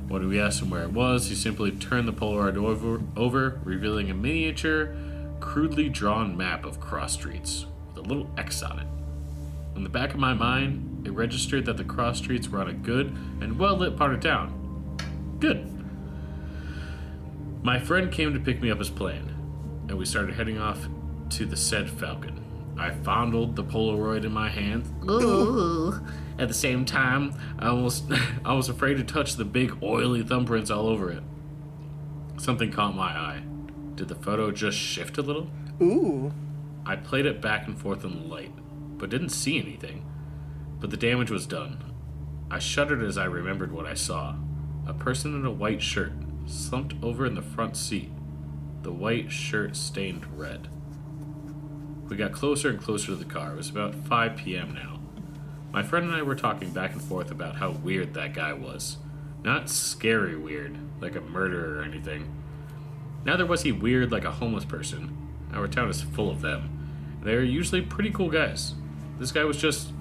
[0.08, 4.10] When we asked him where it was, he simply turned the Polaroid over, over revealing
[4.10, 4.94] a miniature,
[5.42, 8.88] crudely drawn map of cross streets with a little X on it.
[9.76, 12.74] In the back of my mind, it registered that the cross streets were on a
[12.74, 13.08] good
[13.42, 14.98] and well lit part of town.
[15.40, 15.68] Good.
[17.64, 19.30] My friend came to pick me up as planned,
[19.90, 20.88] and we started heading off
[21.32, 22.44] to the said Falcon.
[22.78, 24.86] I fondled the Polaroid in my hand.
[25.10, 26.00] Ooh.
[26.40, 28.06] At the same time, I almost
[28.46, 31.24] I was afraid to touch the big oily thumbprints all over it.
[32.38, 33.44] Something caught my eye.
[34.02, 35.48] Did the photo just shift a little?
[35.80, 36.34] Ooh.
[36.88, 38.52] I played it back and forth in the light,
[38.98, 40.04] but didn't see anything.
[40.80, 41.94] But the damage was done.
[42.50, 44.38] I shuddered as I remembered what I saw.
[44.88, 46.14] A person in a white shirt,
[46.48, 48.10] slumped over in the front seat.
[48.82, 50.68] The white shirt stained red.
[52.10, 53.52] We got closer and closer to the car.
[53.52, 54.74] It was about 5 p.m.
[54.74, 55.00] now.
[55.72, 58.98] My friend and I were talking back and forth about how weird that guy was.
[59.44, 62.41] Not scary weird, like a murderer or anything.
[63.24, 65.18] Neither was he weird like a homeless person.
[65.54, 67.20] Our town is full of them.
[67.24, 68.74] They're usually pretty cool guys.
[69.20, 69.94] This guy was just.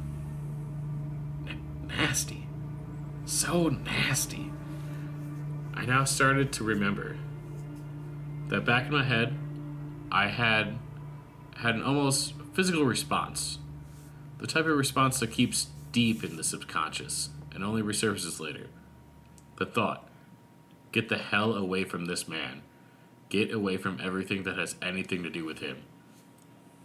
[1.86, 2.46] nasty.
[3.24, 4.50] So nasty.
[5.74, 7.16] I now started to remember
[8.48, 9.38] that back in my head,
[10.10, 10.78] I had
[11.56, 13.58] had an almost physical response.
[14.38, 18.68] The type of response that keeps deep in the subconscious and only resurfaces later.
[19.58, 20.08] The thought
[20.92, 22.62] get the hell away from this man.
[23.30, 25.78] Get away from everything that has anything to do with him.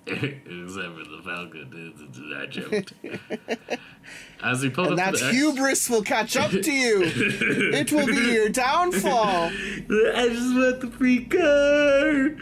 [0.08, 2.38] Except for the Falcon.
[2.38, 2.94] I joked.
[4.44, 7.02] As he pulled And up that to the hubris will catch up to you.
[7.74, 9.50] it will be your downfall.
[9.50, 12.36] I just want the free car.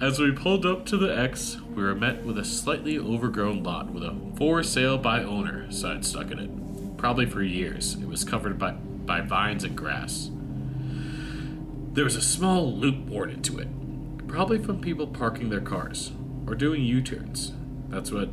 [0.00, 3.90] As we pulled up to the X, we were met with a slightly overgrown lot
[3.90, 6.96] with a for sale by owner sign stuck in it.
[6.96, 10.30] Probably for years, it was covered by, by vines and grass.
[11.92, 13.68] There was a small loop bored into it,
[14.26, 16.12] probably from people parking their cars
[16.46, 17.52] or doing U-turns.
[17.90, 18.30] That's what,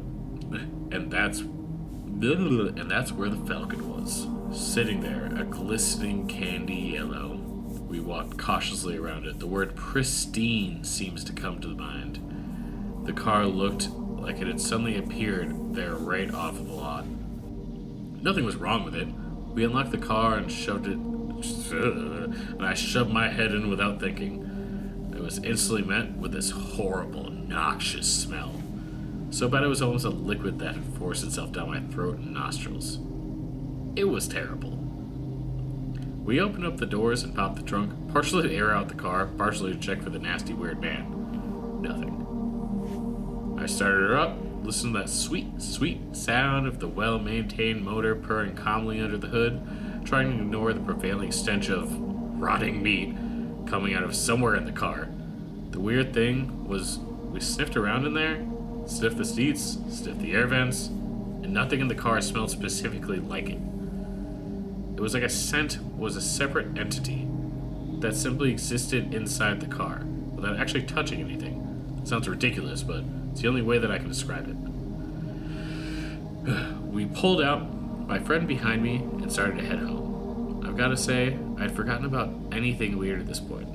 [0.91, 4.27] and that's, and that's where the Falcon was,
[4.57, 7.35] sitting there, a glistening candy yellow.
[7.89, 9.39] We walked cautiously around it.
[9.39, 13.03] The word pristine seems to come to the mind.
[13.05, 17.05] The car looked like it had suddenly appeared there right off of the lot.
[17.05, 19.09] Nothing was wrong with it.
[19.53, 20.97] We unlocked the car and shoved it,
[21.43, 25.11] and I shoved my head in without thinking.
[25.15, 28.61] It was instantly met with this horrible, noxious smell.
[29.31, 32.33] So bad it was almost a liquid that had forced itself down my throat and
[32.33, 32.99] nostrils.
[33.95, 34.77] It was terrible.
[36.23, 39.25] We opened up the doors and popped the trunk, partially to air out the car,
[39.25, 41.81] partially to check for the nasty, weird man.
[41.81, 43.57] Nothing.
[43.59, 48.15] I started her up, listened to that sweet, sweet sound of the well maintained motor
[48.15, 49.61] purring calmly under the hood,
[50.05, 51.93] trying to ignore the prevailing stench of
[52.39, 53.15] rotting meat
[53.67, 55.07] coming out of somewhere in the car.
[55.71, 58.45] The weird thing was, we sniffed around in there,
[58.85, 63.49] sniffed the seats, sniffed the air vents, and nothing in the car smelled specifically like
[63.49, 63.59] it.
[64.95, 67.27] It was like a scent was a separate entity
[67.99, 70.03] that simply existed inside the car
[70.33, 72.01] without actually touching anything.
[72.03, 74.55] sounds ridiculous, but it's the only way that I can describe it.
[76.89, 77.61] We pulled out,
[78.09, 80.63] my friend behind me, and started to head home.
[80.67, 83.67] I've got to say, I'd forgotten about anything weird at this point.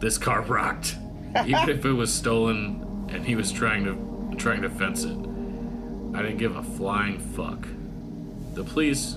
[0.00, 0.96] This car rocked,
[1.44, 5.16] even if it was stolen and he was trying to trying to fence it.
[6.14, 7.66] I didn't give a flying fuck.
[8.54, 9.16] The police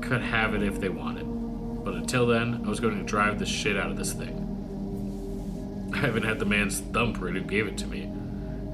[0.00, 1.24] could have it if they wanted,
[1.84, 4.36] but until then, I was going to drive the shit out of this thing.
[5.94, 8.09] I haven't had the man's thumbprint who gave it to me,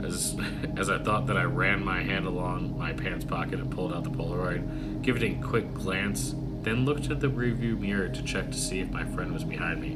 [0.07, 0.37] as
[0.77, 4.05] as I thought that I ran my hand along my pants pocket and pulled out
[4.05, 8.51] the Polaroid, gave it a quick glance, then looked at the rearview mirror to check
[8.51, 9.93] to see if my friend was behind me,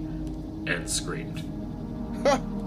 [0.72, 1.42] and screamed.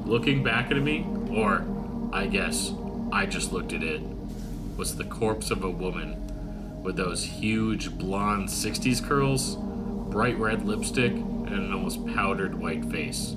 [0.05, 1.65] Looking back at me, or
[2.11, 2.73] I guess
[3.11, 4.01] I just looked at it,
[4.75, 9.55] was the corpse of a woman with those huge blonde 60s curls,
[10.11, 13.35] bright red lipstick, and an almost powdered white face,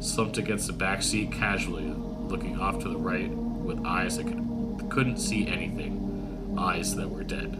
[0.00, 1.94] slumped against the back seat casually,
[2.34, 7.22] looking off to the right with eyes that could, couldn't see anything, eyes that were
[7.22, 7.56] dead.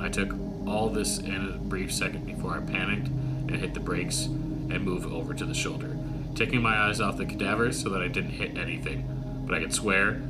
[0.00, 0.34] I took
[0.66, 5.06] all this in a brief second before I panicked and hit the brakes and moved
[5.06, 5.96] over to the shoulder,
[6.34, 9.44] taking my eyes off the cadaver so that I didn't hit anything.
[9.46, 10.20] But I could swear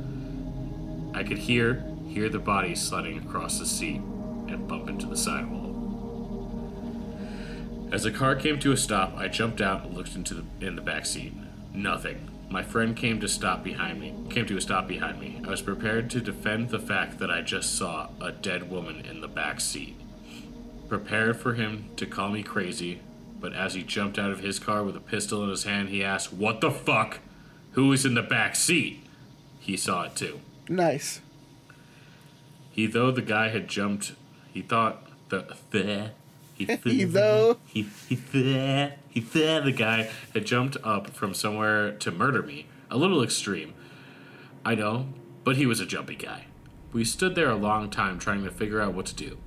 [1.15, 3.99] I could hear hear the body sliding across the seat
[4.47, 5.73] and bump into the sidewall.
[7.91, 10.75] As the car came to a stop, I jumped out and looked into the in
[10.75, 11.33] the back seat.
[11.73, 12.36] Nothing.
[12.49, 14.13] My friend came to stop behind me.
[14.29, 15.41] Came to a stop behind me.
[15.45, 19.19] I was prepared to defend the fact that I just saw a dead woman in
[19.21, 19.95] the back seat.
[20.87, 23.01] Prepared for him to call me crazy,
[23.41, 26.01] but as he jumped out of his car with a pistol in his hand, he
[26.03, 27.19] asked, "What the fuck?
[27.71, 29.03] Who is in the back seat?"
[29.59, 30.39] He saw it too.
[30.69, 31.19] Nice.
[32.71, 34.13] He though the guy had jumped,
[34.53, 36.11] he thought the the
[36.53, 37.57] he, He though.
[37.65, 38.93] he he the
[39.33, 42.67] he the guy had jumped up from somewhere to murder me.
[42.89, 43.73] A little extreme,
[44.63, 45.07] I know,
[45.43, 46.45] but he was a jumpy guy.
[46.93, 49.37] We stood there a long time trying to figure out what to do.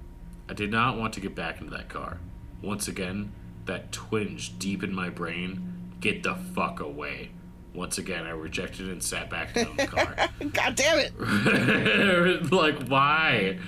[0.48, 2.18] I did not want to get back into that car.
[2.62, 3.32] Once again,
[3.66, 7.30] that twinge deep in my brain, get the fuck away.
[7.72, 10.16] Once again, I rejected and sat back in the car.
[10.52, 12.52] God damn it.
[12.52, 13.58] like why?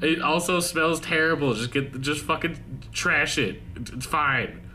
[0.00, 1.54] It also smells terrible.
[1.54, 3.60] Just get just fucking trash it.
[3.76, 4.67] It's fine.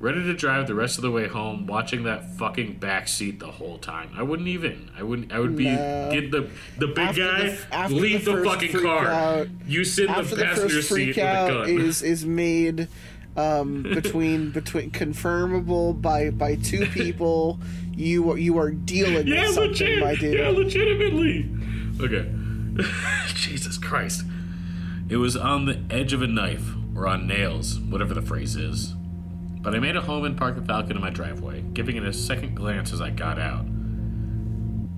[0.00, 3.48] Ready to drive the rest of the way home, watching that fucking back seat the
[3.50, 4.08] whole time.
[4.16, 4.90] I wouldn't even.
[4.98, 5.30] I wouldn't.
[5.30, 6.08] I would be No.
[6.10, 6.48] get the
[6.78, 7.58] the big After guy.
[7.70, 9.06] after leave the the, fucking car.
[9.08, 11.68] out- you sit in the the passenger first seat with a gun.
[11.68, 12.88] is is made
[13.36, 17.60] um, between between confirmable by by two people,
[17.94, 20.00] you are you are dealing yeah, with something, legit.
[20.00, 20.38] my dude.
[20.38, 21.46] Yeah, legitimately.
[22.00, 22.26] Okay.
[23.34, 24.22] Jesus Christ.
[25.10, 28.94] It was on the edge of a knife, or on nails, whatever the phrase is.
[29.62, 32.12] But I made a home and parked the Falcon in my driveway, giving it a
[32.12, 33.66] second glance as I got out.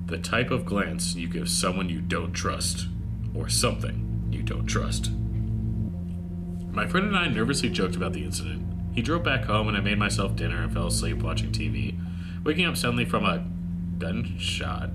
[0.07, 2.87] The type of glance you give someone you don't trust,
[3.35, 5.11] or something you don't trust.
[6.71, 8.67] My friend and I nervously joked about the incident.
[8.95, 11.99] He drove back home and I made myself dinner and fell asleep watching TV,
[12.45, 13.45] waking up suddenly from a
[13.99, 14.91] gunshot.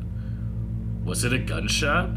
[1.04, 2.10] Was it a gunshot?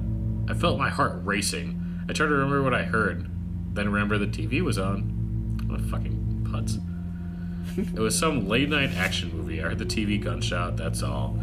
[0.48, 2.05] I felt my heart racing.
[2.09, 3.31] I tried to remember what I heard,
[3.74, 5.02] then remember the TV was on.
[5.66, 6.81] What a fucking putz.
[7.76, 9.60] It was some late night action movie.
[9.60, 11.38] I heard the TV gunshot, that's all.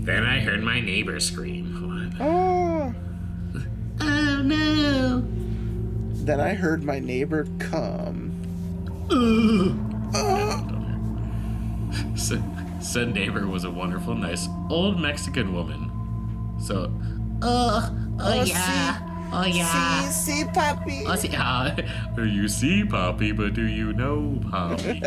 [0.00, 2.14] Then I heard my neighbor scream.
[2.18, 2.26] What?
[2.26, 2.94] Oh.
[4.00, 5.22] Oh no!
[6.24, 8.34] Then I heard my neighbor come.
[12.14, 12.42] Said,
[12.80, 15.90] said neighbor was a wonderful, nice old Mexican woman.
[16.60, 16.92] So,
[17.42, 18.98] oh, oh, oh yeah,
[19.32, 20.08] oh yeah.
[20.08, 21.04] See, see, puppy.
[21.06, 21.74] Oh, see, ah,
[22.16, 25.02] you see Poppy, but do you know Poppy?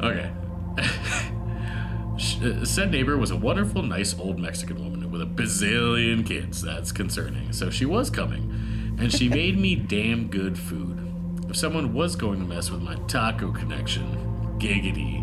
[0.00, 0.30] okay.
[0.78, 6.62] Uh, Said neighbor was a wonderful, nice old Mexican woman with a bazillion kids.
[6.62, 7.52] That's concerning.
[7.52, 10.98] So she was coming, and she made me damn good food.
[11.48, 14.06] If someone was going to mess with my taco connection,
[14.58, 15.22] giggity,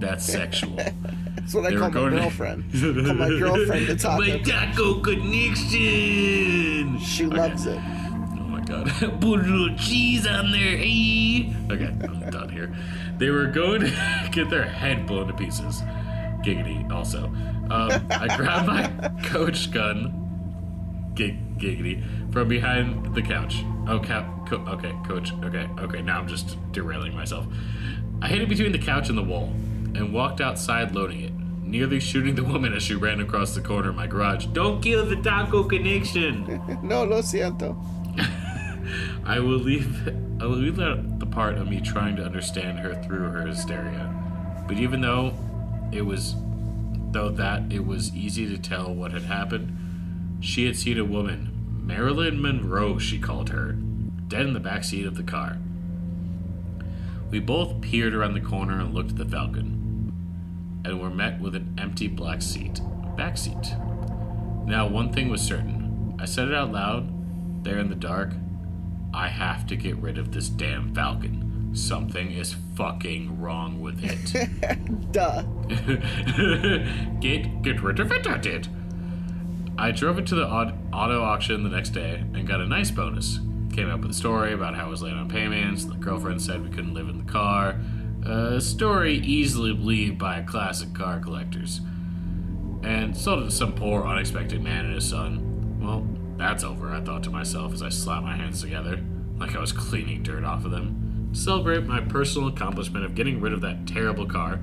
[0.00, 0.78] that's sexual.
[1.40, 2.64] That's what I call my girlfriend.
[2.72, 4.44] call my girlfriend to my taco.
[4.44, 6.98] taco connection.
[7.00, 7.36] She Okay.
[7.36, 7.78] loves it.
[7.78, 8.86] Oh my god.
[9.20, 11.54] Put a little cheese on there, hey.
[11.70, 12.74] Okay, I'm done here.
[13.18, 15.82] They were going to get their head blown to pieces.
[16.42, 17.24] Giggity, also.
[17.70, 18.88] Um, I grabbed my
[19.24, 22.02] coach gun, gig, giggity,
[22.32, 23.62] from behind the couch.
[23.86, 27.46] Oh, cap, co- okay, coach, okay, okay, now I'm just derailing myself.
[28.22, 29.52] I hid it between the couch and the wall
[29.94, 31.32] and walked outside loading it,
[31.62, 34.46] nearly shooting the woman as she ran across the corner of my garage.
[34.46, 36.60] Don't kill the taco connection!
[36.82, 37.76] No, lo siento.
[39.24, 40.08] I will leave.
[40.40, 44.14] I will leave out the part of me trying to understand her through her hysteria.
[44.66, 45.34] But even though
[45.92, 46.34] it was,
[47.10, 51.82] though that it was easy to tell what had happened, she had seen a woman,
[51.84, 53.72] Marilyn Monroe, she called her,
[54.28, 55.58] dead in the back seat of the car.
[57.30, 59.77] We both peered around the corner and looked at the Falcon,
[60.84, 62.80] and were met with an empty black seat,
[63.16, 63.74] back seat.
[64.66, 66.16] Now, one thing was certain.
[66.20, 68.32] I said it out loud, there in the dark.
[69.14, 71.70] I have to get rid of this damn Falcon.
[71.74, 75.12] Something is fucking wrong with it.
[75.12, 75.42] Duh.
[77.20, 78.68] get get rid of it, I did.
[79.78, 82.90] I drove it to the aut- auto auction the next day and got a nice
[82.90, 83.38] bonus.
[83.72, 85.84] Came up with a story about how I was late on payments.
[85.84, 87.76] The girlfriend said we couldn't live in the car.
[88.26, 91.80] A story easily believed by classic car collectors.
[92.82, 95.80] And sold it to some poor, unexpected man and his son.
[95.80, 99.00] Well, that's over, I thought to myself as I slapped my hands together,
[99.38, 101.30] like I was cleaning dirt off of them.
[101.32, 104.60] To celebrate my personal accomplishment of getting rid of that terrible car,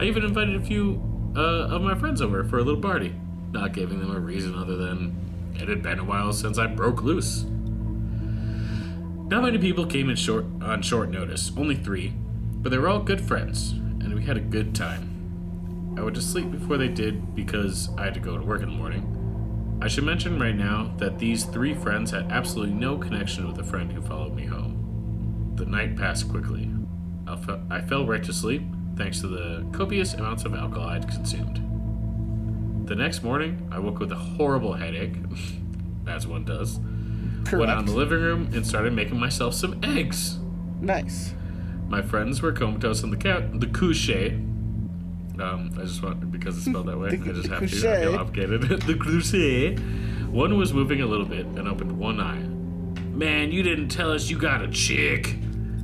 [0.00, 1.02] I even invited a few
[1.36, 3.14] uh, of my friends over for a little party,
[3.52, 7.02] not giving them a reason other than it had been a while since I broke
[7.02, 7.44] loose.
[9.28, 12.14] Not many people came in short on short notice, only three,
[12.64, 15.94] but they were all good friends, and we had a good time.
[15.98, 18.70] I went to sleep before they did because I had to go to work in
[18.70, 19.78] the morning.
[19.82, 23.64] I should mention right now that these three friends had absolutely no connection with the
[23.64, 25.52] friend who followed me home.
[25.56, 26.70] The night passed quickly.
[27.26, 28.62] I fe- I fell right to sleep
[28.96, 31.56] thanks to the copious amounts of alcohol I had consumed.
[32.88, 35.16] The next morning, I woke with a horrible headache,
[36.06, 36.80] as one does.
[37.52, 40.38] Went out in the living room and started making myself some eggs.
[40.80, 41.34] Nice.
[41.88, 44.32] My friends were comatose on the couch, the couche.
[45.40, 47.08] Um, I just want because it's spelled that way.
[47.12, 47.64] I just have to.
[47.64, 48.18] I feel couche.
[48.18, 48.62] obligated.
[48.86, 50.30] the couche.
[50.30, 52.42] One was moving a little bit and opened one eye.
[53.14, 55.36] Man, you didn't tell us you got a chick.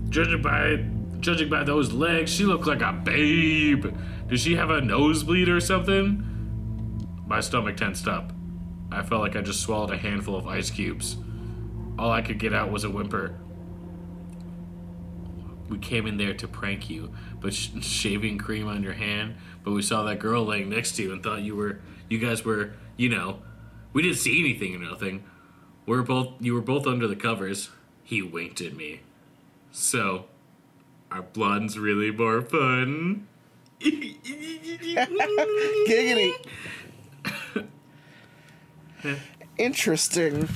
[0.09, 0.85] Judging by
[1.21, 3.95] judging by those legs, she looked like a babe.
[4.29, 6.27] Did she have a nosebleed or something?
[7.27, 8.33] My stomach tensed up.
[8.91, 11.17] I felt like I just swallowed a handful of ice cubes.
[11.99, 13.39] All I could get out was a whimper.
[15.71, 19.37] We came in there to prank you, but sh- shaving cream on your hand.
[19.63, 22.45] But we saw that girl laying next to you and thought you were, you guys
[22.45, 23.39] were, you know,
[23.93, 25.25] we didn't see anything or nothing.
[25.87, 27.71] We're both, you were both under the covers.
[28.03, 29.01] He winked at me.
[29.71, 30.27] So,
[31.13, 33.29] our blonde's really more fun.
[33.81, 34.97] Giggity.
[39.59, 40.49] Interesting.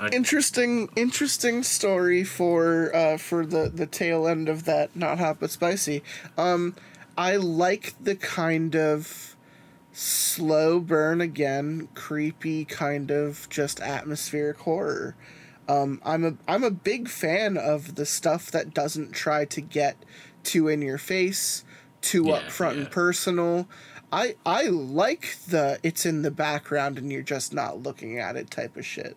[0.00, 5.38] I- Interesting, interesting story for uh, for the the tail end of that not hot
[5.40, 6.02] but spicy.
[6.36, 6.74] Um,
[7.16, 9.36] I like the kind of
[9.92, 15.14] slow burn again, creepy kind of just atmospheric horror.
[15.68, 19.96] Um, I'm a I'm a big fan of the stuff that doesn't try to get
[20.42, 21.64] too in your face,
[22.00, 22.80] too Yeah, upfront yeah.
[22.82, 23.68] and personal.
[24.10, 28.50] I I like the it's in the background and you're just not looking at it
[28.50, 29.16] type of shit.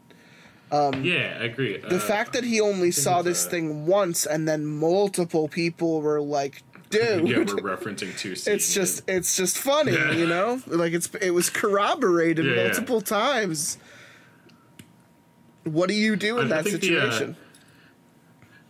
[0.71, 1.77] Yeah, I agree.
[1.77, 6.21] The fact that he only saw this uh, thing once and then multiple people were
[6.21, 7.27] like, dude.
[7.27, 7.45] yeah, we're
[7.77, 8.47] referencing two scenes.
[8.47, 10.11] it's just it's just funny, Yeah.
[10.11, 10.61] you know?
[10.67, 12.63] Like it's it was corroborated Yeah, yeah.
[12.67, 13.77] multiple times.
[15.63, 17.37] What do you do in I- I that think the, uh, situation?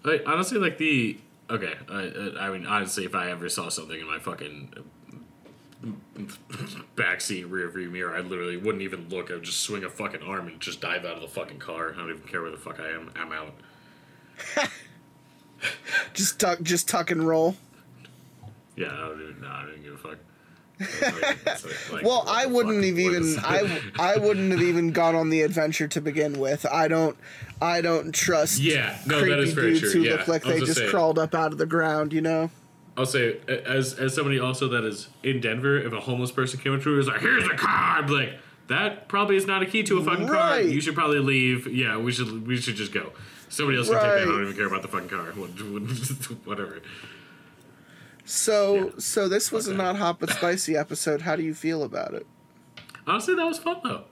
[0.04, 1.18] Like honestly, like the
[1.50, 1.74] okay.
[1.90, 4.74] I, I mean, honestly, if I ever saw something in my fucking
[6.96, 9.30] backseat rear view mirror, I literally wouldn't even look.
[9.32, 11.94] I would just swing a fucking arm and just dive out of the fucking car.
[11.94, 13.12] I don't even care where the fuck I am.
[13.16, 13.54] I'm out.
[16.14, 17.56] just tuck just tuck and roll.
[18.76, 19.42] Yeah, I don't even.
[19.42, 20.18] No, I don't give a fuck.
[20.78, 25.30] Like- like- like, Well, I wouldn't have even I I wouldn't have even gone on
[25.30, 26.66] the adventure to begin with.
[26.66, 27.16] I don't
[27.62, 30.16] I don't trust Yeah, no, that creepy is very dudes true, who yeah.
[30.16, 32.50] look like they just crawled up out of the ground, you know?
[32.98, 36.74] I'll say, as as somebody also that is in Denver, if a homeless person came
[36.74, 39.46] up to me and was like, "Here's a car," I'd be like, "That probably is
[39.46, 40.36] not a key to a fucking car.
[40.36, 40.66] Right.
[40.66, 41.68] You should probably leave.
[41.68, 43.12] Yeah, we should we should just go.
[43.50, 44.12] Somebody else can take that.
[44.12, 44.26] I Right.
[44.26, 45.26] don't even care about the fucking car.
[46.46, 46.82] Whatever.
[48.24, 51.22] So so this was a not hot but spicy episode.
[51.22, 52.26] How do you feel about it?
[53.06, 54.06] Honestly, that was fun though.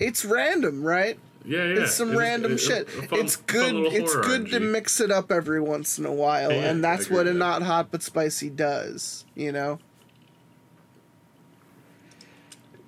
[0.00, 1.18] It's random, right?
[1.44, 1.80] Yeah, yeah.
[1.82, 2.90] It's some It random it- it- shit.
[2.90, 3.74] fun- it's good.
[3.92, 7.26] It's good to mix it up every once in a while, Yeah, and that's what
[7.26, 7.38] a that.
[7.38, 9.24] not hot but spicy does.
[9.34, 9.78] You know.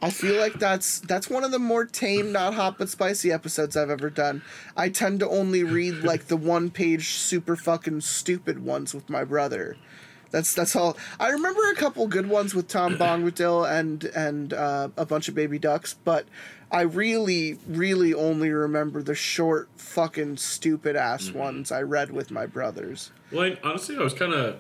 [0.03, 3.77] I feel like that's that's one of the more tame, not hot but spicy episodes
[3.77, 4.41] I've ever done.
[4.77, 9.25] I tend to only read like the one page super fucking stupid ones with my
[9.25, 9.77] brother.
[10.31, 10.97] That's that's all.
[11.19, 15.35] I remember a couple good ones with Tom Bombadil and and uh, a bunch of
[15.35, 16.27] baby ducks, but
[16.73, 21.39] I really really only remember the short fucking stupid ass Mm-hmm.
[21.39, 23.11] ones I read with my brothers.
[23.33, 24.59] Well, I, honestly, I was kind of,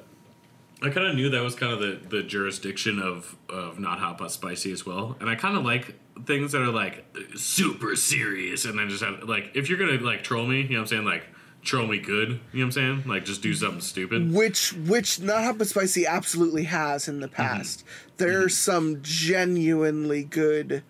[0.82, 4.19] I kind of knew that was kind of the, the jurisdiction of of not hot
[4.19, 5.95] but spicy as well, and I kind of like
[6.27, 7.05] things that are like
[7.37, 10.74] super serious, and then just have like if you're gonna like troll me, you know
[10.77, 11.27] what I'm saying, like
[11.62, 14.32] troll me good, you know what I'm saying, like just do something stupid.
[14.32, 17.37] Which which not hot but spicy absolutely has in the Mm-hmm.
[17.37, 17.85] past.
[18.16, 20.82] There are some genuinely good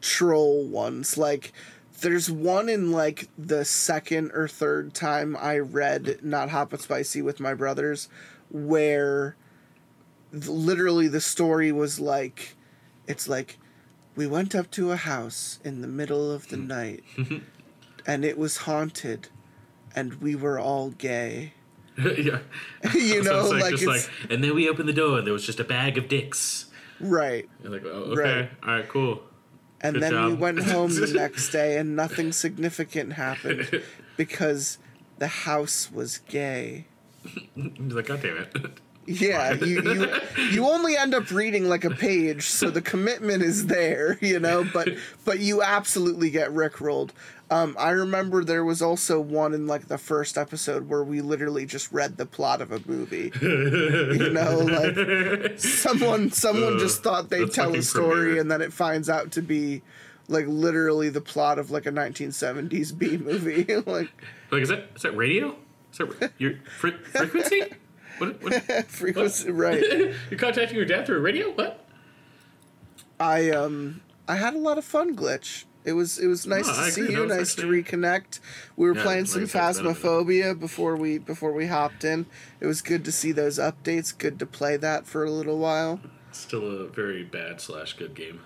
[0.00, 1.16] troll ones.
[1.18, 1.52] Like
[2.00, 7.22] there's one in like the second or third time I read Not Hot but Spicy
[7.22, 8.08] with my brothers,
[8.50, 9.36] where
[10.32, 12.56] th- literally the story was like,
[13.06, 13.58] it's like,
[14.16, 16.66] we went up to a house in the middle of the hmm.
[16.66, 17.04] night,
[18.06, 19.28] and it was haunted,
[19.94, 21.52] and we were all gay.
[21.98, 22.38] yeah,
[22.94, 25.34] you So know, it's like, like like, and then we opened the door, and there
[25.34, 26.66] was just a bag of dicks.
[26.98, 27.48] right.
[27.62, 28.50] You're like, oh, okay, Right.
[28.66, 29.22] all right, cool.
[29.82, 33.82] And Good then we went home the next day and nothing significant happened
[34.16, 34.78] because
[35.18, 36.86] the house was gay.
[37.54, 38.80] You're like, god damn it.
[39.10, 40.06] Yeah, you, you
[40.50, 44.64] you only end up reading like a page, so the commitment is there, you know,
[44.72, 44.88] but
[45.24, 47.10] but you absolutely get rickrolled.
[47.50, 51.66] Um, I remember there was also one in like the first episode where we literally
[51.66, 53.32] just read the plot of a movie.
[53.40, 58.40] you know, like someone someone just thought they'd tell a story Premiere.
[58.40, 59.82] and then it finds out to be
[60.28, 63.64] like literally the plot of like a 1970s B movie.
[63.86, 64.10] like
[64.50, 65.56] like, is that is that radio?
[65.92, 67.62] Is that your fre- frequency?
[68.20, 68.42] What?
[68.42, 68.84] what?
[68.86, 69.82] frequency right.
[70.30, 71.50] You're contacting your dad through a radio?
[71.50, 71.84] What?
[73.18, 75.64] I um I had a lot of fun glitch.
[75.84, 77.14] It was it was nice No, to I see agree.
[77.14, 78.40] you, nice to reconnect.
[78.76, 81.66] We were Yeah, playing some I said, it's better than- Phasmophobia before we before we
[81.66, 82.26] hopped in.
[82.60, 84.16] It was good to see those updates.
[84.16, 86.00] Good to play that for a little while.
[86.32, 88.40] Still a very bad slash good game.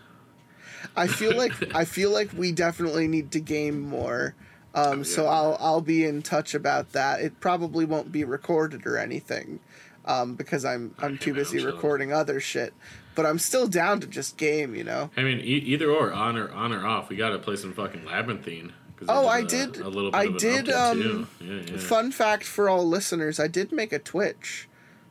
[0.97, 4.35] I feel like I feel like we definitely need to game more.
[4.75, 5.31] Um, So yeah.
[5.31, 7.21] I'll I'll be in touch about that.
[7.21, 9.61] It probably won't be recorded or anything,
[10.05, 11.75] um, because I'm I'm too busy chilling.
[11.75, 12.75] recording other shit.
[13.15, 14.75] But I'm still down to just game.
[14.75, 15.11] You know.
[15.17, 15.43] I mean, e-
[15.73, 17.09] either or, on or on or off.
[17.09, 18.73] We got to play some fucking labyrinthine.
[19.09, 21.29] Oh, I a- did- A little bit I of did, um.
[21.41, 21.77] Yeah, yeah.
[21.79, 24.69] Fun fact for all listeners: I did make a Twitch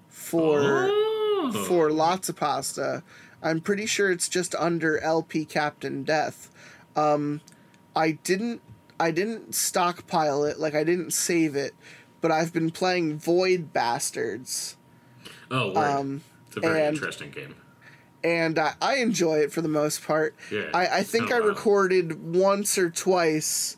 [0.09, 0.59] for
[0.91, 1.65] Oh.
[1.67, 3.03] for lots of pasta.
[3.41, 6.49] I'm pretty sure it's just under LP Captain Death.
[6.95, 7.41] Um,
[7.95, 8.61] I didn't
[8.99, 11.73] I didn't stockpile it, like I didn't save it,
[12.21, 14.77] but I've been playing Void Bastards,
[15.51, 15.77] Oh, word.
[15.77, 17.55] um, it's a very and- interesting game.
[18.23, 20.35] and I, I enjoy it for the most part.
[20.51, 21.49] Yeah, I, I think I I a while.
[21.49, 23.75] recorded once or twice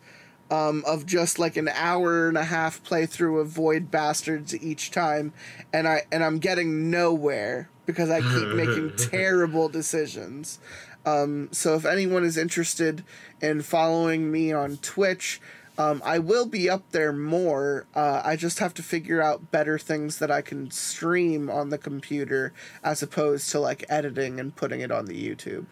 [0.52, 5.34] um, of just like an hour and a half playthrough of Void Bastards each time,
[5.74, 10.60] and I and I'm getting nowhere because I keep making terrible decisions.
[11.06, 13.03] Um, so if anyone is interested
[13.41, 15.40] in following me on Twitch,
[15.77, 17.86] um, I will be up there more.
[17.94, 21.77] Uh, I just have to figure out better things that I can stream on the
[21.77, 22.53] computer
[22.84, 25.65] as opposed to like editing and putting it on the YouTube.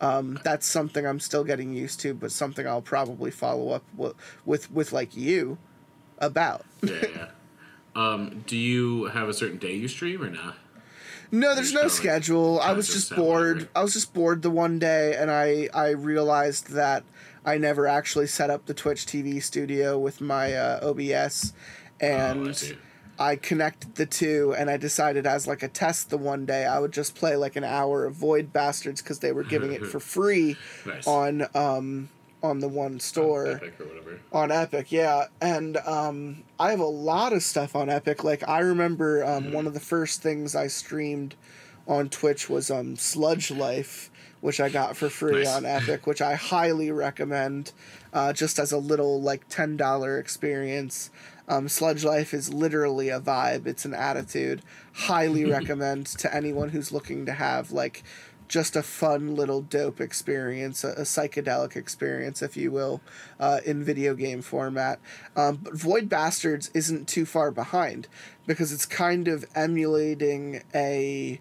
[0.00, 4.14] Um, that's something I'm still getting used to, but something I'll probably follow up with
[4.44, 5.56] with, with like you
[6.18, 6.64] about.
[6.82, 7.26] Yeah, yeah.
[7.96, 10.56] Um, do you have a certain day you stream or not?
[11.34, 12.60] No, there's no Just kinda like- schedule.
[12.60, 13.68] I was just bored.
[13.74, 17.02] I was just bored the one day, and I I realized that
[17.44, 21.52] I never actually set up the Twitch TV studio with my uh, OBS,
[22.00, 22.76] and Oh.
[23.18, 26.78] I connected the two, and I decided as like a test the one day I
[26.80, 30.00] would just play like an hour of Void Bastards because they were giving it for
[30.00, 30.56] free
[30.86, 31.06] Nice.
[31.06, 32.08] on um
[32.44, 34.20] on the one store Epic or whatever.
[34.32, 35.24] on Epic, yeah.
[35.40, 38.22] And um, I have a lot of stuff on Epic.
[38.22, 41.34] Like I remember um, one of the first things I streamed
[41.88, 44.10] on Twitch was um, Sludge Life,
[44.42, 45.54] which I got for free Nice.
[45.56, 47.72] on Epic, which I highly recommend.
[48.12, 51.10] Uh, just as a little like ten dollar experience.
[51.46, 53.66] Um, Sludge Life is literally a vibe.
[53.66, 54.62] It's an attitude.
[54.94, 58.02] Highly recommend to anyone who's looking to have like
[58.48, 63.00] just a fun little dope experience, a, a psychedelic experience, if you will,
[63.40, 65.00] uh, in video game format.
[65.36, 68.08] Um, but Void Bastards isn't too far behind
[68.46, 71.40] because it's kind of emulating a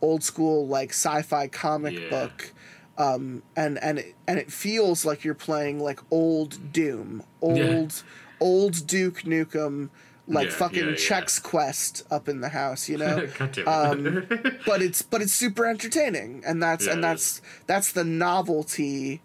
[0.00, 2.08] old school like sci-fi comic Yeah.
[2.08, 2.52] book
[2.96, 8.02] um, and and it, and it feels like you're playing like old Doom, old
[8.40, 9.90] old Duke Nukem,
[10.26, 10.96] like Yeah, fucking yeah, yeah.
[10.96, 13.28] Chex Quest up in the house, you know.
[13.66, 14.26] Um,
[14.66, 19.20] but it's but it's super entertaining, and that's and that's that's the novelty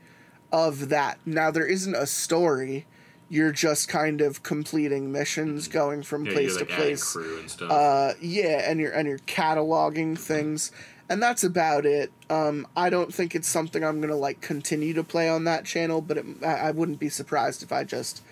[0.51, 1.19] of that.
[1.25, 2.85] Now there isn't a story.
[3.29, 7.13] You're just kind of completing missions, going from place you're like to place.
[7.13, 7.71] crew and stuff.
[7.71, 10.71] Uh, yeah, and you're and you're cataloging things,
[11.09, 12.11] and that's about it.
[12.29, 16.01] Um, I don't think it's something I'm gonna like continue to play on that channel,
[16.01, 18.23] but it, I, I wouldn't be surprised if I just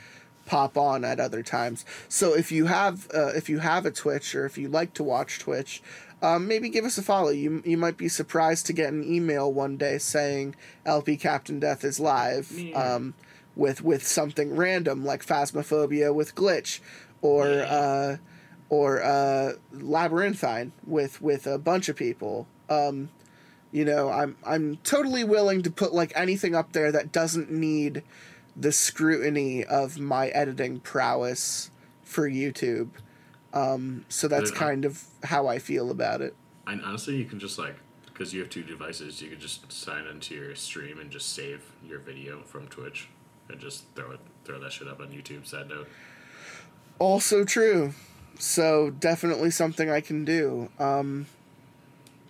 [0.47, 1.85] pop on at other times.
[2.09, 5.03] So if you have uh, if you have a Twitch or if you like to
[5.03, 5.83] watch Twitch,
[6.23, 7.29] um, maybe give us a follow.
[7.29, 10.55] You you might be surprised to get an email one day saying
[10.85, 12.51] LP Captain Death is live.
[12.73, 13.13] Um,
[13.55, 16.79] with with something random like Phasmophobia with glitch,
[17.21, 18.17] or uh,
[18.69, 22.47] or uh, Labyrinthine with with a bunch of people.
[22.69, 23.09] Um,
[23.71, 28.03] you know, I'm I'm totally willing to put like anything up there that doesn't need
[28.59, 31.69] the scrutiny of my editing prowess
[32.03, 32.89] for YouTube.
[33.53, 36.35] Um, so that's kind of how I feel about it.
[36.65, 37.75] And honestly, you can just like
[38.05, 41.63] because you have two devices, you could just sign into your stream and just save
[41.87, 43.07] your video from Twitch
[43.47, 45.45] and just throw it throw that shit up on YouTube.
[45.45, 45.87] Sad note.
[46.99, 47.93] Also true.
[48.39, 50.69] So definitely something I can do.
[50.79, 51.27] Um,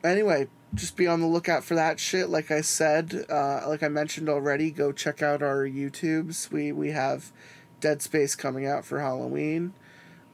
[0.03, 2.29] anyway, just be on the lookout for that shit.
[2.29, 6.51] Like I said, uh, like I mentioned already, go check out our YouTubes.
[6.51, 7.31] We we have
[7.79, 9.73] Dead Space coming out for Halloween.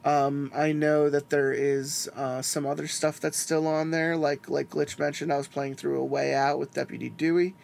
[0.04, 4.48] Um, I know that there is uh, some other stuff that's still on there, like
[4.50, 5.32] like Glitch mentioned.
[5.32, 7.54] I was playing through a Way Out with Deputy Dewey.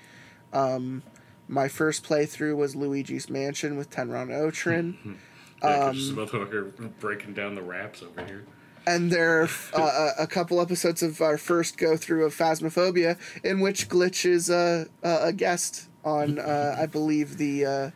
[0.53, 1.03] Um,
[1.49, 4.95] my first playthrough was Luigi's Mansion with Tenron Otrin.
[5.63, 8.47] Yeah, Um, just motherfucker breaking down the wraps over here.
[8.87, 13.19] And there are uh, a a couple episodes of our first go through of Phasmophobia
[13.45, 17.91] in which Glitch is uh, uh, a guest on, uh, I believe the uh,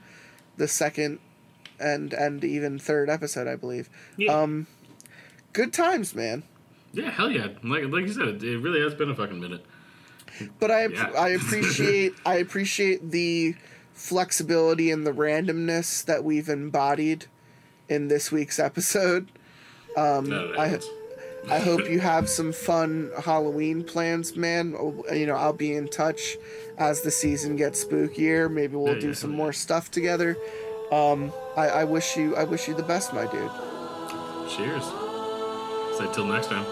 [0.57, 1.19] the second
[1.81, 3.89] and and even third episode, I believe.
[4.17, 4.33] Yeah.
[4.33, 4.67] Um,
[5.53, 6.43] good times, man.
[6.93, 7.49] Yeah, hell yeah.
[7.63, 9.65] Like like you said, it really has been a fucking minute.
[10.59, 11.11] But I Yeah.
[11.17, 13.55] I appreciate I appreciate the
[13.93, 17.27] flexibility and the randomness that we've embodied
[17.89, 19.31] in this week's episode.
[19.97, 20.79] Um, No, no, I
[21.51, 24.75] I hope you have some fun Halloween plans, man.
[24.79, 26.39] Oh, You know, I'll be in touch
[26.79, 28.51] as the season gets spookier.
[28.51, 30.37] Maybe we'll Yeah, do yeah, some hell more stuff together.
[30.91, 33.51] Um, I, I wish you I wish you the best, my dude.
[34.57, 34.85] Cheers.
[35.99, 36.67] Say till next time.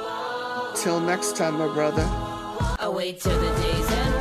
[0.76, 2.04] Till next time, my brother.
[2.78, 4.11] I wait till the day's end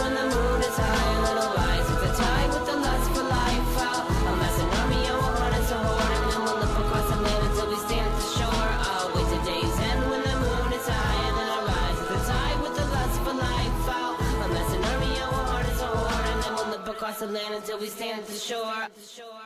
[17.53, 18.27] until we stand at.
[18.27, 19.40] The shore.